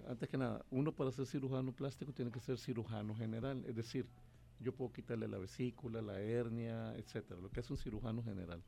antes 0.07 0.29
que 0.29 0.37
nada, 0.37 0.65
uno 0.71 0.93
para 0.93 1.11
ser 1.11 1.27
cirujano 1.27 1.73
plástico 1.73 2.13
tiene 2.13 2.31
que 2.31 2.39
ser 2.41 2.59
cirujano 2.59 3.17
general, 3.17 3.65
es 3.67 3.75
decir, 3.75 4.07
yo 4.61 4.73
puedo 4.73 4.93
quitarle 4.93 5.27
la 5.27 5.39
vesícula, 5.39 6.03
la 6.03 6.21
hernia, 6.21 6.95
etcétera, 6.97 7.41
lo 7.41 7.51
que 7.51 7.61
es 7.61 7.71
un 7.71 7.77
cirujano 7.77 8.23
general. 8.23 8.63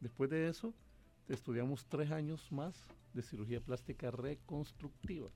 Después 0.00 0.30
de 0.30 0.48
eso, 0.48 0.74
estudiamos 1.28 1.86
tres 1.86 2.10
años 2.10 2.50
más 2.50 2.86
de 3.14 3.22
cirugía 3.22 3.60
plástica 3.60 4.10
reconstructiva 4.10 5.30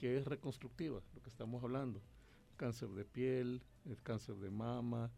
que 0.00 0.16
es 0.16 0.24
reconstructiva, 0.24 1.02
lo 1.14 1.22
que 1.22 1.28
estamos 1.28 1.62
hablando. 1.62 2.00
Cáncer 2.56 2.88
de 2.88 3.04
piel, 3.04 3.62
el 3.84 4.02
cáncer 4.02 4.36
de 4.36 4.50
mama, 4.50 5.10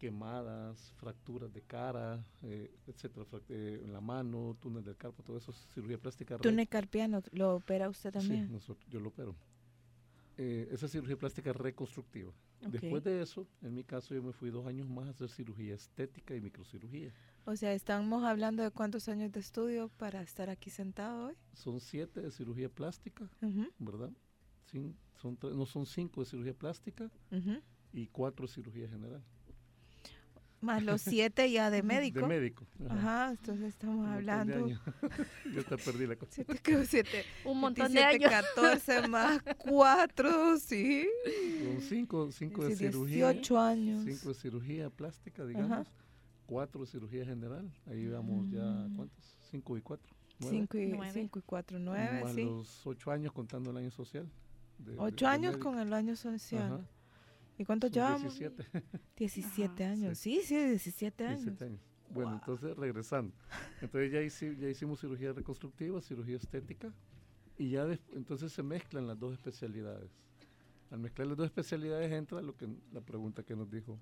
quemadas, 0.00 0.92
fracturas 0.96 1.52
de 1.54 1.62
cara, 1.62 2.26
eh, 2.42 2.74
etcétera, 2.88 3.24
eh, 3.48 3.80
en 3.84 3.92
la 3.92 4.00
mano, 4.00 4.56
túnel 4.60 4.82
del 4.82 4.96
carpo, 4.96 5.22
todo 5.22 5.38
eso 5.38 5.52
es 5.52 5.56
cirugía 5.72 5.98
plástica. 5.98 6.36
¿Túnel 6.38 6.68
carpiano 6.68 7.22
lo 7.30 7.54
opera 7.54 7.88
usted 7.88 8.12
también? 8.12 8.60
Sí, 8.60 8.74
yo 8.90 8.98
lo 8.98 9.10
opero. 9.10 9.36
Eh, 10.36 10.68
esa 10.72 10.88
cirugía 10.88 11.16
plástica 11.16 11.52
reconstructiva. 11.52 12.32
Después 12.60 13.04
de 13.04 13.22
eso, 13.22 13.46
en 13.62 13.74
mi 13.74 13.84
caso, 13.84 14.14
yo 14.14 14.22
me 14.22 14.32
fui 14.32 14.50
dos 14.50 14.66
años 14.66 14.88
más 14.88 15.06
a 15.06 15.10
hacer 15.10 15.28
cirugía 15.28 15.74
estética 15.74 16.34
y 16.34 16.40
microcirugía. 16.40 17.12
O 17.46 17.56
sea, 17.56 17.74
estamos 17.74 18.24
hablando 18.24 18.62
de 18.62 18.70
cuántos 18.70 19.08
años 19.08 19.30
de 19.30 19.40
estudio 19.40 19.90
para 19.98 20.22
estar 20.22 20.48
aquí 20.48 20.70
sentado 20.70 21.26
hoy. 21.26 21.34
Son 21.52 21.78
siete 21.78 22.22
de 22.22 22.30
cirugía 22.30 22.70
plástica, 22.70 23.28
¿verdad? 23.78 24.10
son 25.16 25.38
no 25.40 25.66
son 25.66 25.86
cinco 25.86 26.22
de 26.22 26.26
cirugía 26.26 26.54
plástica 26.54 27.10
y 27.92 28.06
cuatro 28.08 28.46
de 28.46 28.52
cirugía 28.52 28.88
general. 28.88 29.22
Más 30.60 30.82
los 30.82 31.02
siete 31.02 31.50
ya 31.50 31.70
de 31.70 31.82
médico. 31.82 32.20
De 32.22 32.26
médico. 32.26 32.66
Ajá, 32.88 33.32
entonces 33.32 33.66
estamos 33.66 34.08
hablando. 34.08 34.66
Yo 35.52 35.62
te 35.62 35.76
perdí 35.76 36.06
la 36.06 36.16
cosa. 36.16 36.32
Siete, 36.32 36.86
siete, 36.86 37.24
Un 37.44 37.60
montón 37.60 37.92
de 37.92 38.02
años. 38.02 38.30
14 38.30 39.08
más 39.08 39.42
cuatro, 39.58 40.58
sí. 40.58 41.06
Son 41.62 41.82
cinco, 41.82 42.32
cinco 42.32 42.64
de 42.64 42.76
cirugía. 42.76 43.28
18 43.30 43.58
años. 43.60 44.04
Cinco 44.06 44.30
de 44.30 44.34
cirugía 44.34 44.88
plástica, 44.88 45.44
digamos. 45.44 45.86
Cuatro 46.46 46.82
de 46.82 46.86
cirugía 46.86 47.24
general. 47.24 47.72
Ahí 47.86 48.06
vamos 48.08 48.50
ya, 48.50 48.62
mm. 48.62 48.96
¿cuántos? 48.96 49.38
Cinco 49.50 49.76
y 49.76 49.82
cuatro. 49.82 50.14
Cinco 50.40 50.78
y, 50.78 50.92
cinco 51.12 51.38
y 51.38 51.42
cuatro, 51.42 51.78
nueve, 51.78 52.22
Más 52.22 52.34
los 52.34 52.86
ocho 52.86 53.10
años 53.10 53.32
contando 53.32 53.70
el 53.70 53.76
año 53.76 53.90
social. 53.90 54.28
Ocho 54.98 55.26
años 55.26 55.56
con 55.56 55.78
el 55.78 55.92
año 55.92 56.16
social. 56.16 56.86
¿Y 57.56 57.64
cuántos 57.64 57.92
llevamos? 57.92 58.38
17. 58.38 58.82
17 59.16 59.84
años. 59.84 60.18
Sí, 60.18 60.40
sí, 60.42 60.56
17 60.56 61.24
años. 61.24 61.44
17 61.44 61.64
años. 61.64 61.80
Bueno, 62.10 62.34
entonces 62.34 62.76
regresando. 62.76 63.34
Entonces 63.80 64.12
ya, 64.12 64.50
ya 64.60 64.68
hicimos 64.68 65.00
cirugía 65.00 65.32
reconstructiva, 65.32 66.00
cirugía 66.00 66.36
estética, 66.36 66.92
y 67.56 67.70
ya 67.70 67.86
entonces 68.12 68.52
se 68.52 68.62
mezclan 68.62 69.06
las 69.06 69.18
dos 69.18 69.32
especialidades. 69.32 70.10
Al 70.90 70.98
mezclar 70.98 71.28
las 71.28 71.36
dos 71.36 71.46
especialidades 71.46 72.12
entra 72.12 72.40
lo 72.42 72.56
que 72.56 72.68
la 72.92 73.00
pregunta 73.00 73.42
que 73.42 73.56
nos 73.56 73.70
dijo. 73.70 73.98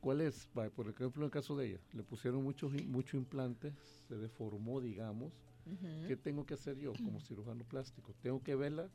¿Cuál 0.00 0.20
es? 0.20 0.48
por 0.74 0.88
ejemplo, 0.88 1.22
en 1.22 1.24
el 1.24 1.30
caso 1.30 1.56
de 1.56 1.70
ella, 1.70 1.80
le 1.92 2.02
pusieron 2.02 2.42
muchos 2.42 2.72
mucho 2.86 3.16
implantes, 3.16 3.74
se 4.08 4.16
deformó, 4.16 4.80
digamos. 4.80 5.32
¿Qué 6.06 6.16
tengo 6.16 6.46
que 6.46 6.54
hacer 6.54 6.78
yo 6.78 6.94
como 6.94 7.20
cirujano 7.20 7.62
plástico? 7.64 8.14
Tengo 8.22 8.42
que 8.42 8.54
verla 8.54 8.88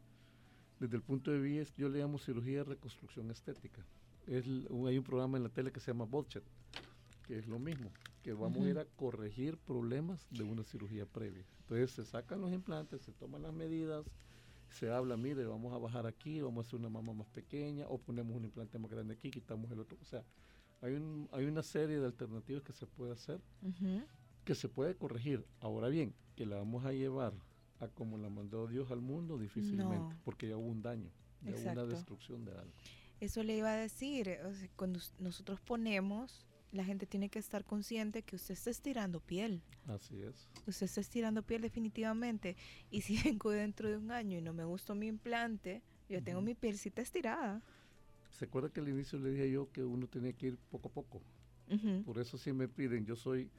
desde 0.79 0.95
el 0.95 1.03
punto 1.03 1.31
de 1.31 1.39
vista, 1.39 1.73
yo 1.77 1.87
le 1.87 1.99
llamo 1.99 2.17
cirugía 2.17 2.59
de 2.59 2.63
reconstrucción 2.63 3.29
estética. 3.31 3.85
Es, 4.25 4.45
hay 4.45 4.97
un 4.97 5.03
programa 5.03 5.37
en 5.37 5.43
la 5.43 5.49
tele 5.49 5.71
que 5.71 5.79
se 5.79 5.91
llama 5.91 6.05
Bolchet, 6.05 6.43
que 7.27 7.37
es 7.37 7.47
lo 7.47 7.59
mismo, 7.59 7.91
que 8.21 8.33
vamos 8.33 8.65
a 8.65 8.69
ir 8.69 8.79
a 8.79 8.85
corregir 8.85 9.57
problemas 9.57 10.27
de 10.31 10.43
una 10.43 10.63
cirugía 10.63 11.05
previa. 11.05 11.45
Entonces 11.61 11.91
se 11.91 12.05
sacan 12.05 12.41
los 12.41 12.51
implantes, 12.51 13.01
se 13.01 13.11
toman 13.13 13.43
las 13.43 13.53
medidas, 13.53 14.05
se 14.69 14.89
habla, 14.89 15.15
mire, 15.15 15.45
vamos 15.45 15.73
a 15.73 15.77
bajar 15.77 16.07
aquí, 16.07 16.41
vamos 16.41 16.65
a 16.65 16.67
hacer 16.67 16.79
una 16.79 16.89
mama 16.89 17.13
más 17.13 17.27
pequeña, 17.27 17.87
o 17.87 17.97
ponemos 17.97 18.35
un 18.35 18.45
implante 18.45 18.79
más 18.79 18.91
grande 18.91 19.13
aquí, 19.13 19.29
quitamos 19.29 19.71
el 19.71 19.79
otro. 19.79 19.97
O 20.01 20.05
sea, 20.05 20.23
hay, 20.83 20.93
un, 20.93 21.29
hay 21.31 21.45
una 21.45 21.63
serie 21.63 21.99
de 21.99 22.05
alternativas 22.05 22.61
que 22.61 22.73
se 22.73 22.85
puede 22.85 23.13
hacer, 23.13 23.39
que 24.43 24.53
se 24.53 24.67
puede 24.67 24.95
corregir. 24.95 25.45
Ahora 25.61 25.87
bien, 25.87 26.13
que 26.35 26.45
la 26.45 26.57
vamos 26.57 26.85
a 26.85 26.91
llevar 26.91 27.33
como 27.93 28.17
la 28.17 28.29
mandó 28.29 28.67
Dios 28.67 28.91
al 28.91 29.01
mundo, 29.01 29.37
difícilmente, 29.37 30.15
porque 30.23 30.47
ya 30.47 30.57
hubo 30.57 30.67
un 30.67 30.81
daño, 30.81 31.09
ya 31.41 31.55
hubo 31.55 31.71
una 31.71 31.85
destrucción 31.85 32.45
de 32.45 32.51
algo. 32.51 32.73
Eso 33.19 33.43
le 33.43 33.57
iba 33.57 33.71
a 33.71 33.77
decir, 33.77 34.37
cuando 34.75 34.99
nosotros 35.19 35.61
ponemos, 35.61 36.45
la 36.73 36.83
gente 36.83 37.05
tiene 37.05 37.29
que 37.29 37.39
estar 37.39 37.63
consciente 37.63 38.23
que 38.23 38.35
usted 38.35 38.53
está 38.53 38.69
estirando 38.69 39.19
piel. 39.21 39.61
Así 39.87 40.21
es. 40.21 40.49
Usted 40.67 40.85
está 40.85 41.01
estirando 41.01 41.43
piel 41.43 41.61
definitivamente. 41.61 42.57
Y 42.89 43.01
si 43.01 43.15
vengo 43.23 43.51
dentro 43.51 43.89
de 43.89 43.97
un 43.97 44.11
año 44.11 44.39
y 44.39 44.41
no 44.41 44.53
me 44.53 44.65
gustó 44.65 44.95
mi 44.95 45.07
implante, 45.07 45.83
yo 46.09 46.21
tengo 46.21 46.41
mi 46.41 46.53
pielcita 46.53 47.01
estirada. 47.01 47.61
¿Se 48.43 48.47
acuerda 48.47 48.67
que 48.67 48.81
al 48.81 48.89
inicio 48.89 49.17
le 49.19 49.29
dije 49.29 49.49
yo 49.49 49.71
que 49.71 49.85
uno 49.85 50.05
tenía 50.05 50.33
que 50.33 50.47
ir 50.47 50.57
poco 50.69 50.89
a 50.89 50.91
poco? 50.91 51.21
Por 52.05 52.19
eso 52.19 52.37
si 52.37 52.51
me 52.51 52.67
piden, 52.67 53.05
yo 53.05 53.15
soy 53.15 53.49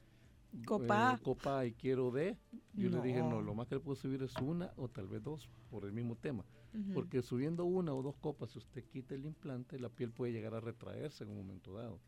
Copa. 0.63 1.15
Eh, 1.15 1.23
copa 1.23 1.65
y 1.65 1.71
quiero 1.71 2.11
de, 2.11 2.37
yo 2.75 2.91
le 2.91 3.01
dije, 3.01 3.23
no, 3.23 3.41
lo 3.41 3.55
más 3.55 3.67
que 3.67 3.73
le 3.73 3.81
puedo 3.81 3.95
subir 3.95 4.21
es 4.21 4.35
una 4.35 4.71
o 4.77 4.87
tal 4.87 5.07
vez 5.07 5.23
dos 5.23 5.49
por 5.71 5.85
el 5.85 5.91
mismo 5.91 6.15
tema. 6.15 6.45
Porque 6.93 7.23
subiendo 7.23 7.65
una 7.65 7.95
o 7.95 8.03
dos 8.03 8.15
copas, 8.17 8.51
si 8.51 8.59
usted 8.59 8.83
quita 8.83 9.15
el 9.15 9.25
implante, 9.25 9.79
la 9.79 9.89
piel 9.89 10.11
puede 10.11 10.31
llegar 10.33 10.53
a 10.53 10.59
retraerse 10.59 11.23
en 11.23 11.31
un 11.31 11.37
momento 11.37 11.73
dado. 11.73 11.99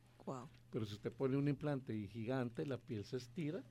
Pero 0.69 0.85
si 0.85 0.93
usted 0.93 1.11
pone 1.11 1.35
un 1.35 1.47
implante 1.47 1.95
y 1.95 2.07
gigante, 2.07 2.63
la 2.67 2.77
piel 2.77 3.03
se 3.05 3.17
estira. 3.17 3.63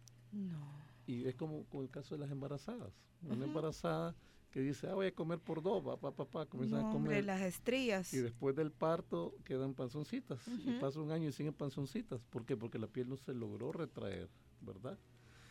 Y 1.07 1.26
es 1.28 1.36
como 1.36 1.62
con 1.66 1.82
el 1.82 1.90
caso 1.90 2.16
de 2.16 2.22
las 2.22 2.30
embarazadas. 2.32 2.92
Una 3.22 3.44
embarazada 3.44 4.16
que 4.57 4.62
dice, 4.62 4.88
ah, 4.88 4.94
voy 4.94 5.09
a 5.09 5.14
comer 5.14 5.38
por 5.38 5.62
dos, 5.62 5.84
papá, 5.84 6.16
papá, 6.16 6.46
comienzan 6.46 6.86
a 6.86 6.90
comer. 6.90 7.26
las 7.26 7.42
estrías. 7.42 8.14
Y 8.14 8.20
después 8.20 8.57
del 8.57 8.72
parto 8.72 9.36
quedan 9.44 9.74
panzoncitas. 9.74 10.40
Y 10.48 10.78
pasa 10.80 10.98
un 10.98 11.11
año 11.11 11.28
y 11.28 11.32
siguen 11.32 11.52
panzoncitas. 11.52 12.22
¿Por 12.30 12.46
qué? 12.46 12.57
Porque 12.57 12.78
la 12.78 12.86
piel 12.86 13.07
no 13.07 13.18
se 13.18 13.34
logró 13.34 13.70
retraer. 13.70 14.30
¿verdad? 14.62 14.98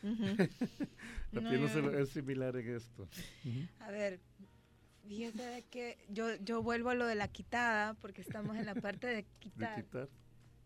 la 1.31 1.49
piel 1.49 1.61
no, 1.61 1.91
es 1.91 2.09
similar 2.09 2.55
en 2.55 2.75
esto. 2.75 3.07
A 3.81 3.91
ver, 3.91 4.19
Fíjate 5.07 5.65
que 5.69 5.99
yo, 6.09 6.35
yo 6.37 6.63
vuelvo 6.63 6.89
a 6.89 6.95
lo 6.95 7.05
de 7.05 7.13
la 7.13 7.27
quitada, 7.27 7.93
porque 8.01 8.23
estamos 8.23 8.57
en 8.57 8.65
la 8.65 8.73
parte 8.73 9.05
de 9.05 9.23
quitar. 9.37 9.75
De 9.75 9.83
quitar. 9.83 10.09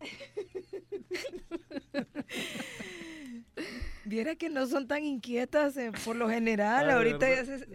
Viera 4.04 4.34
que 4.34 4.48
no 4.48 4.66
son 4.66 4.86
tan 4.86 5.04
inquietas 5.04 5.76
eh, 5.76 5.92
por 6.04 6.16
lo 6.16 6.28
general. 6.28 6.90
Ahorita 6.90 7.26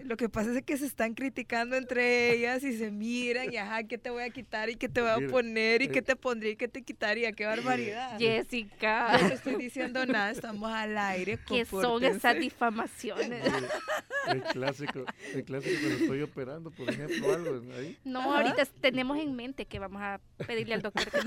lo 0.03 0.17
que 0.17 0.27
pasa 0.29 0.51
es 0.57 0.63
que 0.63 0.77
se 0.77 0.85
están 0.85 1.13
criticando 1.13 1.75
entre 1.75 2.33
ellas 2.33 2.63
y 2.63 2.77
se 2.77 2.91
miran 2.91 3.53
y 3.53 3.57
ajá, 3.57 3.83
¿qué 3.83 3.97
te 3.97 4.09
voy 4.09 4.23
a 4.23 4.29
quitar 4.29 4.69
y 4.69 4.75
qué 4.75 4.89
te 4.89 5.01
voy 5.01 5.09
a 5.09 5.27
poner 5.29 5.81
y 5.81 5.87
qué 5.87 5.99
eh, 5.99 6.03
te 6.03 6.15
pondría 6.15 6.51
y 6.51 6.55
qué 6.55 6.67
te 6.67 6.81
quitaría? 6.81 7.31
¡Qué 7.31 7.45
barbaridad! 7.45 8.17
Jessica. 8.17 9.17
No 9.21 9.27
estoy 9.27 9.55
diciendo 9.55 10.05
nada, 10.05 10.31
estamos 10.31 10.71
al 10.71 10.97
aire. 10.97 11.37
¿Qué 11.47 11.65
son 11.65 12.03
esas 12.03 12.39
difamaciones? 12.39 13.43
el 14.27 14.41
clásico, 14.43 15.05
el 15.33 15.43
clásico 15.43 15.75
cuando 15.79 15.97
estoy 15.99 16.21
operando, 16.21 16.71
por 16.71 16.89
ejemplo, 16.89 17.33
algo 17.33 17.61
ahí. 17.77 17.97
No, 18.03 18.35
ahorita 18.35 18.65
tenemos 18.81 19.17
en 19.17 19.35
mente 19.35 19.65
que 19.65 19.79
vamos 19.79 20.01
a 20.01 20.19
pedirle 20.47 20.73
al 20.73 20.81
doctor 20.81 21.09
que 21.09 21.19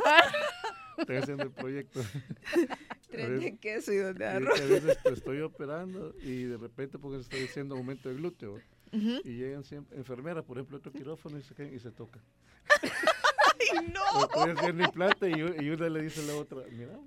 Estoy 0.98 1.16
haciendo 1.16 1.44
el 1.44 1.52
proyecto. 1.52 2.00
Tren 3.10 3.40
de 3.40 3.56
queso 3.58 3.92
y 3.92 3.96
donde 3.96 4.26
arroz. 4.26 4.60
a 4.60 4.64
veces 4.64 4.98
estoy 5.04 5.40
operando 5.40 6.14
y 6.22 6.44
de 6.44 6.56
repente 6.56 6.98
porque 6.98 7.20
estoy 7.20 7.40
diciendo 7.40 7.76
aumento 7.76 8.08
de 8.08 8.16
glúteo. 8.16 8.60
Y 8.90 9.36
llegan 9.36 9.64
siempre 9.64 9.98
enfermeras, 9.98 10.44
por 10.44 10.56
ejemplo, 10.56 10.78
otro 10.78 10.90
quirófano 10.92 11.38
y 11.38 11.42
se 11.42 11.54
caen 11.54 11.74
y 11.74 11.78
se 11.78 11.90
tocan. 11.90 12.22
¡Ay, 12.82 13.92
no! 13.92 14.24
Estoy 14.24 14.50
haciendo 14.50 14.84
implante 14.84 15.28
y, 15.28 15.64
y 15.64 15.70
una 15.70 15.88
le 15.90 16.02
dice 16.02 16.20
a 16.22 16.24
la 16.24 16.36
otra, 16.36 16.62
mira, 16.70 16.98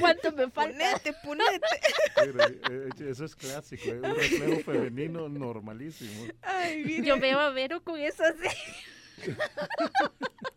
¿Cuánto 0.00 0.32
me 0.32 0.50
falta? 0.50 0.78
Ponete, 0.78 1.14
ponete. 1.24 1.66
Eh, 2.18 2.58
eh, 2.70 3.10
eso 3.10 3.26
es 3.26 3.36
clásico, 3.36 3.84
es 3.88 4.02
un 4.02 4.02
reflejo 4.02 4.60
femenino 4.72 5.28
normalísimo. 5.28 6.32
Ay, 6.40 7.04
Yo 7.04 7.20
veo 7.20 7.38
a 7.38 7.50
Vero 7.50 7.82
con 7.82 8.00
eso 8.00 8.22
así. 8.24 8.56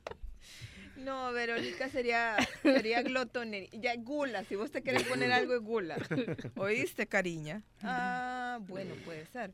No, 1.09 1.33
Verónica 1.33 1.89
sería, 1.89 2.37
sería 2.61 3.01
glotonería. 3.01 3.69
Ya, 3.73 3.95
gula, 3.95 4.43
si 4.43 4.55
vos 4.55 4.69
te 4.69 4.83
querés 4.83 5.03
poner 5.03 5.31
algo 5.31 5.55
es 5.55 5.61
gula. 5.61 5.97
¿Oíste, 6.55 7.07
cariña? 7.07 7.63
Ah, 7.81 8.59
bueno, 8.67 8.93
puede 9.05 9.25
ser. 9.25 9.51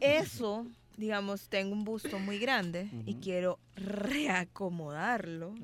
Eso, 0.00 0.66
digamos, 0.96 1.48
tengo 1.50 1.74
un 1.74 1.84
busto 1.84 2.18
muy 2.18 2.38
grande 2.38 2.88
y 3.04 3.16
quiero 3.16 3.58
reacomodarlo. 3.76 5.54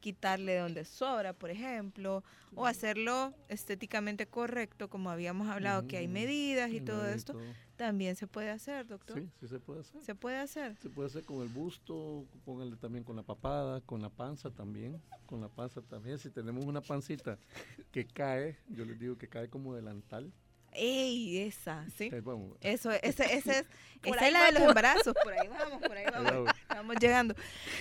Quitarle 0.00 0.58
donde 0.58 0.84
sobra, 0.84 1.32
por 1.32 1.50
ejemplo, 1.50 2.22
o 2.54 2.66
hacerlo 2.66 3.34
estéticamente 3.48 4.26
correcto, 4.26 4.88
como 4.88 5.10
habíamos 5.10 5.48
hablado, 5.48 5.86
que 5.86 5.96
hay 5.96 6.08
medidas 6.08 6.70
y 6.70 6.80
todo 6.80 7.06
esto. 7.06 7.38
También 7.76 8.16
se 8.16 8.26
puede 8.26 8.50
hacer, 8.50 8.86
doctor. 8.86 9.20
Sí, 9.20 9.30
sí 9.38 9.48
se 9.48 9.60
puede 9.60 9.80
hacer. 9.80 10.02
Se 10.02 10.14
puede 10.14 10.36
hacer. 10.38 10.76
Se 10.78 10.90
puede 10.90 11.08
hacer 11.08 11.24
con 11.24 11.42
el 11.42 11.48
busto, 11.48 12.26
póngale 12.44 12.76
también 12.76 13.04
con 13.04 13.14
la 13.14 13.22
papada, 13.22 13.80
con 13.82 14.02
la 14.02 14.10
panza 14.10 14.50
también, 14.50 15.00
con 15.26 15.40
la 15.40 15.48
panza 15.48 15.80
también. 15.82 16.18
Si 16.18 16.30
tenemos 16.30 16.64
una 16.64 16.80
pancita 16.80 17.38
que 17.92 18.04
cae, 18.04 18.58
yo 18.68 18.84
les 18.84 18.98
digo 18.98 19.16
que 19.16 19.28
cae 19.28 19.48
como 19.48 19.74
delantal. 19.74 20.32
¡Ey! 20.72 21.38
Esa, 21.38 21.88
¿sí? 21.90 22.10
Eso, 22.60 22.90
ese, 22.90 22.92
ese 23.02 23.24
es, 23.34 23.66
esa 24.04 24.26
es 24.26 24.32
la 24.32 24.46
de 24.46 24.52
los 24.52 24.62
embarazos. 24.62 25.14
Por 25.22 25.32
ahí 25.32 25.48
vamos, 25.48 25.80
por 25.80 25.96
ahí 25.96 26.06
vamos. 26.12 26.50
Estamos 26.60 26.96
llegando. 27.00 27.34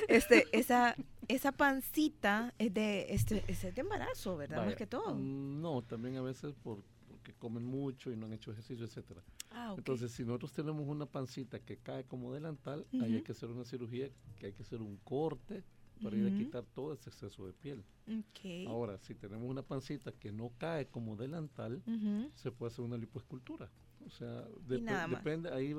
Este, 0.07 0.45
esa, 0.51 0.95
esa 1.27 1.51
pancita 1.51 2.53
es 2.57 2.73
de, 2.73 3.07
este, 3.09 3.43
es 3.47 3.61
de 3.61 3.81
embarazo, 3.81 4.37
¿verdad? 4.37 4.65
Más 4.65 4.75
que 4.75 4.87
todo. 4.87 5.15
Mm, 5.15 5.61
no, 5.61 5.81
también 5.81 6.15
a 6.17 6.21
veces 6.21 6.53
por 6.63 6.83
que 7.27 7.33
comen 7.33 7.65
mucho 7.65 8.09
y 8.09 8.15
no 8.15 8.25
han 8.25 8.31
hecho 8.31 8.53
ejercicio, 8.53 8.85
etcétera. 8.85 9.21
Ah, 9.51 9.75
Entonces, 9.77 10.13
si 10.13 10.23
nosotros 10.23 10.53
tenemos 10.53 10.87
una 10.87 11.05
pancita 11.05 11.59
que 11.59 11.75
cae 11.75 12.05
como 12.05 12.33
delantal, 12.33 12.87
ahí 13.01 13.15
hay 13.15 13.21
que 13.21 13.33
hacer 13.33 13.49
una 13.49 13.65
cirugía, 13.65 14.09
que 14.39 14.45
hay 14.45 14.53
que 14.53 14.63
hacer 14.63 14.81
un 14.81 14.95
corte 15.03 15.65
para 16.01 16.15
ir 16.15 16.33
a 16.33 16.37
quitar 16.37 16.63
todo 16.73 16.93
ese 16.93 17.09
exceso 17.09 17.45
de 17.45 17.51
piel. 17.51 17.83
Ahora, 18.67 18.97
si 18.99 19.13
tenemos 19.13 19.49
una 19.49 19.61
pancita 19.61 20.13
que 20.13 20.31
no 20.31 20.53
cae 20.57 20.87
como 20.87 21.17
delantal, 21.17 21.83
se 22.33 22.49
puede 22.51 22.71
hacer 22.71 22.85
una 22.85 22.97
lipoescultura. 22.97 23.69
O 24.05 24.09
sea, 24.09 24.45
depende, 24.65 25.51
ahí 25.51 25.75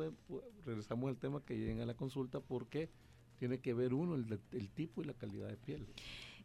regresamos 0.67 1.09
al 1.09 1.17
tema 1.17 1.43
que 1.43 1.57
lleguen 1.57 1.81
a 1.81 1.87
la 1.87 1.95
consulta 1.95 2.41
porque 2.41 2.91
tiene 3.39 3.61
que 3.61 3.75
ver 3.75 3.95
uno 3.95 4.15
el, 4.15 4.41
el 4.53 4.71
tipo 4.71 5.03
y 5.03 5.07
la 5.07 5.15
calidad 5.15 5.49
de 5.49 5.57
piel 5.57 5.87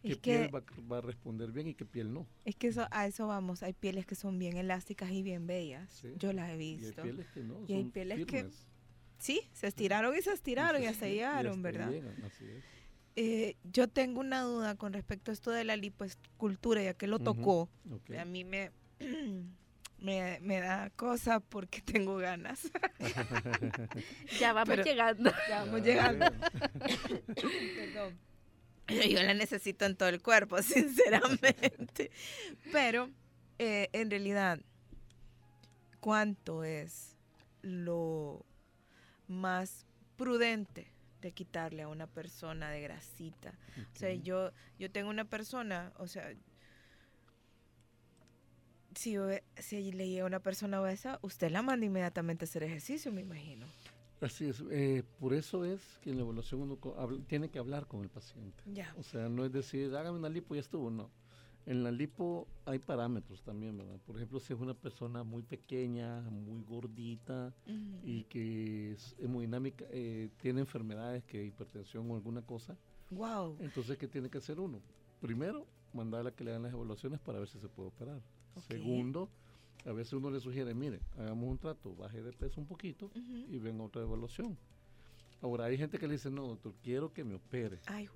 qué 0.04 0.16
piel 0.18 0.50
va, 0.91 0.98
a 0.98 1.02
responder 1.02 1.52
bien 1.52 1.68
y 1.68 1.74
qué 1.74 1.86
piel 1.86 2.14
no. 2.14 2.28
Es 2.46 2.56
que 2.56 2.68
eso, 2.68 2.88
a 2.91 3.08
eso 3.08 3.28
vamos, 3.28 3.64
hay 3.64 3.74
pieles 3.74 4.06
que 4.06 4.16
son 4.16 4.38
bien 4.38 4.58
elásticas 4.58 5.12
y 5.12 5.24
bien 5.24 5.48
bellas, 5.48 6.04
yo 6.18 6.34
las 6.34 6.52
he 6.52 6.58
visto. 6.58 6.88
Y 6.88 6.89
hay 6.89 7.04
pieles 7.04 7.28
que 7.34 7.44
no, 7.44 7.66
y 7.68 7.74
hay 7.74 7.84
pieles 7.86 8.26
que 8.26 8.50
sí, 9.18 9.41
se 9.54 9.68
estiraron 9.68 10.16
y 10.16 10.22
se 10.22 10.34
estiraron 10.34 10.84
y, 10.84 10.94
se 10.94 11.12
llegaron, 11.12 11.62
¿verdad? 11.62 11.91
Eh, 13.16 13.58
yo 13.64 13.88
tengo 13.88 14.20
una 14.20 14.41
duda 14.41 14.76
con 14.76 14.91
respecto 14.91 15.30
a 15.30 15.34
esto 15.34 15.52
de 15.52 15.64
la 15.64 15.78
lipoescultura, 15.78 16.82
ya 16.82 16.94
que 16.96 17.08
lo 17.08 17.20
tocó. 17.20 17.70
A 18.18 18.26
mí 18.26 18.44
me, 18.44 18.72
me, 20.04 20.38
me, 20.41 20.60
da 20.60 20.89
cosa 20.91 21.39
porque 21.39 21.82
tengo 21.93 22.18
ganas. 22.18 22.70
ya 24.39 24.54
vamos 24.54 24.78
llegando. 24.78 25.32
Ya 25.49 25.64
vamos 25.64 25.82
llegando. 25.82 26.26
Perdón. 27.76 28.20
Yo 28.88 29.24
la 29.24 29.34
necesito 29.34 29.86
en 29.86 29.95
todo 29.95 30.10
el 30.10 30.22
cuerpo, 30.22 30.62
sinceramente. 30.62 32.12
Pero 32.72 33.10
eh, 33.58 33.89
en 33.93 34.12
realidad, 34.12 34.60
¿cuánto 36.01 36.66
es 36.66 37.16
lo 37.62 38.45
más 39.28 39.86
prudente 40.18 40.91
de 41.22 41.32
quitarle 41.32 41.84
a 41.84 41.88
una 41.88 42.08
persona 42.08 42.72
de 42.72 42.82
grasita? 42.82 43.58
O 43.93 43.97
sea, 43.97 44.14
yo, 44.14 44.51
yo 44.78 44.91
tengo 44.91 45.10
una 45.10 45.24
persona, 45.24 45.93
o 45.97 46.08
sea, 46.08 46.34
si, 48.96 49.16
si 49.58 49.91
le 49.91 50.08
llega 50.08 50.24
a 50.24 50.28
una 50.28 50.39
persona 50.39 50.82
obesa, 50.82 51.20
usted 51.22 51.52
la 51.52 51.62
manda 51.62 51.86
inmediatamente 51.86 52.46
a 52.46 52.48
hacer 52.48 52.64
ejercicio, 52.64 53.12
me 53.12 53.22
imagino. 53.22 53.66
Así 54.22 54.46
es, 54.46 54.64
eh, 54.72 55.04
por 55.20 55.34
eso 55.34 55.66
es 55.66 55.82
que 56.02 56.12
en 56.12 56.16
la 56.16 56.22
evaluación 56.22 56.62
uno 56.62 56.78
tiene 57.28 57.50
que 57.50 57.60
hablar 57.60 57.88
con 57.88 58.04
el 58.04 58.10
paciente. 58.10 58.64
O 58.98 59.04
sea, 59.04 59.28
no 59.28 59.44
es 59.44 59.52
decir, 59.52 59.94
hágame 59.96 60.18
una 60.18 60.30
lipo 60.30 60.56
y 60.56 60.58
ya 60.58 60.62
estuvo, 60.62 60.89
no. 60.89 61.10
En 61.66 61.84
la 61.84 61.91
lipo 61.91 62.48
hay 62.66 62.80
parámetros 62.80 63.41
también, 63.41 63.78
¿verdad? 63.78 63.98
Por 64.06 64.16
ejemplo, 64.18 64.39
si 64.39 64.54
es 64.54 64.60
una 64.60 64.74
persona 64.74 65.24
muy 65.24 65.44
pequeña, 65.44 66.22
muy 66.22 66.62
gordita 66.64 67.54
y 68.04 68.24
que 68.24 68.91
es 68.91 69.16
hemodinámica, 69.20 69.86
eh, 69.89 70.30
tiene 70.41 70.62
enfermedades, 70.62 71.24
que 71.24 71.44
hipertensión 71.44 72.10
o 72.10 72.16
alguna 72.16 72.41
cosa. 72.41 72.78
Wow. 73.12 73.58
Entonces, 73.60 73.98
¿qué 73.98 74.08
tiene 74.08 74.30
que 74.30 74.38
hacer 74.38 74.60
uno? 74.60 74.82
Primero, 75.22 75.66
mandarle 75.94 76.30
a 76.30 76.36
que 76.36 76.44
le 76.44 76.52
hagan 76.52 76.64
las 76.64 76.74
evaluaciones 76.74 77.20
para 77.20 77.39
ver 77.39 77.48
si 77.48 77.60
se 77.60 77.68
puede 77.68 77.89
operar. 77.89 78.22
Segundo, 78.62 79.30
a 79.86 79.91
veces 79.91 80.14
uno 80.14 80.30
le 80.30 80.39
sugiere, 80.39 80.74
mire, 80.74 80.99
hagamos 81.18 81.49
un 81.49 81.58
trato, 81.58 81.95
baje 81.95 82.22
de 82.22 82.32
peso 82.32 82.62
un 82.62 82.68
poquito 82.68 83.12
y 83.16 83.58
venga 83.60 83.84
otra 83.84 84.01
evaluación. 84.01 84.58
Ahora, 85.41 85.66
hay 85.66 85.78
gente 85.78 85.99
que 85.99 86.08
le 86.08 86.14
dice, 86.14 86.32
no, 86.32 86.47
doctor, 86.47 86.74
quiero 86.82 87.12
que 87.12 87.26
me 87.26 87.36
opere. 87.36 87.80
Ay, 87.88 88.08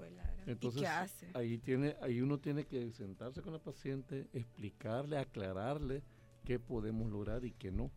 Entonces, 0.45 0.81
qué 0.81 0.87
hace? 0.87 1.29
Ahí, 1.33 1.57
tiene, 1.57 1.97
ahí 2.01 2.21
uno 2.21 2.39
tiene 2.39 2.65
que 2.65 2.89
sentarse 2.93 3.41
con 3.41 3.51
la 3.51 3.59
paciente, 3.59 4.29
explicarle, 4.31 5.17
aclararle 5.17 6.03
qué 6.45 6.57
podemos 6.57 7.11
lograr 7.11 7.43
y 7.43 7.51
qué 7.51 7.69
no. 7.69 7.91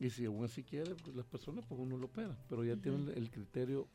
Y 0.00 0.10
si 0.10 0.24
aún 0.24 0.44
así 0.44 0.64
quiere, 0.64 0.96
pues 0.96 1.14
las 1.14 1.26
personas, 1.26 1.64
pues 1.66 1.80
uno 1.80 1.96
lo 1.96 2.06
opera. 2.06 2.36
Pero 2.48 2.64
ya 2.64 2.74
tiene 2.76 3.12
el 3.12 3.30
criterio 3.30 3.86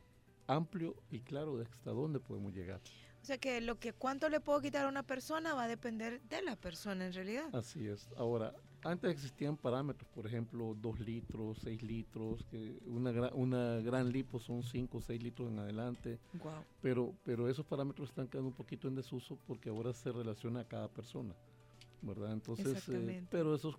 amplio 0.46 0.96
y 1.10 1.20
claro 1.20 1.58
de 1.58 1.64
hasta 1.64 1.90
dónde 1.90 2.18
podemos 2.18 2.54
llegar. 2.54 2.80
O 3.28 3.30
sea 3.30 3.36
que 3.36 3.60
lo 3.60 3.78
que 3.78 3.92
cuánto 3.92 4.30
le 4.30 4.40
puedo 4.40 4.58
quitar 4.62 4.86
a 4.86 4.88
una 4.88 5.02
persona 5.02 5.52
va 5.52 5.64
a 5.64 5.68
depender 5.68 6.22
de 6.30 6.40
la 6.40 6.56
persona 6.56 7.04
en 7.04 7.12
realidad. 7.12 7.54
Así 7.54 7.86
es. 7.86 8.08
Ahora, 8.16 8.54
antes 8.82 9.10
existían 9.10 9.58
parámetros, 9.58 10.08
por 10.14 10.26
ejemplo, 10.26 10.74
2 10.80 11.00
litros, 11.00 11.58
6 11.62 11.82
litros, 11.82 12.42
que 12.50 12.78
una, 12.86 13.10
una 13.34 13.80
gran 13.82 14.10
lipo 14.10 14.40
son 14.40 14.62
5 14.62 14.96
o 14.96 15.02
6 15.02 15.22
litros 15.22 15.50
en 15.50 15.58
adelante. 15.58 16.18
Wow. 16.42 16.64
Pero, 16.80 17.14
pero 17.22 17.50
esos 17.50 17.66
parámetros 17.66 18.08
están 18.08 18.28
quedando 18.28 18.48
un 18.48 18.54
poquito 18.54 18.88
en 18.88 18.94
desuso 18.94 19.38
porque 19.46 19.68
ahora 19.68 19.92
se 19.92 20.10
relaciona 20.10 20.60
a 20.60 20.64
cada 20.64 20.88
persona, 20.88 21.34
¿verdad? 22.00 22.32
Entonces, 22.32 22.88
eh, 22.88 23.26
pero 23.28 23.54
esos 23.54 23.76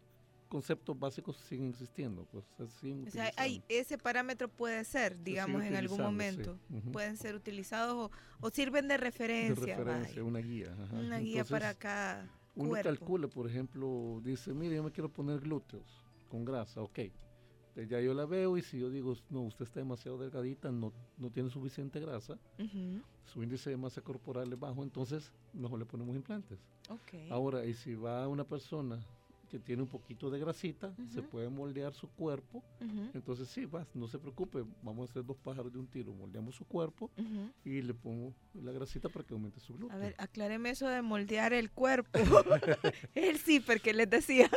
conceptos 0.49 0.99
básicos 0.99 1.37
siguen 1.37 1.69
existiendo. 1.69 2.25
Pues, 2.25 2.43
o 2.59 3.09
sea, 3.09 3.31
hay, 3.37 3.63
ese 3.69 3.97
parámetro 3.97 4.49
puede 4.49 4.83
ser, 4.83 5.23
digamos, 5.23 5.63
en 5.63 5.75
algún 5.75 6.01
momento. 6.01 6.59
Pueden 6.91 7.15
ser 7.15 7.35
utilizados 7.35 8.11
o, 8.41 8.49
sirven 8.49 8.87
de 8.87 8.97
referencia. 8.97 9.77
De 9.77 9.83
referencia, 9.83 10.23
una 10.23 10.39
guía. 10.39 10.75
Una 10.91 11.19
guía 11.19 11.45
para 11.45 11.73
cada 11.75 12.27
uno 12.55 12.75
calcula, 12.83 13.27
por 13.27 13.47
ejemplo, 13.47 14.19
dice, 14.23 14.53
mire, 14.53 14.75
yo 14.75 14.83
me 14.83 14.91
quiero 14.91 15.09
poner 15.09 15.39
glúteos 15.39 15.85
con 16.27 16.43
grasa, 16.43 16.81
ok. 16.81 16.99
ya 17.87 18.01
yo 18.01 18.13
la 18.13 18.25
veo 18.25 18.57
y 18.57 18.61
si 18.61 18.79
yo 18.79 18.89
digo, 18.89 19.15
no, 19.29 19.43
usted 19.43 19.63
está 19.63 19.79
demasiado 19.79 20.17
delgadita, 20.17 20.71
no, 20.71 20.91
no 21.17 21.31
tiene 21.31 21.49
suficiente 21.49 21.99
grasa, 21.99 22.37
su 23.23 23.41
índice 23.43 23.69
de 23.69 23.77
masa 23.77 24.01
corporal 24.01 24.51
es 24.51 24.59
bajo, 24.59 24.83
entonces 24.83 25.31
mejor 25.53 25.79
le 25.79 25.85
ponemos 25.85 26.15
implantes. 26.15 26.59
Okay. 26.89 27.29
Ahora, 27.29 27.65
y 27.65 27.73
si 27.73 27.95
va 27.95 28.27
una 28.27 28.43
persona 28.43 28.99
que 29.49 29.59
tiene 29.59 29.81
un 29.81 29.87
poquito 29.87 30.29
de 30.29 30.39
grasita, 30.39 30.93
se 31.09 31.21
puede 31.21 31.49
moldear 31.49 31.93
su 31.93 32.07
cuerpo. 32.07 32.63
Entonces 33.13 33.49
sí, 33.49 33.65
vas, 33.65 33.87
no 33.93 34.07
se 34.07 34.19
preocupe, 34.19 34.63
vamos 34.83 35.07
a 35.07 35.11
hacer 35.11 35.25
dos 35.25 35.37
pájaros 35.37 35.73
de 35.73 35.79
un 35.79 35.87
tiro, 35.87 36.13
moldeamos 36.13 36.55
su 36.55 36.65
cuerpo 36.65 37.09
y 37.65 37.81
le 37.81 37.93
pongo 37.93 38.33
la 38.53 38.71
grasita 38.71 39.09
para 39.09 39.25
que 39.25 39.33
aumente 39.33 39.59
su 39.59 39.73
glúteo. 39.73 39.95
A 39.95 39.99
ver, 39.99 40.15
acláreme 40.17 40.69
eso 40.69 40.87
de 40.87 41.01
moldear 41.01 41.53
el 41.53 41.71
cuerpo. 41.71 42.09
el 43.15 43.37
zipper 43.37 43.81
que 43.81 43.93
les 43.93 44.09
decía. 44.09 44.49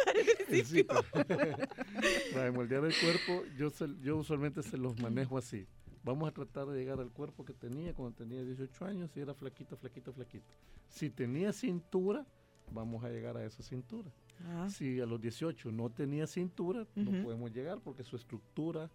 el 0.48 0.64
zipper. 0.64 1.04
para 2.34 2.52
moldear 2.52 2.84
el 2.84 2.94
cuerpo, 3.00 3.44
yo, 3.56 3.70
yo 4.02 4.18
usualmente 4.18 4.62
se 4.62 4.76
los 4.76 5.00
manejo 5.00 5.38
así. 5.38 5.66
Vamos 6.04 6.28
a 6.28 6.32
tratar 6.32 6.66
de 6.66 6.78
llegar 6.78 6.98
al 6.98 7.12
cuerpo 7.12 7.44
que 7.44 7.52
tenía 7.52 7.94
cuando 7.94 8.16
tenía 8.16 8.42
18 8.42 8.84
años 8.84 9.16
y 9.16 9.20
era 9.20 9.34
flaquito, 9.34 9.76
flaquito, 9.76 10.12
flaquito. 10.12 10.44
Si 10.88 11.10
tenía 11.10 11.52
cintura, 11.52 12.26
vamos 12.72 13.04
a 13.04 13.08
llegar 13.08 13.36
a 13.36 13.44
esa 13.44 13.62
cintura. 13.62 14.10
Ah. 14.44 14.68
Si 14.68 15.00
a 15.00 15.06
los 15.06 15.20
18 15.20 15.70
no 15.70 15.90
tenía 15.90 16.26
cintura, 16.26 16.86
no 16.94 17.22
podemos 17.22 17.52
llegar 17.52 17.80
porque 17.80 18.02
su 18.02 18.16
estructura 18.16 18.90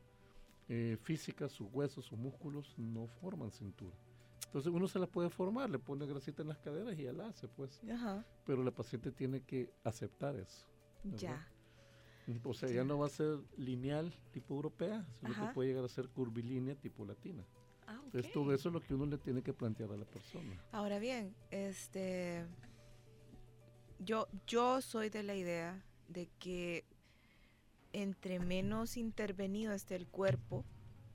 eh, 0.69 0.97
física, 1.01 1.47
sus 1.47 1.67
huesos, 1.71 2.05
sus 2.05 2.17
músculos 2.17 2.73
no 2.77 3.07
forman 3.07 3.51
cintura. 3.51 3.95
Entonces 4.45 4.71
uno 4.71 4.88
se 4.88 4.99
la 4.99 5.07
puede 5.07 5.29
formar, 5.29 5.69
le 5.69 5.79
pone 5.79 6.05
grasita 6.05 6.41
en 6.41 6.49
las 6.49 6.57
caderas 6.57 6.97
y 6.97 7.03
ya 7.03 7.13
la 7.13 7.27
hace, 7.27 7.47
pues. 7.47 7.81
Pero 8.45 8.63
la 8.63 8.71
paciente 8.71 9.11
tiene 9.11 9.41
que 9.41 9.69
aceptar 9.83 10.35
eso. 10.35 10.67
Ya. 11.03 11.47
O 12.43 12.53
sea, 12.53 12.69
ya 12.69 12.83
no 12.83 12.97
va 12.97 13.05
a 13.05 13.09
ser 13.09 13.39
lineal 13.55 14.13
tipo 14.31 14.55
europea, 14.55 15.07
sino 15.21 15.33
que 15.33 15.53
puede 15.53 15.69
llegar 15.69 15.85
a 15.85 15.88
ser 15.88 16.09
curvilínea 16.09 16.75
tipo 16.75 17.05
latina. 17.05 17.45
Ah, 17.88 18.01
Entonces 18.03 18.31
todo 18.33 18.53
eso 18.53 18.67
es 18.67 18.73
lo 18.73 18.81
que 18.81 18.93
uno 18.93 19.05
le 19.05 19.17
tiene 19.17 19.41
que 19.41 19.53
plantear 19.53 19.91
a 19.91 19.97
la 19.97 20.03
persona. 20.03 20.61
Ahora 20.73 20.99
bien, 20.99 21.33
este 21.51 22.45
yo, 24.00 24.28
yo 24.48 24.82
soy 24.82 25.10
de 25.10 25.24
la 25.24 25.36
idea 25.36 25.84
de 26.08 26.30
que 26.39 26.86
entre 27.93 28.39
menos 28.39 28.98
intervenido 28.98 29.74
esté 29.74 29.95
el 29.95 30.08
cuerpo 30.08 30.66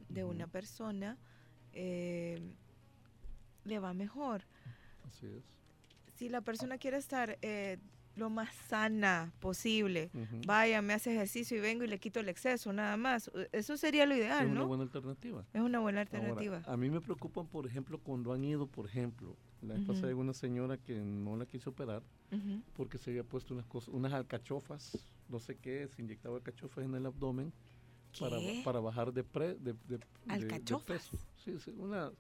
de 0.09 0.25
una 0.25 0.47
persona, 0.47 1.17
eh, 1.73 2.41
le 3.65 3.79
va 3.79 3.95
mejor. 3.95 4.43
Así 5.07 5.27
es. 5.27 5.45
Si 6.17 6.29
la 6.29 6.41
persona 6.41 6.79
quiere 6.79 6.97
estar 6.99 7.39
eh, 7.43 7.79
lo 8.17 8.31
más 8.31 8.53
sana 8.69 9.33
posible, 9.41 10.11
vaya, 10.47 10.83
me 10.83 10.93
hace 10.93 11.13
ejercicio 11.13 11.57
y 11.57 11.61
vengo 11.61 11.85
y 11.85 11.89
le 11.89 11.99
quito 11.99 12.21
el 12.21 12.29
exceso, 12.29 12.73
nada 12.73 12.97
más. 12.97 13.31
Eso 13.53 13.77
sería 13.77 14.07
lo 14.07 14.15
ideal, 14.15 14.47
¿no? 14.49 14.53
Es 14.53 14.57
una 14.57 14.65
buena 14.67 14.83
alternativa. 14.85 15.45
Es 15.53 15.61
una 15.61 15.79
buena 15.81 16.01
alternativa. 16.03 16.63
a 16.67 16.77
mí 16.77 16.91
me 16.91 17.01
preocupan, 17.01 17.47
por 17.47 17.67
ejemplo, 17.67 17.99
cuando 17.99 18.33
han 18.33 18.45
ido, 18.45 18.67
por 18.67 18.87
ejemplo, 18.87 19.37
la 19.63 19.75
vez 19.75 19.85
pasada 19.87 20.15
una 20.15 20.35
señora 20.35 20.77
que 20.77 21.01
no 21.01 21.37
la 21.37 21.47
quiso 21.47 21.71
operar 21.71 22.03
porque 22.75 22.99
se 22.99 23.11
había 23.11 23.25
puesto 23.25 23.55
unas 23.55 23.67
cosas, 23.67 23.93
unas 23.93 24.13
alcachofas, 24.13 25.07
no 25.29 25.39
sé 25.39 25.57
qué, 25.57 25.87
se 25.89 26.03
inyectaba 26.03 26.37
alcachofas 26.37 26.85
en 26.85 26.95
el 26.95 27.07
abdomen 27.07 27.53
para, 28.19 28.39
para, 28.65 28.81
bajar 28.81 29.13
de, 29.13 29.25
pre, 29.25 29.55
de, 29.55 29.75
de, 29.89 30.01
¿Alcachofas? 30.29 31.11
Sí, 31.37 31.59
sí, 31.59 31.73
una, 31.79 32.11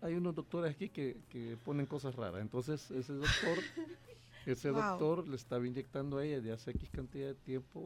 hay 0.00 0.14
unos 0.14 0.34
doctores 0.34 0.74
aquí 0.74 0.88
que, 0.88 1.20
que 1.28 1.56
ponen 1.64 1.86
cosas 1.86 2.14
raras. 2.14 2.40
Entonces, 2.40 2.90
ese 2.90 3.12
doctor, 3.12 3.58
ese 4.46 4.68
doctor 4.70 5.28
le 5.28 5.36
estaba 5.36 5.66
inyectando 5.66 6.18
a 6.18 6.24
ella 6.24 6.40
de 6.40 6.52
hace 6.52 6.70
X 6.72 6.90
cantidad 6.90 7.28
de 7.28 7.34
tiempo 7.34 7.80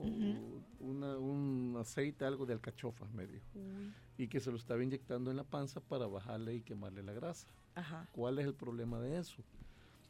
una, 0.80 1.16
un 1.18 1.76
aceite, 1.78 2.24
algo 2.24 2.46
de 2.46 2.54
alcachofas, 2.54 3.12
medio. 3.12 3.40
Y 4.16 4.28
que 4.28 4.40
se 4.40 4.50
lo 4.50 4.56
estaba 4.56 4.82
inyectando 4.82 5.30
en 5.30 5.36
la 5.36 5.44
panza 5.44 5.80
para 5.80 6.06
bajarle 6.06 6.54
y 6.54 6.60
quemarle 6.60 7.02
la 7.02 7.12
grasa. 7.12 7.48
¿Cuál 8.12 8.38
es 8.38 8.46
el 8.46 8.54
problema 8.54 9.00
de 9.00 9.18
eso? 9.18 9.42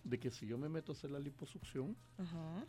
De 0.03 0.19
que 0.19 0.31
si 0.31 0.47
yo 0.47 0.59
me 0.59 0.69
meto 0.69 0.93
a 0.93 0.95
hacer 0.95 1.11
la 1.11 1.19
liposucción, 1.19 1.97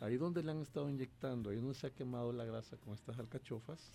ahí 0.00 0.16
donde 0.16 0.42
le 0.42 0.50
han 0.52 0.62
estado 0.62 0.88
inyectando, 0.88 1.50
ahí 1.50 1.56
donde 1.56 1.74
se 1.74 1.86
ha 1.86 1.90
quemado 1.90 2.32
la 2.32 2.44
grasa 2.44 2.76
con 2.78 2.94
estas 2.94 3.18
alcachofas, 3.18 3.90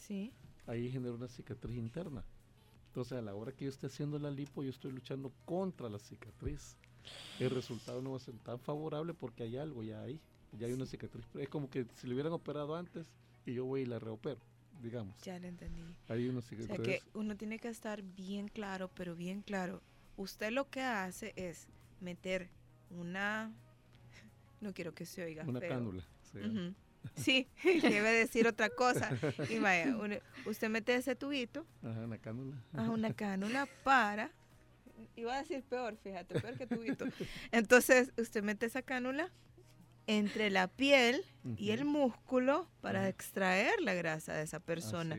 ahí 0.67 0.91
genera 0.91 1.13
una 1.13 1.27
cicatriz 1.27 1.77
interna. 1.77 2.23
Entonces, 2.87 3.17
a 3.17 3.21
la 3.21 3.33
hora 3.33 3.53
que 3.53 3.65
yo 3.65 3.69
esté 3.71 3.87
haciendo 3.87 4.19
la 4.19 4.29
lipo, 4.29 4.63
yo 4.63 4.69
estoy 4.69 4.91
luchando 4.91 5.31
contra 5.45 5.89
la 5.89 5.97
cicatriz. 5.97 6.75
El 7.39 7.49
resultado 7.49 8.01
no 8.01 8.11
va 8.11 8.17
a 8.17 8.19
ser 8.19 8.37
tan 8.39 8.59
favorable 8.59 9.13
porque 9.13 9.43
hay 9.43 9.57
algo 9.57 9.81
ya 9.81 10.01
ahí, 10.01 10.19
ya 10.59 10.67
hay 10.67 10.73
una 10.73 10.85
cicatriz. 10.85 11.25
Es 11.35 11.49
como 11.49 11.69
que 11.69 11.87
si 11.95 12.05
le 12.05 12.13
hubieran 12.13 12.33
operado 12.33 12.75
antes 12.75 13.07
y 13.45 13.53
yo 13.53 13.65
voy 13.65 13.81
y 13.81 13.85
la 13.85 13.97
reopero 13.97 14.39
digamos. 14.81 15.15
Ya 15.21 15.39
lo 15.39 15.47
entendí. 15.47 15.83
Hay 16.07 16.27
una 16.27 16.41
cicatriz. 16.41 16.79
O 16.79 16.83
sea 16.83 16.83
que 16.83 17.03
uno 17.13 17.37
tiene 17.37 17.59
que 17.59 17.69
estar 17.69 18.01
bien 18.01 18.47
claro, 18.47 18.89
pero 18.95 19.15
bien 19.15 19.41
claro 19.41 19.81
usted 20.21 20.51
lo 20.51 20.69
que 20.69 20.81
hace 20.81 21.33
es 21.35 21.67
meter 21.99 22.49
una, 22.89 23.51
no 24.59 24.73
quiero 24.73 24.93
que 24.93 25.05
se 25.05 25.23
oiga. 25.23 25.43
Una 25.45 25.59
cánula. 25.59 26.05
Sí, 27.15 27.47
debe 27.63 28.11
decir 28.11 28.47
otra 28.47 28.69
cosa. 28.69 29.11
Y 29.49 29.57
vaya, 29.59 29.97
usted 30.45 30.69
mete 30.69 30.95
ese 30.95 31.15
tubito. 31.15 31.65
Ajá, 31.83 32.01
una 32.01 32.17
cánula. 32.17 32.55
Ajá, 32.73 32.89
una 32.91 33.13
cánula 33.15 33.67
para, 33.83 34.31
iba 35.15 35.35
a 35.35 35.39
decir 35.39 35.63
peor, 35.63 35.97
fíjate, 35.97 36.39
peor 36.39 36.57
que 36.57 36.67
tubito. 36.67 37.05
Entonces, 37.51 38.11
usted 38.17 38.43
mete 38.43 38.67
esa 38.67 38.81
cánula 38.81 39.31
entre 40.07 40.49
la 40.49 40.67
piel 40.67 41.23
y 41.57 41.71
el 41.71 41.85
músculo 41.85 42.67
para 42.81 43.07
extraer 43.07 43.81
la 43.81 43.93
grasa 43.93 44.33
de 44.33 44.43
esa 44.43 44.59
persona 44.59 45.17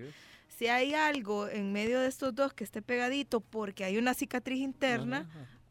si 0.62 0.68
hay 0.68 0.94
algo 0.94 1.48
en 1.48 1.72
medio 1.72 1.98
de 1.98 2.06
estos 2.06 2.32
dos 2.36 2.52
que 2.52 2.62
esté 2.62 2.82
pegadito 2.82 3.40
porque 3.40 3.82
hay 3.82 3.98
una 3.98 4.14
cicatriz 4.14 4.60
interna, 4.60 5.28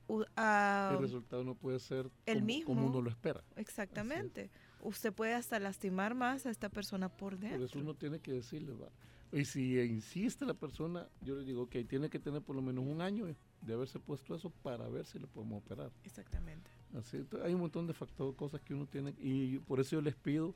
el 0.09 0.99
resultado 0.99 1.45
no 1.45 1.55
puede 1.55 1.79
ser 1.79 2.11
el 2.25 2.43
mismo. 2.43 2.65
como 2.65 2.87
uno 2.87 3.01
lo 3.01 3.09
espera. 3.09 3.41
Exactamente. 3.55 4.51
Usted 4.81 5.13
puede 5.13 5.33
hasta 5.33 5.59
lastimar 5.59 6.13
más 6.13 6.45
a 6.45 6.49
esta 6.49 6.67
persona 6.67 7.07
por 7.07 7.37
dentro. 7.37 7.59
Por 7.59 7.69
eso 7.69 7.79
uno 7.79 7.93
tiene 7.93 8.19
que 8.19 8.33
decirle, 8.33 8.73
va. 8.73 8.89
Y 9.31 9.45
si 9.45 9.79
insiste 9.79 10.45
la 10.45 10.55
persona, 10.55 11.07
yo 11.21 11.37
le 11.37 11.45
digo, 11.45 11.69
que 11.69 11.85
tiene 11.85 12.09
que 12.09 12.19
tener 12.19 12.41
por 12.41 12.57
lo 12.57 12.61
menos 12.61 12.83
un 12.85 12.99
año 12.99 13.33
de 13.61 13.73
haberse 13.73 13.97
puesto 13.97 14.35
eso 14.35 14.49
para 14.49 14.89
ver 14.89 15.05
si 15.05 15.19
le 15.19 15.27
podemos 15.27 15.63
operar. 15.63 15.89
Exactamente. 16.03 16.69
Así, 16.99 17.25
hay 17.45 17.53
un 17.53 17.61
montón 17.61 17.87
de 17.87 17.93
factores, 17.93 18.35
cosas 18.35 18.59
que 18.59 18.73
uno 18.73 18.87
tiene, 18.87 19.15
y 19.19 19.59
por 19.59 19.79
eso 19.79 19.91
yo 19.91 20.01
les 20.01 20.15
pido 20.15 20.53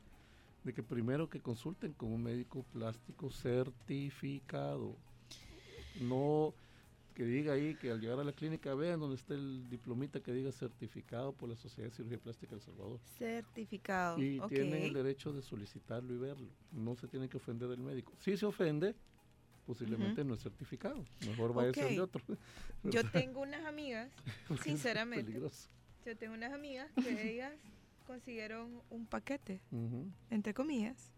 de 0.66 0.74
que 0.74 0.82
primero 0.82 1.30
que 1.30 1.40
consulten 1.40 1.92
con 1.92 2.12
un 2.12 2.24
médico 2.24 2.64
plástico 2.72 3.30
certificado. 3.30 4.96
No 6.00 6.54
que 7.14 7.24
diga 7.24 7.54
ahí 7.54 7.76
que 7.76 7.90
al 7.92 8.00
llegar 8.00 8.18
a 8.18 8.24
la 8.24 8.32
clínica 8.32 8.74
vean 8.74 9.00
donde 9.00 9.16
está 9.16 9.32
el 9.32 9.70
diplomita 9.70 10.20
que 10.20 10.32
diga 10.32 10.52
certificado 10.52 11.32
por 11.32 11.48
la 11.48 11.56
Sociedad 11.56 11.88
de 11.88 11.96
Cirugía 11.96 12.18
Plástica 12.18 12.56
del 12.56 12.60
Salvador. 12.60 13.00
Certificado. 13.16 14.18
Y 14.18 14.40
tienen 14.48 14.82
el 14.82 14.92
derecho 14.92 15.32
de 15.32 15.40
solicitarlo 15.40 16.12
y 16.12 16.18
verlo. 16.18 16.48
No 16.72 16.94
se 16.96 17.06
tienen 17.06 17.28
que 17.30 17.38
ofender 17.38 17.68
del 17.68 17.80
médico. 17.80 18.12
Si 18.18 18.36
se 18.36 18.44
ofende, 18.44 18.94
posiblemente 19.64 20.24
no 20.24 20.34
es 20.34 20.42
certificado. 20.42 21.06
Mejor 21.26 21.54
vaya 21.54 21.70
a 21.70 21.74
ser 21.74 21.90
de 21.90 22.00
otro. 22.00 22.22
Yo 22.82 23.08
tengo 23.08 23.40
unas 23.40 23.64
amigas, 23.64 24.10
sinceramente. 24.62 25.40
Yo 26.04 26.16
tengo 26.16 26.34
unas 26.34 26.52
amigas 26.52 26.90
que 27.02 27.34
ellas 27.34 27.52
consiguieron 28.06 28.82
un 28.90 29.06
paquete, 29.06 29.60
entre 30.30 30.54
comillas, 30.54 31.12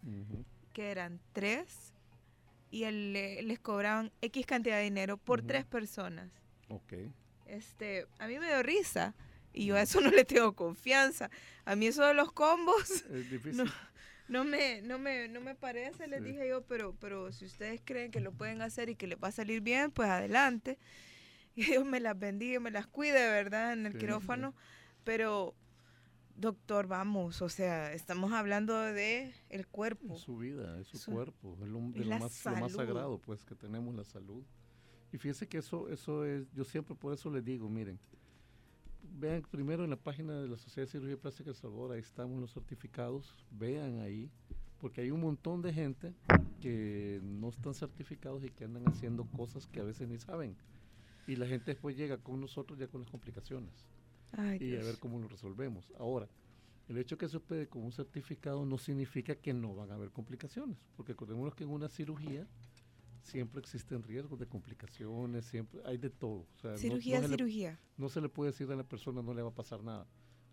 que 0.72 0.90
eran 0.90 1.20
tres 1.32 1.92
y 2.70 2.84
les 2.90 3.58
cobraban 3.60 4.10
X 4.20 4.46
cantidad 4.46 4.76
de 4.76 4.84
dinero 4.84 5.16
por 5.16 5.42
tres 5.42 5.64
personas. 5.64 6.30
Ok. 6.68 6.94
Este, 7.46 8.06
a 8.18 8.26
mí 8.26 8.38
me 8.38 8.46
dio 8.46 8.62
risa 8.62 9.14
y 9.52 9.66
yo 9.66 9.76
a 9.76 9.82
eso 9.82 10.00
no 10.00 10.10
le 10.10 10.24
tengo 10.24 10.54
confianza. 10.54 11.30
A 11.64 11.76
mí 11.76 11.86
eso 11.86 12.04
de 12.04 12.14
los 12.14 12.32
combos 12.32 13.04
No, 14.28 14.44
me, 14.44 14.82
no, 14.82 14.98
me, 14.98 15.26
no 15.28 15.40
me 15.40 15.54
parece, 15.54 16.06
les 16.06 16.22
dije 16.22 16.46
yo, 16.46 16.60
pero, 16.62 16.94
pero 17.00 17.32
si 17.32 17.46
ustedes 17.46 17.80
creen 17.82 18.10
que 18.10 18.20
lo 18.20 18.32
pueden 18.32 18.60
hacer 18.60 18.90
y 18.90 18.94
que 18.94 19.06
les 19.06 19.18
va 19.18 19.28
a 19.28 19.32
salir 19.32 19.62
bien, 19.62 19.90
pues 19.90 20.08
adelante. 20.08 20.78
Y 21.56 21.64
Dios 21.64 21.84
me 21.84 21.98
las 21.98 22.16
bendiga 22.16 22.60
me 22.60 22.70
las 22.70 22.86
cuide, 22.86 23.28
¿verdad? 23.30 23.72
En 23.72 23.84
el 23.84 23.98
quirófano. 23.98 24.54
Pero 25.04 25.56
Doctor, 26.38 26.86
vamos, 26.86 27.42
o 27.42 27.48
sea, 27.48 27.92
estamos 27.92 28.30
hablando 28.30 28.78
de 28.78 29.34
el 29.48 29.66
cuerpo. 29.66 30.16
su 30.16 30.36
vida, 30.36 30.78
es 30.78 30.86
su, 30.86 31.10
cuerpo, 31.10 31.58
es 31.60 31.68
lo, 31.68 31.80
más, 31.80 32.32
sagrado, 32.32 33.18
pues, 33.18 33.44
que 33.44 33.56
tenemos, 33.56 33.92
la 33.92 34.04
salud. 34.04 34.44
Y 35.12 35.18
fíjese 35.18 35.48
que 35.48 35.58
eso, 35.58 35.88
eso 35.88 36.24
es, 36.24 36.48
yo 36.52 36.62
siempre 36.62 36.94
por 36.94 37.12
eso 37.12 37.28
les 37.28 37.44
digo, 37.44 37.68
miren, 37.68 37.98
vean 39.02 39.42
primero 39.50 39.82
en 39.82 39.90
la 39.90 39.96
página 39.96 40.40
de 40.40 40.46
la 40.46 40.56
Sociedad 40.56 40.86
de 40.86 40.92
Cirugía 40.92 41.16
Plástica 41.16 41.50
de 41.50 41.56
Salvador, 41.56 41.90
ahí 41.90 42.00
estamos 42.00 42.40
los 42.40 42.52
certificados, 42.52 43.44
vean 43.50 43.98
ahí, 43.98 44.30
porque 44.78 45.00
hay 45.00 45.10
un 45.10 45.22
montón 45.22 45.60
de 45.60 45.72
gente 45.72 46.14
que 46.60 47.18
no 47.20 47.48
están 47.48 47.74
certificados 47.74 48.44
y 48.44 48.50
que 48.50 48.62
andan 48.62 48.86
haciendo 48.86 49.24
cosas 49.24 49.66
que 49.66 49.80
a 49.80 49.84
veces 49.84 50.06
ni 50.06 50.18
saben. 50.18 50.56
Y 51.26 51.34
la 51.34 51.48
gente 51.48 51.72
después 51.72 51.96
llega 51.96 52.16
con 52.18 52.40
nosotros 52.40 52.78
ya 52.78 52.86
con 52.86 53.00
las 53.00 53.10
complicaciones 53.10 53.88
y 54.60 54.76
a 54.76 54.82
ver 54.82 54.98
cómo 54.98 55.18
lo 55.18 55.28
resolvemos. 55.28 55.92
Ahora, 55.98 56.28
el 56.88 56.98
hecho 56.98 57.18
que 57.18 57.28
se 57.28 57.36
opere 57.36 57.68
con 57.68 57.84
un 57.84 57.92
certificado 57.92 58.64
no 58.64 58.78
significa 58.78 59.34
que 59.34 59.52
no 59.52 59.74
van 59.74 59.90
a 59.90 59.94
haber 59.94 60.10
complicaciones, 60.10 60.78
porque 60.96 61.12
acordémonos 61.12 61.54
que 61.54 61.64
en 61.64 61.70
una 61.70 61.88
cirugía 61.88 62.46
siempre 63.22 63.60
existen 63.60 64.02
riesgos 64.02 64.38
de 64.38 64.46
complicaciones, 64.46 65.44
siempre 65.44 65.80
hay 65.84 65.98
de 65.98 66.10
todo. 66.10 66.46
cirugía, 66.76 67.20
no, 67.20 67.28
cirugía. 67.28 67.78
no 67.96 68.08
se 68.08 68.20
le 68.20 68.28
puede 68.28 68.52
decir 68.52 68.70
a 68.70 68.76
la 68.76 68.88
persona 68.88 69.22
no 69.22 69.34
le 69.34 69.42
va 69.42 69.50
a 69.50 69.54
pasar 69.54 69.82
nada. 69.82 70.06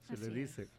Se 0.04 0.18
le 0.18 0.30
dice, 0.30 0.70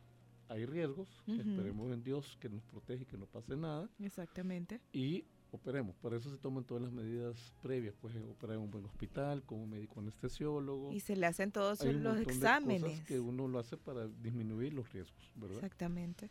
hay 0.49 0.67
riesgos, 0.67 1.09
esperemos 1.27 1.93
en 1.93 2.03
Dios 2.03 2.37
que 2.39 2.49
nos 2.49 2.63
protege 2.65 3.03
y 3.03 3.07
que 3.07 3.17
no 3.17 3.27
pase 3.27 3.57
nada. 3.57 3.91
Exactamente. 3.99 4.81
Y 4.93 5.25
operemos. 5.57 5.97
Para 5.97 6.17
eso 6.17 6.31
se 6.31 6.37
toman 6.37 6.65
todas 6.65 6.83
las 6.85 6.93
medidas 6.93 7.53
previas, 7.63 7.95
pues 8.01 8.15
operar 8.17 8.57
en 8.57 8.63
un 8.63 8.71
buen 8.71 8.85
hospital, 8.85 9.43
con 9.43 9.59
un 9.61 9.71
médico 9.71 10.01
anestesiólogo. 10.01 10.93
Y 10.93 11.01
se 11.01 11.17
le 11.17 11.27
hacen 11.27 11.53
todos 11.53 11.85
los 11.85 12.21
exámenes. 12.21 13.03
que 13.05 13.21
uno 13.21 13.49
lo 13.49 13.59
hace 13.59 13.77
para 13.77 14.07
disminuir 14.07 14.73
los 14.73 14.93
riesgos, 14.93 15.33
¿verdad? 15.35 15.57
Exactamente. 15.57 16.31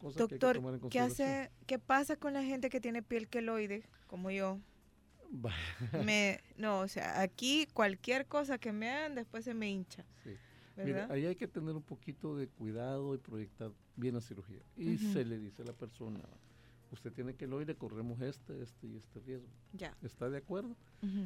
Doctor, 0.00 0.80
que 0.80 0.88
¿qué, 0.90 1.00
hace, 1.00 1.50
¿qué 1.66 1.78
pasa 1.78 2.16
con 2.16 2.32
la 2.32 2.42
gente 2.42 2.70
que 2.70 2.80
tiene 2.80 3.02
piel 3.02 3.28
queloide, 3.28 3.84
como 4.06 4.30
yo? 4.30 4.58
me, 6.04 6.40
no, 6.56 6.80
o 6.80 6.88
sea, 6.88 7.20
aquí 7.20 7.66
cualquier 7.74 8.26
cosa 8.26 8.58
que 8.58 8.72
me 8.72 8.88
hagan 8.90 9.14
después 9.14 9.44
se 9.44 9.54
me 9.54 9.68
hincha. 9.68 10.04
Sí. 10.24 10.30
Mira, 10.84 11.08
ahí 11.10 11.26
hay 11.26 11.34
que 11.34 11.48
tener 11.48 11.74
un 11.74 11.82
poquito 11.82 12.36
de 12.36 12.46
cuidado 12.46 13.14
y 13.14 13.18
proyectar 13.18 13.72
bien 13.96 14.14
la 14.14 14.20
cirugía. 14.20 14.62
Y 14.76 14.98
se 14.98 15.24
le 15.24 15.38
dice 15.38 15.62
a 15.62 15.64
la 15.64 15.72
persona, 15.72 16.20
usted 16.92 17.12
tiene 17.12 17.34
queloide, 17.34 17.74
corremos 17.76 18.20
este, 18.20 18.62
este 18.62 18.86
y 18.86 18.96
este 18.96 19.20
riesgo. 19.20 19.48
Ya. 19.72 19.96
¿Está 20.02 20.28
de 20.28 20.38
acuerdo? 20.38 20.76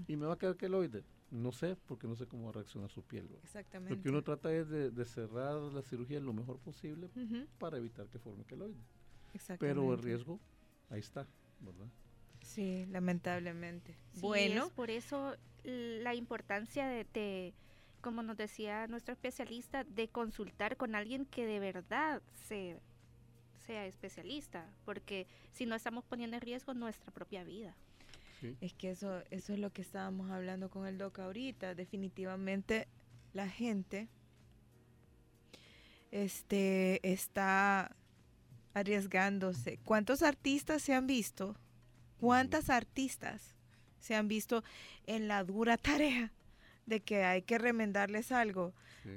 Y 0.07 0.17
me 0.17 0.27
va 0.27 0.35
a 0.35 0.39
quedar 0.39 0.57
queloide. 0.57 1.05
No 1.31 1.51
sé, 1.53 1.77
porque 1.87 2.07
no 2.07 2.15
sé 2.15 2.27
cómo 2.27 2.45
va 2.45 2.51
a 2.51 2.53
reaccionar 2.53 2.91
su 2.91 3.03
piel. 3.03 3.29
Exactamente. 3.43 3.97
Lo 3.97 4.03
que 4.03 4.09
uno 4.11 4.23
trata 4.23 4.53
es 4.53 4.69
de, 4.69 5.05
cerrar 5.05 5.57
la 5.61 5.83
cirugía 5.83 6.21
lo 6.21 6.33
mejor 6.33 6.59
posible 6.59 7.11
para 7.59 7.79
evitar 7.79 8.07
que 8.09 8.19
forme 8.19 8.45
queloide. 8.45 8.81
Pero 9.59 9.95
el 9.95 10.03
riesgo, 10.03 10.39
ahí 10.91 11.01
está, 11.01 11.27
¿verdad? 11.61 11.87
Sí, 12.43 12.87
lamentablemente. 12.91 13.97
bueno. 14.21 14.71
por 14.75 14.91
eso 14.91 15.37
la 15.65 16.15
importancia 16.15 16.87
de, 16.87 17.55
como 18.01 18.23
nos 18.23 18.37
decía 18.37 18.87
nuestro 18.89 19.13
especialista, 19.15 19.85
de 19.85 20.09
consultar 20.09 20.77
con 20.77 20.95
alguien 20.95 21.25
que 21.25 21.47
de 21.47 21.61
verdad 21.61 22.21
se 22.47 22.81
sea 23.67 23.87
especialista, 23.87 24.67
porque 24.85 25.27
si 25.53 25.67
no 25.67 25.75
estamos 25.75 26.05
poniendo 26.05 26.37
en 26.37 26.43
riesgo 26.43 26.75
nuestra 26.75 27.13
propia 27.13 27.45
vida. 27.45 27.75
Es 28.61 28.73
que 28.75 28.91
eso, 28.91 29.23
eso 29.31 29.53
es 29.53 29.61
lo 29.61 29.73
que 29.73 29.83
estábamos 29.83 30.31
hablando 30.33 30.69
con 30.69 30.87
el 30.87 30.99
doc 30.99 31.21
ahorita. 31.21 31.77
Definitivamente 31.77 32.89
la 33.33 33.49
gente 33.49 34.09
este, 36.11 37.01
está 37.09 37.95
arriesgándose. 38.75 39.79
¿Cuántos 39.85 40.23
artistas 40.23 40.83
se 40.83 40.93
han 40.93 41.07
visto? 41.07 41.57
¿Cuántas 42.19 42.69
artistas 42.69 43.55
se 44.01 44.17
han 44.17 44.27
visto 44.27 44.65
en 45.07 45.29
la 45.29 45.45
dura 45.45 45.77
tarea 45.77 46.33
de 46.87 47.01
que 47.01 47.25
hay 47.25 47.43
que 47.43 47.59
remendarles 47.59 48.33
algo? 48.33 48.73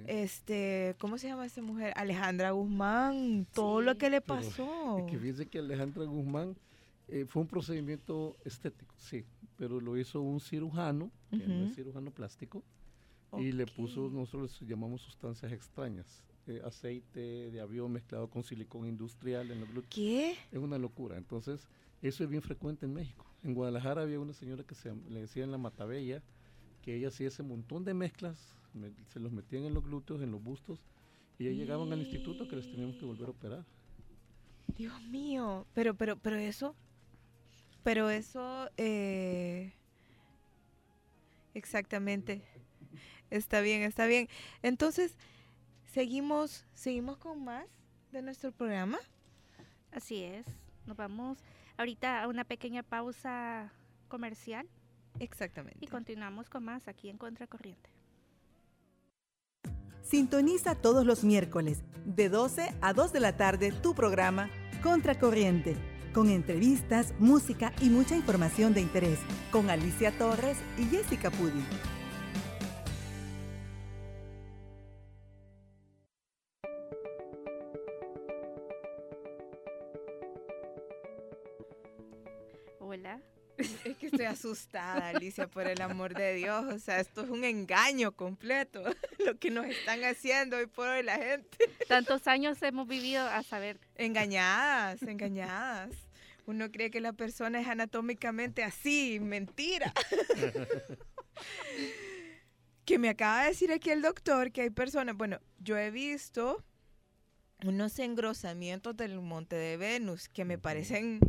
Este, 0.07 0.95
¿cómo 0.97 1.17
se 1.17 1.27
llama 1.27 1.45
esta 1.45 1.61
mujer? 1.61 1.93
Alejandra 1.95 2.51
Guzmán, 2.51 3.45
todo 3.53 3.81
lo 3.81 3.97
que 3.97 4.09
le 4.09 4.19
pasó. 4.21 4.97
Es 4.99 5.11
que 5.11 5.19
fíjese 5.19 5.45
que 5.47 5.59
Alejandra 5.59 6.05
Guzmán 6.05 6.55
eh, 7.07 7.25
fue 7.27 7.43
un 7.43 7.47
procedimiento 7.47 8.35
estético, 8.43 8.95
sí, 8.97 9.25
pero 9.57 9.79
lo 9.79 9.97
hizo 9.97 10.21
un 10.21 10.39
cirujano, 10.39 11.11
un 11.31 11.71
cirujano 11.75 12.09
plástico, 12.11 12.63
y 13.37 13.51
le 13.51 13.65
puso, 13.67 14.09
nosotros 14.09 14.59
llamamos 14.61 15.01
sustancias 15.01 15.51
extrañas, 15.51 16.23
eh, 16.47 16.61
aceite 16.63 17.51
de 17.51 17.59
avión 17.59 17.91
mezclado 17.91 18.29
con 18.29 18.43
silicón 18.43 18.87
industrial 18.87 19.51
en 19.51 19.59
el 19.59 19.65
glúteo. 19.65 19.89
¿Qué? 19.89 20.35
Es 20.51 20.57
una 20.57 20.77
locura. 20.77 21.17
Entonces, 21.17 21.67
eso 22.01 22.23
es 22.23 22.29
bien 22.29 22.41
frecuente 22.41 22.85
en 22.85 22.93
México. 22.93 23.25
En 23.43 23.53
Guadalajara 23.53 24.03
había 24.03 24.19
una 24.19 24.33
señora 24.33 24.63
que 24.63 24.75
se 24.75 24.93
le 25.09 25.21
decían 25.21 25.51
la 25.51 25.57
Matabella, 25.57 26.23
que 26.85 26.95
ella 26.95 27.07
hacía 27.07 27.29
ese 27.29 27.41
montón 27.41 27.83
de 27.83 27.95
mezclas, 27.95 28.55
se 29.07 29.19
los 29.19 29.31
metían 29.31 29.63
en 29.63 29.73
los 29.73 29.83
glúteos, 29.83 30.21
en 30.21 30.31
los 30.31 30.41
bustos, 30.41 30.79
y 31.39 31.45
ya 31.45 31.51
llegaban 31.51 31.91
al 31.91 31.99
instituto 31.99 32.47
que 32.47 32.55
les 32.55 32.69
teníamos 32.69 32.95
que 32.97 33.05
volver 33.05 33.27
a 33.27 33.31
operar. 33.31 33.65
Dios 34.77 35.01
mío, 35.01 35.65
pero, 35.73 35.95
pero, 35.95 36.15
pero 36.15 36.35
eso, 36.35 36.75
pero 37.83 38.11
eso, 38.11 38.69
eh, 38.77 39.73
exactamente, 41.55 42.43
está 43.31 43.61
bien, 43.61 43.81
está 43.81 44.05
bien. 44.05 44.29
Entonces, 44.61 45.17
seguimos, 45.87 46.65
seguimos 46.75 47.17
con 47.17 47.43
más 47.43 47.65
de 48.11 48.21
nuestro 48.21 48.51
programa. 48.51 48.99
Así 49.91 50.21
es, 50.23 50.45
nos 50.85 50.95
vamos 50.95 51.39
ahorita 51.77 52.21
a 52.21 52.27
una 52.27 52.43
pequeña 52.43 52.83
pausa 52.83 53.73
comercial. 54.07 54.67
Exactamente. 55.19 55.79
Y 55.81 55.87
continuamos 55.87 56.49
con 56.49 56.63
más 56.65 56.87
aquí 56.87 57.09
en 57.09 57.17
Contracorriente. 57.17 57.89
Sintoniza 60.01 60.75
todos 60.75 61.05
los 61.05 61.23
miércoles 61.23 61.83
de 62.05 62.29
12 62.29 62.75
a 62.81 62.93
2 62.93 63.11
de 63.11 63.19
la 63.19 63.37
tarde 63.37 63.71
tu 63.71 63.95
programa 63.95 64.49
Contracorriente 64.83 65.75
con 66.15 66.29
entrevistas, 66.29 67.13
música 67.19 67.73
y 67.81 67.89
mucha 67.89 68.15
información 68.15 68.73
de 68.73 68.79
interés, 68.79 69.19
con 69.51 69.69
Alicia 69.69 70.17
Torres 70.17 70.57
y 70.77 70.85
Jessica 70.85 71.29
Pudi. 71.29 71.61
Asustada, 84.35 85.09
Alicia, 85.09 85.47
por 85.47 85.67
el 85.67 85.81
amor 85.81 86.13
de 86.13 86.35
Dios. 86.35 86.65
O 86.73 86.79
sea, 86.79 86.99
esto 86.99 87.23
es 87.23 87.29
un 87.29 87.43
engaño 87.43 88.11
completo, 88.11 88.83
lo 89.25 89.37
que 89.39 89.49
nos 89.49 89.65
están 89.65 90.03
haciendo 90.03 90.57
hoy 90.57 90.67
por 90.67 90.87
hoy 90.87 91.03
la 91.03 91.17
gente. 91.17 91.57
Tantos 91.87 92.27
años 92.27 92.61
hemos 92.61 92.87
vivido 92.87 93.25
a 93.25 93.43
saber. 93.43 93.79
Engañadas, 93.95 95.01
engañadas. 95.03 95.95
Uno 96.45 96.71
cree 96.71 96.91
que 96.91 97.01
la 97.01 97.13
persona 97.13 97.59
es 97.59 97.67
anatómicamente 97.67 98.63
así, 98.63 99.19
mentira. 99.19 99.91
que 102.85 102.99
me 102.99 103.09
acaba 103.09 103.41
de 103.41 103.49
decir 103.49 103.71
aquí 103.71 103.89
el 103.89 104.01
doctor 104.01 104.51
que 104.51 104.61
hay 104.61 104.69
personas, 104.69 105.15
bueno, 105.15 105.39
yo 105.57 105.77
he 105.77 105.89
visto 105.89 106.63
unos 107.63 107.97
engrosamientos 107.97 108.95
del 108.95 109.19
monte 109.21 109.55
de 109.55 109.77
Venus 109.77 110.29
que 110.29 110.45
me 110.45 110.59
parecen 110.59 111.19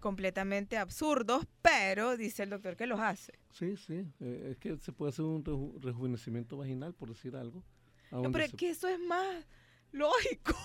completamente 0.00 0.76
absurdos, 0.76 1.46
pero 1.62 2.16
dice 2.16 2.44
el 2.44 2.50
doctor 2.50 2.76
que 2.76 2.86
los 2.86 3.00
hace. 3.00 3.32
Sí, 3.52 3.76
sí, 3.76 4.06
eh, 4.20 4.50
es 4.52 4.58
que 4.58 4.76
se 4.78 4.92
puede 4.92 5.10
hacer 5.10 5.24
un 5.24 5.44
rejuvenecimiento 5.80 6.56
vaginal, 6.56 6.94
por 6.94 7.08
decir 7.08 7.36
algo. 7.36 7.62
No, 8.10 8.30
pero 8.30 8.44
es 8.44 8.52
que 8.52 8.70
eso 8.70 8.88
es 8.88 9.00
más 9.00 9.46
lógico. 9.92 10.54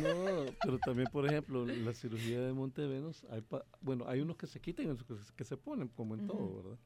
No, 0.00 0.46
pero 0.62 0.78
también, 0.78 1.08
por 1.12 1.26
ejemplo, 1.26 1.66
la 1.66 1.92
cirugía 1.92 2.40
de 2.40 2.54
Montevenus, 2.54 3.22
hay 3.28 3.44
bueno, 3.82 4.08
hay 4.08 4.20
unos 4.20 4.38
que 4.38 4.46
se 4.46 4.58
quitan 4.58 4.86
y 4.86 4.88
otros 4.88 5.30
que 5.32 5.44
se 5.44 5.58
ponen, 5.58 5.88
como 5.88 6.14
en 6.14 6.26
todo, 6.26 6.62
¿verdad? 6.62 6.78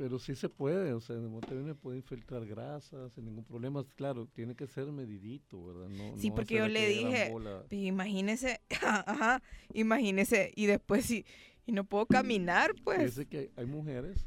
Pero 0.00 0.18
sí 0.18 0.34
se 0.34 0.48
puede, 0.48 0.94
o 0.94 1.00
sea, 1.02 1.16
en 1.16 1.24
el 1.24 1.28
Montevenus 1.28 1.76
puede 1.76 1.98
infiltrar 1.98 2.46
grasas 2.46 3.12
sin 3.12 3.26
ningún 3.26 3.44
problema. 3.44 3.84
Claro, 3.96 4.26
tiene 4.32 4.54
que 4.54 4.66
ser 4.66 4.90
medidito, 4.90 5.62
¿verdad? 5.62 5.90
No, 5.90 6.16
sí, 6.16 6.30
porque 6.30 6.54
yo 6.54 6.68
le 6.68 6.88
dije, 6.88 7.30
imagínese, 7.68 8.62
ajá, 8.82 9.42
imagínese, 9.74 10.54
y 10.56 10.64
después 10.64 11.04
sí, 11.04 11.26
y 11.66 11.72
no 11.72 11.84
puedo 11.84 12.06
caminar, 12.06 12.74
pues. 12.82 12.96
Fíjese 12.96 13.26
que 13.26 13.50
hay 13.56 13.66
mujeres, 13.66 14.24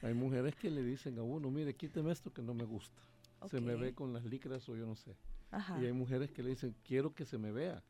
hay 0.00 0.14
mujeres 0.14 0.56
que 0.56 0.70
le 0.70 0.82
dicen 0.82 1.18
a 1.18 1.22
uno, 1.22 1.50
mire, 1.50 1.74
quíteme 1.74 2.12
esto 2.12 2.32
que 2.32 2.40
no 2.40 2.54
me 2.54 2.64
gusta. 2.64 3.02
Se 3.50 3.60
me 3.60 3.76
ve 3.76 3.92
con 3.92 4.14
las 4.14 4.24
licras 4.24 4.66
o 4.70 4.74
yo 4.74 4.86
no 4.86 4.96
sé. 4.96 5.14
Y 5.82 5.84
hay 5.84 5.92
mujeres 5.92 6.32
que 6.32 6.42
le 6.42 6.48
dicen, 6.48 6.74
quiero 6.82 7.12
que 7.14 7.26
se 7.26 7.36
me 7.36 7.52
vea. 7.52 7.84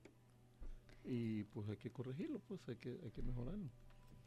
Y 1.05 1.45
pues 1.45 1.68
hay 1.68 1.76
que 1.76 1.93
corregirlo, 1.93 2.41
pues 2.41 2.68
hay 2.68 2.74
que, 2.74 2.99
hay 3.05 3.12
que 3.12 3.22
mejorarlo. 3.22 3.70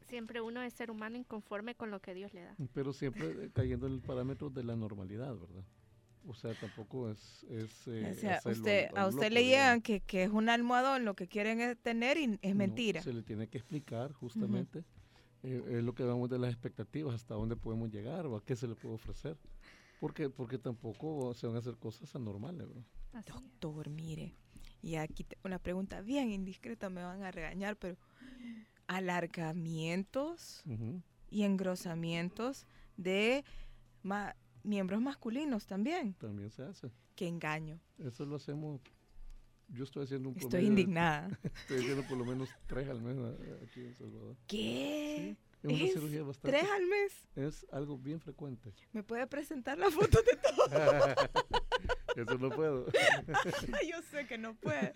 Siempre 0.08 0.40
uno 0.40 0.62
es 0.62 0.74
ser 0.74 0.90
humano 0.90 1.16
inconforme 1.16 1.74
con 1.74 1.90
lo 1.90 2.00
que 2.00 2.14
Dios 2.14 2.32
le 2.34 2.42
da. 2.42 2.56
Pero 2.72 2.92
siempre 2.92 3.30
eh, 3.30 3.50
cayendo 3.52 3.86
en 3.86 3.94
el 3.94 4.00
parámetro 4.00 4.50
de 4.50 4.64
la 4.64 4.76
normalidad, 4.76 5.34
¿verdad? 5.36 5.64
O 6.26 6.34
sea, 6.34 6.54
tampoco 6.54 7.10
es... 7.10 7.44
es 7.50 7.86
eh, 7.88 8.12
o 8.16 8.20
sea, 8.20 8.40
usted, 8.44 8.88
a 8.96 9.06
usted 9.06 9.30
le 9.30 9.44
llegan 9.44 9.82
que, 9.82 10.00
que, 10.00 10.24
es 10.24 10.30
un 10.30 10.48
almohadón 10.48 11.04
lo 11.04 11.14
que 11.14 11.26
quieren 11.26 11.76
tener 11.82 12.16
y 12.16 12.38
es 12.40 12.54
mentira. 12.54 13.02
se 13.02 13.12
le 13.12 13.22
tiene 13.22 13.48
que 13.48 13.58
explicar 13.58 14.12
justamente. 14.12 14.84
Eh, 15.42 15.62
es 15.68 15.84
lo 15.84 15.94
que 15.94 16.02
vamos 16.04 16.30
de 16.30 16.38
las 16.38 16.50
expectativas, 16.50 17.14
hasta 17.14 17.34
dónde 17.34 17.56
podemos 17.56 17.90
llegar 17.90 18.24
o 18.26 18.36
a 18.36 18.44
qué 18.44 18.56
se 18.56 18.66
le 18.66 18.74
puede 18.74 18.94
ofrecer. 18.94 19.36
Porque, 20.00 20.30
porque 20.30 20.58
tampoco 20.58 21.34
se 21.34 21.46
van 21.46 21.56
a 21.56 21.58
hacer 21.58 21.76
cosas 21.76 22.14
anormales, 22.14 22.68
¿verdad? 22.68 22.84
Doctor, 23.26 23.90
mire, 23.90 24.34
y 24.82 24.96
aquí 24.96 25.26
una 25.44 25.58
pregunta 25.58 26.00
bien 26.00 26.30
indiscreta, 26.30 26.90
me 26.90 27.02
van 27.02 27.22
a 27.22 27.30
regañar, 27.30 27.76
pero 27.76 27.96
alargamientos 28.86 30.62
y 31.30 31.42
engrosamientos 31.42 32.66
de 32.96 33.44
miembros 34.62 35.00
masculinos 35.00 35.66
también. 35.66 36.14
También 36.14 36.50
se 36.50 36.62
hace. 36.62 36.90
Qué 37.14 37.28
engaño. 37.28 37.80
Eso 37.98 38.24
lo 38.24 38.36
hacemos. 38.36 38.80
Yo 39.68 39.84
estoy 39.84 40.04
haciendo 40.04 40.28
un 40.28 40.38
Estoy 40.38 40.66
indignada. 40.66 41.28
estoy 41.42 41.78
haciendo 41.78 42.06
por 42.06 42.18
lo 42.18 42.24
menos 42.24 42.48
tres 42.66 42.88
al 42.88 43.00
mes 43.00 43.16
aquí 43.62 43.80
en 43.80 43.94
Salvador. 43.94 44.36
¿Qué? 44.46 45.36
Es 45.62 45.70
una 45.70 45.92
cirugía 45.92 46.22
bastante. 46.22 46.58
¿Tres 46.58 46.70
al 46.70 46.86
mes? 46.86 47.28
Es 47.36 47.66
algo 47.72 47.96
bien 47.96 48.20
frecuente. 48.20 48.74
¿Me 48.92 49.02
puede 49.02 49.26
presentar 49.26 49.78
la 49.78 49.90
foto 49.90 50.18
de 50.22 50.36
todo? 50.36 50.66
Eso 52.16 52.38
no 52.38 52.50
puedo. 52.50 52.86
Yo 53.90 54.02
sé 54.10 54.26
que 54.26 54.38
no 54.38 54.54
puede. 54.54 54.92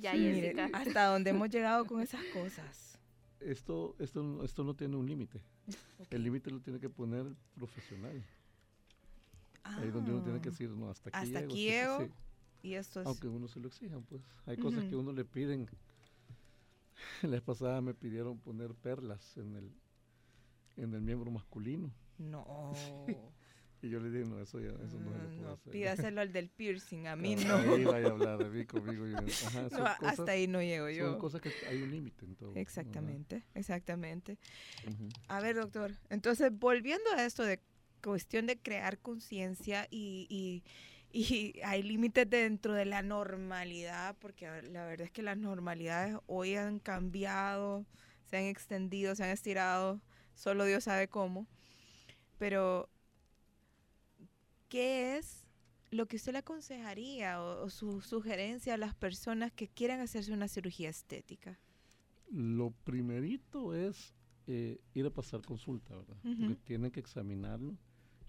Ya, 0.00 0.12
Jessica. 0.12 0.70
hasta 0.72 1.06
dónde 1.06 1.30
hemos 1.30 1.48
llegado 1.54 1.84
con 1.86 2.00
esas 2.00 2.24
cosas. 2.32 2.98
Esto, 3.40 3.94
esto, 3.98 4.44
esto 4.44 4.64
no 4.64 4.74
tiene 4.74 4.96
un 4.96 5.06
límite. 5.06 5.40
El 6.10 6.24
límite 6.24 6.50
lo 6.50 6.60
tiene 6.60 6.80
que 6.80 6.88
poner 6.88 7.26
el 7.26 7.36
profesional. 7.54 8.24
Ahí 9.62 9.88
es 9.88 9.92
donde 9.92 10.12
uno 10.12 10.22
tiene 10.22 10.40
que 10.40 10.48
ah. 10.48 10.52
decir, 10.52 10.70
no, 10.70 10.90
hasta 10.90 11.10
aquí 11.10 11.18
hasta 11.18 11.38
Aquí 11.40 11.64
llego 11.64 12.08
y 12.62 12.74
esto 12.74 13.00
es... 13.00 13.06
Aunque 13.06 13.28
uno 13.28 13.48
se 13.48 13.60
lo 13.60 13.68
exijan, 13.68 14.02
pues. 14.02 14.22
Hay 14.46 14.56
cosas 14.56 14.84
que 14.84 14.96
uno 14.96 15.12
le 15.12 15.24
piden. 15.24 15.68
La 17.22 17.30
vez 17.30 17.42
pasada 17.42 17.80
me 17.80 17.94
pidieron 17.94 18.38
poner 18.38 18.74
perlas 18.74 19.36
en 19.36 19.54
el, 19.56 19.72
en 20.76 20.94
el 20.94 21.00
miembro 21.00 21.30
masculino. 21.30 21.92
No. 22.18 22.72
Y 23.80 23.90
yo 23.90 24.00
le 24.00 24.10
dije, 24.10 24.28
no, 24.28 24.40
eso 24.40 24.58
ya 24.58 24.70
eso 24.84 24.98
no, 24.98 25.10
lo 25.10 25.28
puedo 25.28 25.52
hacer. 25.52 25.72
Pídaselo 25.72 26.20
al 26.20 26.32
del 26.32 26.48
piercing, 26.48 27.06
a 27.06 27.14
mí 27.14 27.36
no. 27.36 27.56
Ahí 27.56 27.84
vaya 27.84 28.08
a 28.08 28.10
hablar 28.10 28.38
de 28.38 28.50
mí 28.50 28.64
conmigo. 28.66 29.04
hasta 30.00 30.32
ahí 30.32 30.48
no 30.48 30.60
llego 30.60 30.90
yo. 30.90 31.10
Son 31.10 31.18
cosas 31.18 31.40
que 31.40 31.52
hay 31.68 31.82
un 31.82 31.90
límite 31.90 32.24
en 32.24 32.34
todo. 32.34 32.52
Exactamente, 32.56 33.44
exactamente. 33.54 34.38
A 35.28 35.40
ver, 35.40 35.56
doctor, 35.56 35.92
entonces 36.10 36.50
volviendo 36.52 37.08
a 37.12 37.24
esto 37.24 37.44
de 37.44 37.60
cuestión 38.02 38.46
de 38.46 38.58
crear 38.58 38.98
conciencia 38.98 39.86
y, 39.90 40.26
y, 40.28 40.64
y, 41.12 41.60
hay 41.62 41.82
límites 41.82 42.28
dentro 42.28 42.74
de 42.74 42.84
la 42.84 43.02
normalidad, 43.02 44.16
porque 44.18 44.46
la 44.62 44.86
verdad 44.86 45.06
es 45.06 45.12
que 45.12 45.22
las 45.22 45.36
normalidades 45.36 46.16
hoy 46.26 46.56
han 46.56 46.80
cambiado, 46.80 47.86
se 48.24 48.38
han 48.38 48.44
extendido, 48.44 49.14
se 49.14 49.24
han 49.24 49.30
estirado, 49.30 50.00
solo 50.34 50.64
Dios 50.64 50.84
sabe 50.84 51.08
cómo. 51.08 51.46
Pero 52.38 52.88
¿qué 54.68 55.16
es 55.16 55.44
lo 55.90 56.06
que 56.06 56.16
usted 56.16 56.32
le 56.32 56.38
aconsejaría 56.38 57.40
o, 57.42 57.70
su 57.70 58.00
sugerencia 58.00 58.74
a 58.74 58.76
las 58.76 58.94
personas 58.94 59.52
que 59.52 59.68
quieran 59.68 60.00
hacerse 60.00 60.32
una 60.32 60.48
cirugía 60.48 60.90
estética? 60.90 61.58
Lo 62.30 62.70
primerito 62.84 63.74
es 63.74 64.14
eh, 64.46 64.80
ir 64.94 65.06
a 65.06 65.10
pasar 65.10 65.42
consulta, 65.42 65.96
¿verdad? 65.96 66.16
Porque 66.22 66.56
tienen 66.64 66.90
que 66.90 67.00
examinarlo. 67.00 67.76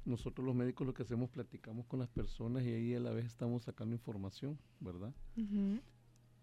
Nosotros 0.06 0.46
los 0.46 0.56
médicos 0.56 0.88
lo 0.88 0.94
que 0.94 1.04
hacemos, 1.04 1.30
platicamos 1.30 1.86
con 1.86 2.00
las 2.00 2.10
personas 2.10 2.64
y 2.64 2.70
ahí 2.70 2.96
a 2.96 3.00
la 3.00 3.12
vez 3.12 3.26
estamos 3.26 3.64
sacando 3.64 3.96
información, 3.96 4.58
¿verdad? 4.80 5.14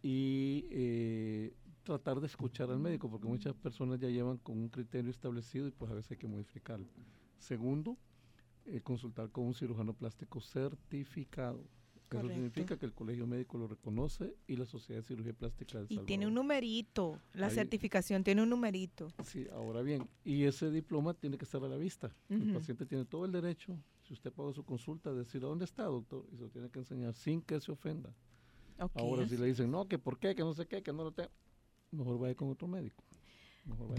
Y 0.02 0.66
eh, 0.70 1.54
tratar 1.82 2.20
de 2.20 2.26
escuchar 2.26 2.70
al 2.70 2.78
médico, 2.78 3.08
porque 3.08 3.26
muchas 3.26 3.54
personas 3.54 3.98
ya 3.98 4.08
llevan 4.08 4.36
con 4.38 4.58
un 4.58 4.68
criterio 4.68 5.10
establecido 5.10 5.66
y 5.66 5.70
pues 5.70 5.90
a 5.90 5.94
veces 5.94 6.12
hay 6.12 6.18
que 6.18 6.26
modificarlo. 6.26 6.86
Segundo, 7.38 7.96
eh, 8.66 8.80
consultar 8.82 9.30
con 9.30 9.46
un 9.46 9.54
cirujano 9.54 9.94
plástico 9.94 10.40
certificado. 10.40 11.64
Eso 12.10 12.28
significa 12.28 12.78
que 12.78 12.86
el 12.86 12.94
colegio 12.94 13.26
médico 13.26 13.58
lo 13.58 13.66
reconoce 13.66 14.36
y 14.46 14.54
la 14.54 14.64
Sociedad 14.64 15.00
de 15.00 15.06
Cirugía 15.06 15.32
Plástica 15.32 15.78
del 15.78 15.86
Y 15.90 15.98
tiene 16.00 16.26
un 16.26 16.34
numerito, 16.34 17.20
la 17.32 17.50
certificación 17.50 18.22
tiene 18.22 18.42
un 18.42 18.50
numerito. 18.50 19.08
Sí, 19.24 19.46
ahora 19.52 19.82
bien, 19.82 20.08
y 20.24 20.44
ese 20.44 20.70
diploma 20.70 21.14
tiene 21.14 21.36
que 21.36 21.44
estar 21.44 21.62
a 21.64 21.68
la 21.68 21.76
vista. 21.76 22.14
El 22.28 22.52
paciente 22.52 22.86
tiene 22.86 23.04
todo 23.04 23.24
el 23.24 23.32
derecho, 23.32 23.76
si 24.06 24.12
usted 24.12 24.32
paga 24.32 24.52
su 24.52 24.64
consulta, 24.64 25.10
de 25.10 25.20
decir, 25.20 25.40
¿dónde 25.40 25.64
está, 25.64 25.82
doctor? 25.84 26.24
Y 26.32 26.36
se 26.36 26.42
lo 26.42 26.50
tiene 26.50 26.70
que 26.70 26.78
enseñar 26.78 27.12
sin 27.14 27.42
que 27.42 27.60
se 27.60 27.72
ofenda. 27.72 28.14
Ahora, 28.94 29.26
si 29.26 29.36
le 29.36 29.46
dicen, 29.46 29.70
no, 29.70 29.88
que 29.88 29.98
por 29.98 30.18
qué, 30.18 30.34
que 30.34 30.42
no 30.42 30.54
sé 30.54 30.66
qué, 30.66 30.82
que 30.82 30.92
no 30.92 31.02
lo 31.02 31.12
tengo, 31.12 31.30
mejor 31.90 32.18
vaya 32.18 32.34
con 32.36 32.50
otro 32.50 32.68
médico. 32.68 33.02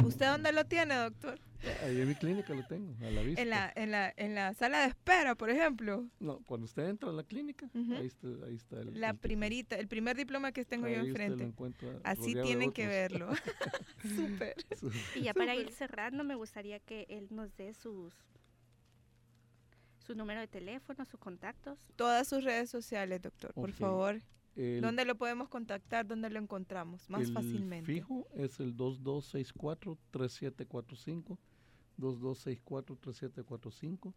¿Usted 0.05 0.27
dónde 0.27 0.51
lo 0.51 0.65
tiene, 0.65 0.95
doctor? 0.95 1.39
Ahí 1.83 1.99
en 1.99 2.07
mi 2.07 2.15
clínica 2.15 2.53
lo 2.53 2.65
tengo, 2.67 2.95
a 3.05 3.09
la 3.09 3.21
vista. 3.21 3.41
¿En 3.41 3.49
la, 3.49 3.73
en 3.75 3.91
la, 3.91 4.13
en 4.15 4.35
la 4.35 4.53
sala 4.53 4.81
de 4.81 4.87
espera, 4.87 5.35
por 5.35 5.49
ejemplo? 5.49 6.07
No, 6.19 6.39
cuando 6.45 6.65
usted 6.65 6.87
entra 6.87 7.09
a 7.09 7.13
la 7.13 7.23
clínica, 7.23 7.69
ahí, 7.73 8.05
está, 8.05 8.27
ahí 8.45 8.55
está 8.55 8.79
el... 8.79 8.99
La 8.99 9.13
primerita, 9.13 9.75
el 9.75 9.87
primer 9.87 10.15
diploma 10.15 10.51
que 10.51 10.63
tengo 10.65 10.87
yo 10.87 10.99
enfrente. 10.99 11.51
Así 12.03 12.33
tienen 12.35 12.71
que 12.71 12.87
verlo. 12.87 13.31
Súper. 14.15 14.55
Y 15.15 15.23
ya 15.23 15.33
para 15.33 15.55
ir 15.55 15.71
cerrando, 15.71 16.23
me 16.23 16.35
gustaría 16.35 16.79
que 16.79 17.05
él 17.09 17.27
nos 17.31 17.55
dé 17.57 17.73
sus 17.73 18.13
su 19.99 20.15
número 20.15 20.39
de 20.39 20.47
teléfono, 20.47 21.03
sus 21.03 21.19
contactos. 21.19 21.77
Todas 21.97 22.29
sus 22.29 22.41
redes 22.41 22.69
sociales, 22.69 23.21
doctor, 23.21 23.53
por 23.53 23.73
favor. 23.73 24.21
¿Dónde 24.81 25.05
lo 25.05 25.15
podemos 25.15 25.47
contactar? 25.49 26.07
¿Dónde 26.07 26.31
lo 26.31 26.39
encontramos 26.39 27.07
más 27.11 27.27
el 27.27 27.33
fácilmente? 27.33 27.85
fijo 27.85 28.27
es 28.33 28.59
el 28.59 28.75
2264-3745, 28.75 31.37
2264-3745. 31.99 34.15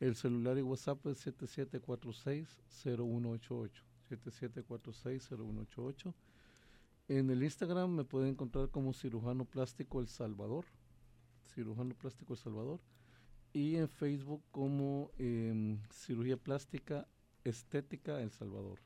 El 0.00 0.16
celular 0.16 0.58
y 0.58 0.62
WhatsApp 0.62 1.06
es 1.06 1.26
7746-0188, 1.26 3.70
7746-0188. 4.10 6.12
En 7.08 7.30
el 7.30 7.42
Instagram 7.42 7.90
me 7.90 8.04
pueden 8.04 8.28
encontrar 8.30 8.68
como 8.68 8.92
cirujano 8.92 9.46
plástico 9.46 10.00
El 10.00 10.08
Salvador, 10.08 10.66
cirujano 11.54 11.94
plástico 11.94 12.34
El 12.34 12.38
Salvador. 12.38 12.80
Y 13.54 13.76
en 13.76 13.88
Facebook 13.88 14.42
como 14.50 15.10
em, 15.18 15.78
cirugía 15.90 16.36
plástica 16.36 17.08
estética 17.44 18.20
El 18.20 18.30
Salvador 18.30 18.78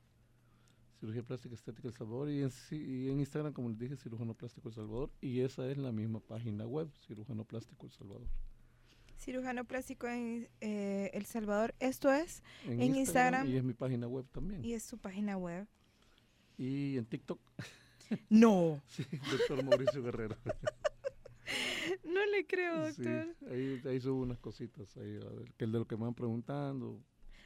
cirugía 1.04 1.22
plástica 1.22 1.54
estética 1.54 1.88
El 1.88 1.94
Salvador 1.94 2.30
y 2.30 2.40
en, 2.40 3.20
Instagram, 3.20 3.52
como 3.52 3.68
les 3.68 3.78
dije, 3.78 3.94
cirujano 3.96 4.32
plástico 4.32 4.68
El 4.68 4.74
Salvador 4.74 5.10
y 5.20 5.40
esa 5.40 5.70
es 5.70 5.76
la 5.76 5.92
misma 5.92 6.20
página 6.20 6.66
web, 6.66 6.88
cirujano 7.06 7.44
plástico 7.44 7.84
El 7.84 7.92
Salvador. 7.92 8.26
Cirujano 9.18 9.66
plástico 9.66 10.08
en 10.08 10.48
eh, 10.62 11.10
El 11.12 11.26
Salvador, 11.26 11.74
esto 11.78 12.10
es 12.10 12.42
en, 12.64 12.80
Instagram, 12.80 13.46
Y 13.46 13.56
es 13.56 13.64
mi 13.64 13.74
página 13.74 14.08
web 14.08 14.24
también. 14.32 14.64
Y 14.64 14.72
es 14.72 14.82
su 14.82 14.96
página 14.96 15.36
web. 15.36 15.66
Y 16.56 16.96
en 16.96 17.04
TikTok. 17.04 17.40
No. 18.28 18.82
sí, 18.88 19.04
doctor 19.30 19.64
Mauricio 19.64 20.02
Guerrero. 20.02 20.36
no 22.04 22.26
le 22.26 22.46
creo, 22.46 22.86
doctor. 22.86 23.34
ahí, 23.50 23.80
ahí 23.86 23.98
subo 23.98 24.20
unas 24.22 24.38
cositas, 24.38 24.94
ahí, 24.98 25.18
que 25.56 25.64
es 25.64 25.72
de 25.72 25.78
lo 25.78 25.86
que 25.86 25.96
me 25.96 26.04
van 26.04 26.14
preguntando, 26.14 27.02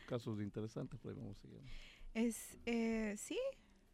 casos 0.08 0.40
interesantes, 0.42 0.98
pues 1.00 1.16
vamos 1.16 1.38
siguiendo. 1.38 1.70
Es, 2.18 2.58
eh, 2.66 3.14
sí, 3.16 3.38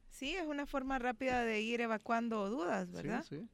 sí, 0.08 0.34
es 0.34 0.46
una 0.46 0.64
forma 0.64 0.98
rápida 0.98 1.44
de 1.44 1.60
ir 1.60 1.82
evacuando 1.82 2.48
dudas, 2.48 2.90
¿verdad? 2.90 3.22
Sí, 3.28 3.36
sí. 3.36 3.48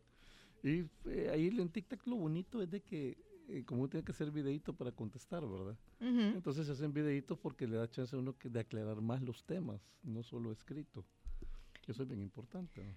Y 0.63 1.11
eh, 1.11 1.29
ahí 1.33 1.49
en 1.49 1.69
TikTok 1.69 2.07
lo 2.07 2.15
bonito 2.15 2.63
es 2.63 2.71
de 2.71 2.81
que, 2.81 3.19
eh, 3.49 3.65
como 3.65 3.89
tiene 3.89 4.05
que 4.05 4.13
hacer 4.13 4.31
videito 4.31 4.73
para 4.73 4.93
contestar, 4.93 5.45
¿verdad? 5.45 5.77
Entonces 5.99 6.67
se 6.67 6.73
hacen 6.73 6.93
videitos 6.93 7.37
porque 7.37 7.67
le 7.67 7.79
da 7.79 7.89
chance 7.89 8.15
a 8.15 8.19
uno 8.21 8.39
que, 8.39 8.49
de 8.49 8.61
aclarar 8.61 9.01
más 9.01 9.21
los 9.23 9.43
temas, 9.45 9.81
no 10.05 10.23
solo 10.23 10.53
escrito. 10.53 11.05
Eso 11.89 12.05
es 12.05 12.09
bien 12.09 12.23
importante. 12.23 12.97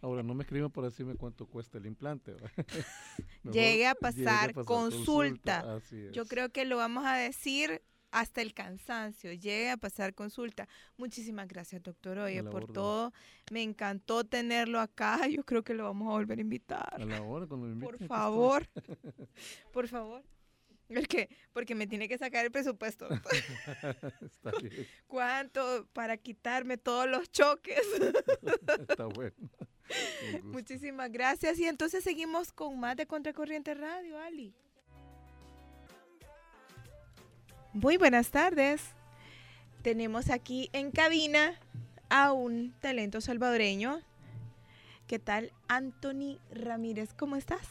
Ahora, 0.00 0.22
no 0.22 0.34
me 0.34 0.44
escriban 0.44 0.70
para 0.70 0.88
decirme 0.88 1.14
cuánto 1.14 1.44
cuesta 1.44 1.76
el 1.76 1.84
implante. 1.84 2.36
llegue, 3.52 3.86
a 3.86 3.94
pasar, 3.94 4.54
consulta. 4.64 5.78
Yo 6.12 6.24
creo 6.24 6.48
que 6.48 6.64
lo 6.64 6.78
vamos 6.78 7.04
a 7.04 7.16
decir 7.16 7.82
hasta 8.16 8.40
el 8.40 8.54
cansancio, 8.54 9.30
llegue 9.34 9.68
a 9.68 9.76
pasar 9.76 10.14
consulta. 10.14 10.66
Muchísimas 10.96 11.46
gracias, 11.48 11.82
doctor 11.82 12.18
Oye, 12.18 12.42
por 12.42 12.72
todo. 12.72 13.12
Me 13.50 13.62
encantó 13.62 14.24
tenerlo 14.24 14.80
acá. 14.80 15.20
Yo 15.28 15.44
creo 15.44 15.62
que 15.62 15.74
lo 15.74 15.84
vamos 15.84 16.08
a 16.08 16.12
volver 16.12 16.38
a 16.38 16.40
invitar. 16.40 16.94
A 16.94 17.04
la 17.04 17.20
hora, 17.20 17.46
cuando 17.46 17.66
me 17.66 17.76
Por 17.86 17.98
favor. 18.06 18.66
por 19.70 19.86
favor. 19.86 20.24
Porque, 20.88 21.28
porque 21.52 21.74
me 21.74 21.86
tiene 21.86 22.08
que 22.08 22.16
sacar 22.16 22.44
el 22.46 22.50
presupuesto. 22.50 23.06
Está 23.12 24.52
bien. 24.62 24.86
¿Cuánto 25.06 25.86
para 25.92 26.16
quitarme 26.16 26.78
todos 26.78 27.06
los 27.08 27.30
choques? 27.30 27.82
Está 28.88 29.06
bueno. 29.06 29.36
Muchísimas 30.44 31.10
gracias. 31.12 31.58
Y 31.58 31.66
entonces 31.66 32.02
seguimos 32.02 32.52
con 32.52 32.78
más 32.78 32.96
de 32.96 33.06
Contracorriente 33.06 33.74
Radio, 33.74 34.18
Ali. 34.18 34.54
Muy 37.76 37.98
buenas 37.98 38.30
tardes. 38.30 38.80
Tenemos 39.82 40.30
aquí 40.30 40.70
en 40.72 40.90
cabina 40.90 41.60
a 42.08 42.32
un 42.32 42.72
talento 42.80 43.20
salvadoreño. 43.20 44.00
¿Qué 45.06 45.18
tal, 45.18 45.52
Anthony 45.68 46.38
Ramírez? 46.50 47.12
¿Cómo 47.12 47.36
estás? 47.36 47.68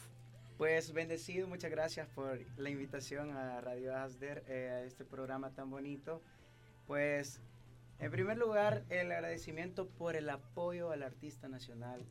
Pues 0.58 0.92
bendecido, 0.92 1.48
muchas 1.48 1.72
gracias 1.72 2.06
por 2.14 2.38
la 2.56 2.70
invitación 2.70 3.36
a 3.36 3.60
Radio 3.60 3.96
Asder, 3.96 4.44
eh, 4.46 4.70
a 4.72 4.82
este 4.84 5.04
programa 5.04 5.50
tan 5.50 5.70
bonito. 5.70 6.22
Pues, 6.86 7.40
en 7.98 8.12
primer 8.12 8.38
lugar, 8.38 8.84
el 8.90 9.10
agradecimiento 9.10 9.88
por 9.88 10.14
el 10.14 10.30
apoyo 10.30 10.92
al 10.92 11.02
artista 11.02 11.48
nacional. 11.48 12.06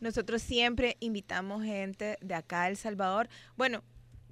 Nosotros 0.00 0.42
siempre 0.42 0.96
invitamos 0.98 1.62
gente 1.62 2.18
de 2.20 2.34
acá, 2.34 2.68
El 2.68 2.76
Salvador. 2.76 3.28
Bueno, 3.56 3.84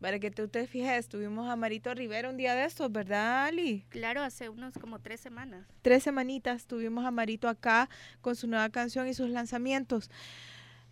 para 0.04 0.18
que 0.18 0.30
tú 0.30 0.48
te 0.48 0.66
fijes, 0.66 1.08
tuvimos 1.08 1.48
a 1.48 1.56
Marito 1.56 1.94
Rivera 1.94 2.28
un 2.28 2.36
día 2.36 2.54
de 2.54 2.66
estos, 2.66 2.92
¿verdad, 2.92 3.46
Ali? 3.46 3.86
Claro, 3.88 4.20
hace 4.20 4.50
unos 4.50 4.74
como 4.74 4.98
tres 4.98 5.18
semanas. 5.18 5.66
Tres 5.80 6.02
semanitas 6.02 6.66
tuvimos 6.66 7.06
a 7.06 7.10
Marito 7.10 7.48
acá 7.48 7.88
con 8.20 8.36
su 8.36 8.46
nueva 8.46 8.68
canción 8.68 9.08
y 9.08 9.14
sus 9.14 9.30
lanzamientos. 9.30 10.10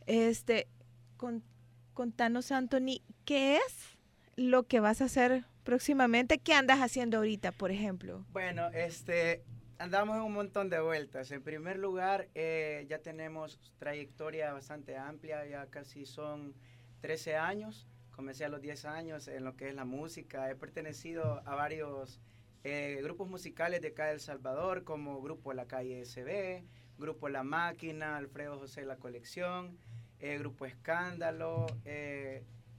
Este, 0.07 0.67
con, 1.19 1.43
contanos, 1.93 2.53
Anthony, 2.53 3.03
¿qué 3.27 3.57
es 3.57 3.99
lo 4.37 4.63
que 4.63 4.81
vas 4.81 5.03
a 5.03 5.05
hacer 5.05 5.45
próximamente? 5.63 6.39
¿Qué 6.39 6.55
andas 6.55 6.79
haciendo 6.79 7.19
ahorita, 7.19 7.53
por 7.53 7.71
ejemplo? 7.71 8.25
Bueno, 8.33 8.69
este, 8.69 9.45
andamos 9.77 10.17
en 10.17 10.23
un 10.23 10.33
montón 10.33 10.71
de 10.71 10.81
vueltas. 10.81 11.31
En 11.33 11.43
primer 11.43 11.79
lugar, 11.79 12.31
eh, 12.35 12.87
ya 12.89 13.01
tenemos 13.01 13.61
trayectoria 13.77 14.55
bastante 14.55 14.97
amplia, 14.97 15.45
ya 15.45 15.67
casi 15.67 16.07
son 16.07 16.55
13 17.03 17.37
años. 17.37 17.87
Comencé 18.23 18.45
a 18.45 18.49
los 18.49 18.63
10 18.63 18.85
años 18.85 19.27
en 19.27 19.43
lo 19.43 19.57
que 19.57 19.67
es 19.67 19.75
la 19.75 19.85
música. 19.85 20.49
He 20.49 20.55
pertenecido 20.55 21.43
a 21.45 21.57
varios 21.57 22.21
eh, 22.63 23.01
grupos 23.03 23.29
musicales 23.29 23.83
de 23.83 23.89
acá 23.89 24.07
de 24.07 24.13
El 24.13 24.21
Salvador, 24.21 24.85
como 24.85 25.21
Grupo 25.21 25.53
La 25.53 25.67
Calle 25.67 26.05
SB, 26.05 26.63
Grupo 26.99 27.29
La 27.29 27.43
Máquina, 27.43 28.17
Alfredo 28.17 28.61
José 28.61 28.85
La 28.85 28.95
Colección, 28.95 29.77
eh, 30.21 30.39
Grupo 30.39 30.67
Escándalo, 30.67 31.67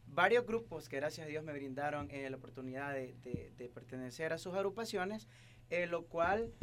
varios 0.08 0.48
grupos 0.48 0.88
que 0.88 0.96
gracias 0.96 1.28
a 1.28 1.30
Dios 1.30 1.44
me 1.44 1.52
brindaron 1.52 2.08
la 2.08 2.38
oportunidad 2.38 2.94
de, 2.94 3.72
pertenecer 3.74 4.32
a 4.32 4.38
sus 4.38 4.56
agrupaciones, 4.56 5.28
lo 5.90 6.06
cual 6.06 6.54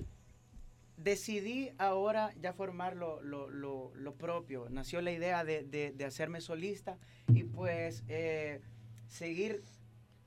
decidí 1.02 1.70
ahora 1.78 2.32
ya 2.40 2.52
formar 2.52 2.94
lo, 2.96 4.14
propio. 4.18 4.68
Nació 4.70 5.00
la 5.00 5.12
idea 5.12 5.44
de, 5.44 6.04
hacerme 6.06 6.40
solista 6.40 6.98
y 7.28 7.44
pues 7.44 8.04
eh, 8.08 8.60
seguir 9.08 9.62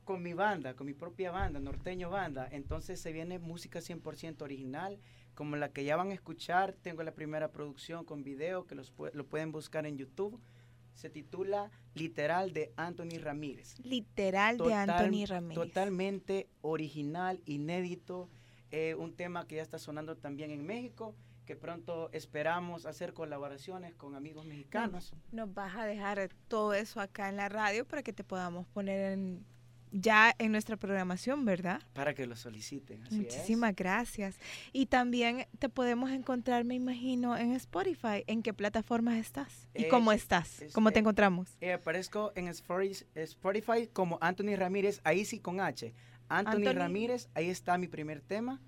con 0.04 0.22
mi 0.22 0.34
banda, 0.34 0.76
con 0.76 0.88
mi 0.88 0.94
propia 0.94 1.32
banda, 1.32 1.60
Norteño 1.60 2.10
Banda. 2.10 2.48
Entonces 2.52 3.00
se 3.00 3.14
viene 3.14 3.40
música 3.40 3.80
100% 3.80 4.42
original, 4.42 5.00
como 5.34 5.56
la 5.56 5.72
que 5.72 5.84
ya 5.84 5.96
van 5.96 6.12
a 6.12 6.14
escuchar. 6.14 6.74
Tengo 6.74 7.04
la 7.04 7.14
primera 7.14 7.52
producción 7.52 8.04
con 8.04 8.24
video 8.24 8.66
que 8.66 8.76
los, 8.76 8.94
lo 9.14 9.26
pueden 9.26 9.52
buscar 9.52 9.86
en 9.86 9.98
YouTube. 9.98 10.40
Se 10.94 11.10
titula 11.10 11.72
Literal 11.96 12.54
de 12.54 12.72
Anthony 12.76 13.18
Ramírez. 13.20 13.80
Literal 13.80 14.58
de 14.58 14.74
Anthony 14.74 15.26
Ramírez. 15.26 15.56
Totalmente 15.56 16.50
original, 16.62 17.42
inédito 17.46 18.30
eh, 18.76 18.96
un 18.96 19.16
tema 19.16 19.46
que 19.46 19.58
ya 19.58 19.62
está 19.62 19.78
sonando 19.78 20.18
también 20.18 20.50
en 20.50 20.66
México, 20.66 21.16
que 21.46 21.56
pronto 21.56 22.10
esperamos 22.12 22.88
hacer 22.88 23.14
colaboraciones 23.14 23.94
con 23.94 24.16
amigos 24.16 24.48
mexicanos. 24.48 25.14
Nos 25.32 25.54
vas 25.54 25.76
a 25.76 25.86
dejar 25.86 26.28
todo 26.48 26.74
eso 26.74 27.00
acá 27.00 27.30
en 27.30 27.36
la 27.36 27.50
radio 27.50 27.86
para 27.86 28.02
que 28.02 28.14
te 28.14 28.24
podamos 28.24 28.66
poner 28.66 29.20
ya 29.92 30.34
en 30.40 30.52
nuestra 30.52 30.76
programación, 30.76 31.46
¿verdad? 31.46 31.84
Para 31.94 32.16
que 32.16 32.26
lo 32.26 32.36
soliciten. 32.36 33.04
Muchísimas 33.12 33.76
gracias. 33.76 34.38
Y 34.72 34.88
también 34.88 35.46
te 35.60 35.70
podemos 35.70 36.10
encontrar, 36.10 36.64
me 36.64 36.74
imagino, 36.74 37.38
en 37.38 37.52
Spotify. 37.52 38.24
¿En 38.26 38.42
qué 38.42 38.56
plataformas 38.56 39.20
estás? 39.20 39.68
¿Y 39.76 39.88
cómo 39.88 40.12
estás? 40.12 40.64
¿Cómo 40.74 40.90
te 40.90 40.98
encontramos? 40.98 41.56
Eh, 41.62 41.74
aparezco 41.74 42.34
en 42.34 42.48
Spotify 42.48 43.88
como 43.94 44.18
Anthony 44.20 44.56
Ramírez, 44.58 45.00
ahí 45.04 45.26
sí 45.26 45.38
con 45.40 45.60
H. 45.60 45.94
Anthony, 46.30 46.74
Ramírez, 46.74 47.30
ahí 47.34 47.50
está 47.50 47.78
mi 47.78 47.88
primer 47.88 48.22
tema. 48.22 48.62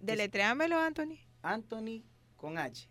Deletréamelo, 0.00 0.78
Anthony. 0.78 1.18
Anthony 1.42 2.04
con 2.36 2.58
H. 2.58 2.88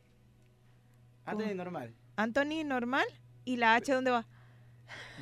Anthony 1.26 1.56
normal. 1.56 1.96
Anthony 2.16 2.64
normal. 2.66 3.06
¿Y 3.46 3.58
la 3.58 3.76
H 3.76 3.94
dónde 3.94 4.12
va? 4.12 4.26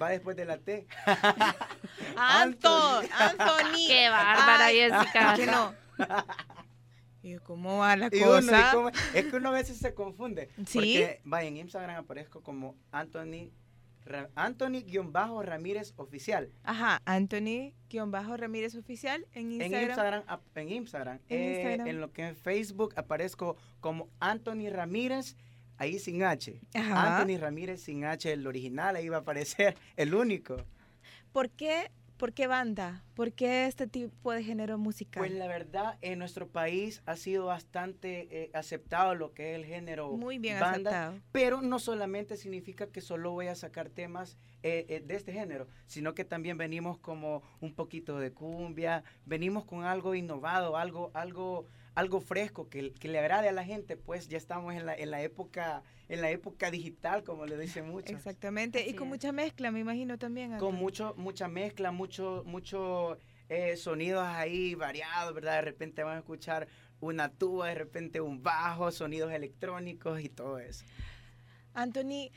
Va 0.01 0.09
después 0.09 0.35
de 0.35 0.45
la 0.45 0.57
T. 0.57 0.87
Anthony. 2.17 3.07
Anthony. 3.17 3.87
Qué 3.87 4.09
bárbara, 4.09 4.67
Jessica. 4.69 5.35
Que 5.35 5.45
no. 5.47 5.73
¿Y 7.23 7.37
cómo 7.37 7.79
va 7.79 7.95
la 7.95 8.09
cosa? 8.09 8.91
es 9.13 9.25
que 9.25 9.35
uno 9.35 9.49
a 9.49 9.53
veces 9.53 9.77
se 9.77 9.93
confunde. 9.95 10.49
¿Sí? 10.67 10.77
Porque, 10.77 11.21
vaya, 11.23 11.47
en 11.47 11.57
Instagram 11.57 11.97
aparezco 11.97 12.43
como 12.43 12.75
Anthony 12.91 13.51
Anthony-Ramírez 14.35 15.93
Oficial. 15.97 16.51
Ajá, 16.63 17.01
Anthony-Ramírez 17.05 18.75
Oficial 18.75 19.25
en 19.33 19.51
Instagram. 19.53 19.81
En 19.81 19.89
Instagram, 19.89 20.23
en 20.55 20.69
Instagram. 20.69 21.19
Eh, 21.29 21.77
en, 21.85 22.01
lo 22.01 22.11
que 22.11 22.29
es 22.29 22.37
Facebook 22.37 22.93
aparezco 22.97 23.57
como 23.79 24.09
Anthony 24.19 24.69
Ramírez, 24.69 25.35
ahí 25.77 25.99
sin 25.99 26.23
H. 26.23 26.59
Ajá. 26.73 27.17
Anthony 27.17 27.37
Ramírez 27.37 27.81
sin 27.81 28.05
H, 28.05 28.31
el 28.31 28.45
original, 28.47 28.95
ahí 28.95 29.09
va 29.09 29.17
a 29.17 29.21
aparecer, 29.21 29.75
el 29.95 30.13
único. 30.13 30.57
¿Por 31.31 31.49
qué 31.49 31.91
¿Por 32.17 32.31
qué 32.31 32.47
banda? 32.47 33.03
¿Por 33.13 33.33
qué 33.33 33.65
este 33.65 33.87
tipo 33.87 34.31
de 34.31 34.41
género 34.41 34.77
musical? 34.77 35.21
Pues 35.21 35.33
la 35.33 35.47
verdad, 35.47 35.97
en 36.01 36.17
nuestro 36.17 36.47
país 36.47 37.01
ha 37.05 37.17
sido 37.17 37.47
bastante 37.47 38.27
eh, 38.31 38.51
aceptado 38.53 39.15
lo 39.15 39.33
que 39.33 39.51
es 39.51 39.55
el 39.57 39.65
género 39.65 40.13
Muy 40.13 40.39
bien 40.39 40.55
aceptado. 40.63 41.19
Pero 41.33 41.61
no 41.61 41.77
solamente 41.77 42.37
significa 42.37 42.87
que 42.87 43.01
solo 43.01 43.31
voy 43.31 43.47
a 43.47 43.55
sacar 43.55 43.89
temas 43.89 44.37
eh, 44.63 44.85
eh, 44.87 45.03
de 45.05 45.15
este 45.15 45.33
género, 45.33 45.67
sino 45.87 46.15
que 46.15 46.23
también 46.23 46.57
venimos 46.57 46.97
como 46.97 47.43
un 47.59 47.75
poquito 47.75 48.17
de 48.17 48.31
cumbia, 48.31 49.03
venimos 49.25 49.65
con 49.65 49.83
algo 49.83 50.15
innovado, 50.15 50.77
algo, 50.77 51.11
algo, 51.13 51.67
algo 51.95 52.19
fresco 52.21 52.69
que, 52.69 52.93
que 52.93 53.07
le 53.07 53.19
agrade 53.19 53.49
a 53.49 53.51
la 53.51 53.63
gente, 53.63 53.97
pues 53.97 54.27
ya 54.27 54.37
estamos 54.37 54.75
en 54.75 54.85
la, 54.85 54.93
en 54.93 55.11
la 55.11 55.21
época 55.21 55.83
en 56.07 56.21
la 56.21 56.29
época 56.29 56.69
digital, 56.69 57.23
como 57.23 57.45
le 57.45 57.57
dicen 57.57 57.89
muchos. 57.89 58.11
Exactamente, 58.11 58.87
y 58.87 58.93
con 58.93 59.07
mucha 59.07 59.31
mezcla, 59.31 59.71
me 59.71 59.79
imagino 59.79 60.17
también. 60.17 60.57
Con 60.57 60.75
mucho, 60.75 61.15
mucha 61.17 61.47
mezcla, 61.47 61.91
mucho, 61.91 62.43
mucho 62.45 63.17
eh, 63.49 63.75
sonidos 63.75 64.23
ahí 64.23 64.75
variados, 64.75 65.33
¿verdad? 65.33 65.55
De 65.55 65.61
repente 65.61 66.03
van 66.03 66.17
a 66.17 66.19
escuchar 66.19 66.67
una 66.99 67.29
tuba, 67.29 67.69
de 67.69 67.75
repente 67.75 68.21
un 68.21 68.43
bajo, 68.43 68.91
sonidos 68.91 69.31
electrónicos 69.31 70.21
y 70.21 70.29
todo 70.29 70.59
eso. 70.59 70.85
Anthony, 71.73 72.29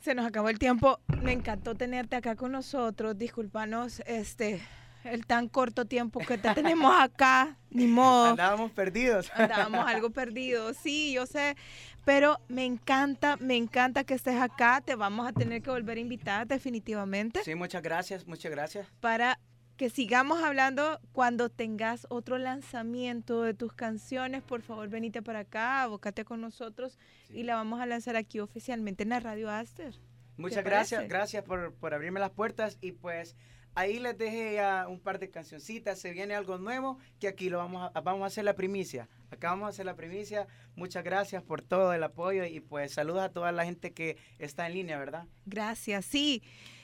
se 0.00 0.14
nos 0.14 0.26
acabó 0.26 0.48
el 0.48 0.58
tiempo. 0.58 1.00
Me 1.22 1.32
encantó 1.32 1.74
tenerte 1.74 2.16
acá 2.16 2.36
con 2.36 2.52
nosotros. 2.52 3.16
Disculpanos, 3.18 4.00
este, 4.06 4.60
el 5.04 5.26
tan 5.26 5.48
corto 5.48 5.84
tiempo 5.84 6.20
que 6.20 6.38
te 6.38 6.52
tenemos 6.54 6.92
acá, 6.98 7.56
ni 7.70 7.86
modo. 7.86 8.30
Andábamos 8.30 8.72
perdidos. 8.72 9.30
Andábamos 9.34 9.86
algo 9.86 10.10
perdidos, 10.10 10.76
sí, 10.76 11.12
yo 11.12 11.26
sé, 11.26 11.56
pero 12.04 12.40
me 12.48 12.64
encanta, 12.64 13.36
me 13.36 13.56
encanta 13.56 14.04
que 14.04 14.14
estés 14.14 14.40
acá, 14.40 14.80
te 14.80 14.94
vamos 14.94 15.28
a 15.28 15.32
tener 15.32 15.62
que 15.62 15.70
volver 15.70 15.98
a 15.98 16.00
invitar 16.00 16.46
definitivamente. 16.46 17.42
Sí, 17.44 17.54
muchas 17.54 17.82
gracias, 17.82 18.26
muchas 18.26 18.50
gracias. 18.50 18.86
Para 19.00 19.38
que 19.76 19.90
sigamos 19.90 20.42
hablando 20.42 20.98
cuando 21.12 21.50
tengas 21.50 22.06
otro 22.10 22.36
lanzamiento 22.36 23.42
de 23.42 23.54
tus 23.54 23.72
canciones, 23.72 24.42
por 24.42 24.62
favor 24.62 24.88
venite 24.88 25.22
para 25.22 25.40
acá, 25.40 25.82
abócate 25.82 26.24
con 26.24 26.40
nosotros 26.40 26.98
y 27.30 27.44
la 27.44 27.54
vamos 27.54 27.80
a 27.80 27.86
lanzar 27.86 28.16
aquí 28.16 28.40
oficialmente 28.40 29.04
en 29.04 29.10
la 29.10 29.20
Radio 29.20 29.48
Aster. 29.48 29.94
Muchas 30.36 30.64
gracias, 30.64 31.08
gracias 31.08 31.44
por, 31.44 31.74
por 31.74 31.94
abrirme 31.94 32.18
las 32.18 32.30
puertas 32.30 32.78
y 32.80 32.92
pues 32.92 33.36
Ahí 33.78 34.00
les 34.00 34.18
dejé 34.18 34.54
ya 34.54 34.88
un 34.88 34.98
par 34.98 35.20
de 35.20 35.30
cancioncitas. 35.30 36.00
Se 36.00 36.10
viene 36.10 36.34
algo 36.34 36.58
nuevo 36.58 36.98
que 37.20 37.28
aquí 37.28 37.48
lo 37.48 37.58
vamos 37.58 37.92
a, 37.94 38.00
vamos 38.00 38.24
a 38.24 38.26
hacer 38.26 38.44
la 38.44 38.56
primicia. 38.56 39.08
Acá 39.30 39.50
vamos 39.50 39.66
a 39.66 39.68
hacer 39.68 39.86
la 39.86 39.94
primicia. 39.94 40.48
Muchas 40.74 41.04
gracias 41.04 41.44
por 41.44 41.62
todo 41.62 41.92
el 41.92 42.02
apoyo 42.02 42.44
y 42.44 42.58
pues 42.58 42.94
saludos 42.94 43.22
a 43.22 43.28
toda 43.28 43.52
la 43.52 43.64
gente 43.64 43.92
que 43.92 44.16
está 44.40 44.66
en 44.66 44.72
línea, 44.72 44.98
¿verdad? 44.98 45.26
Gracias, 45.46 46.06
sí. 46.06 46.42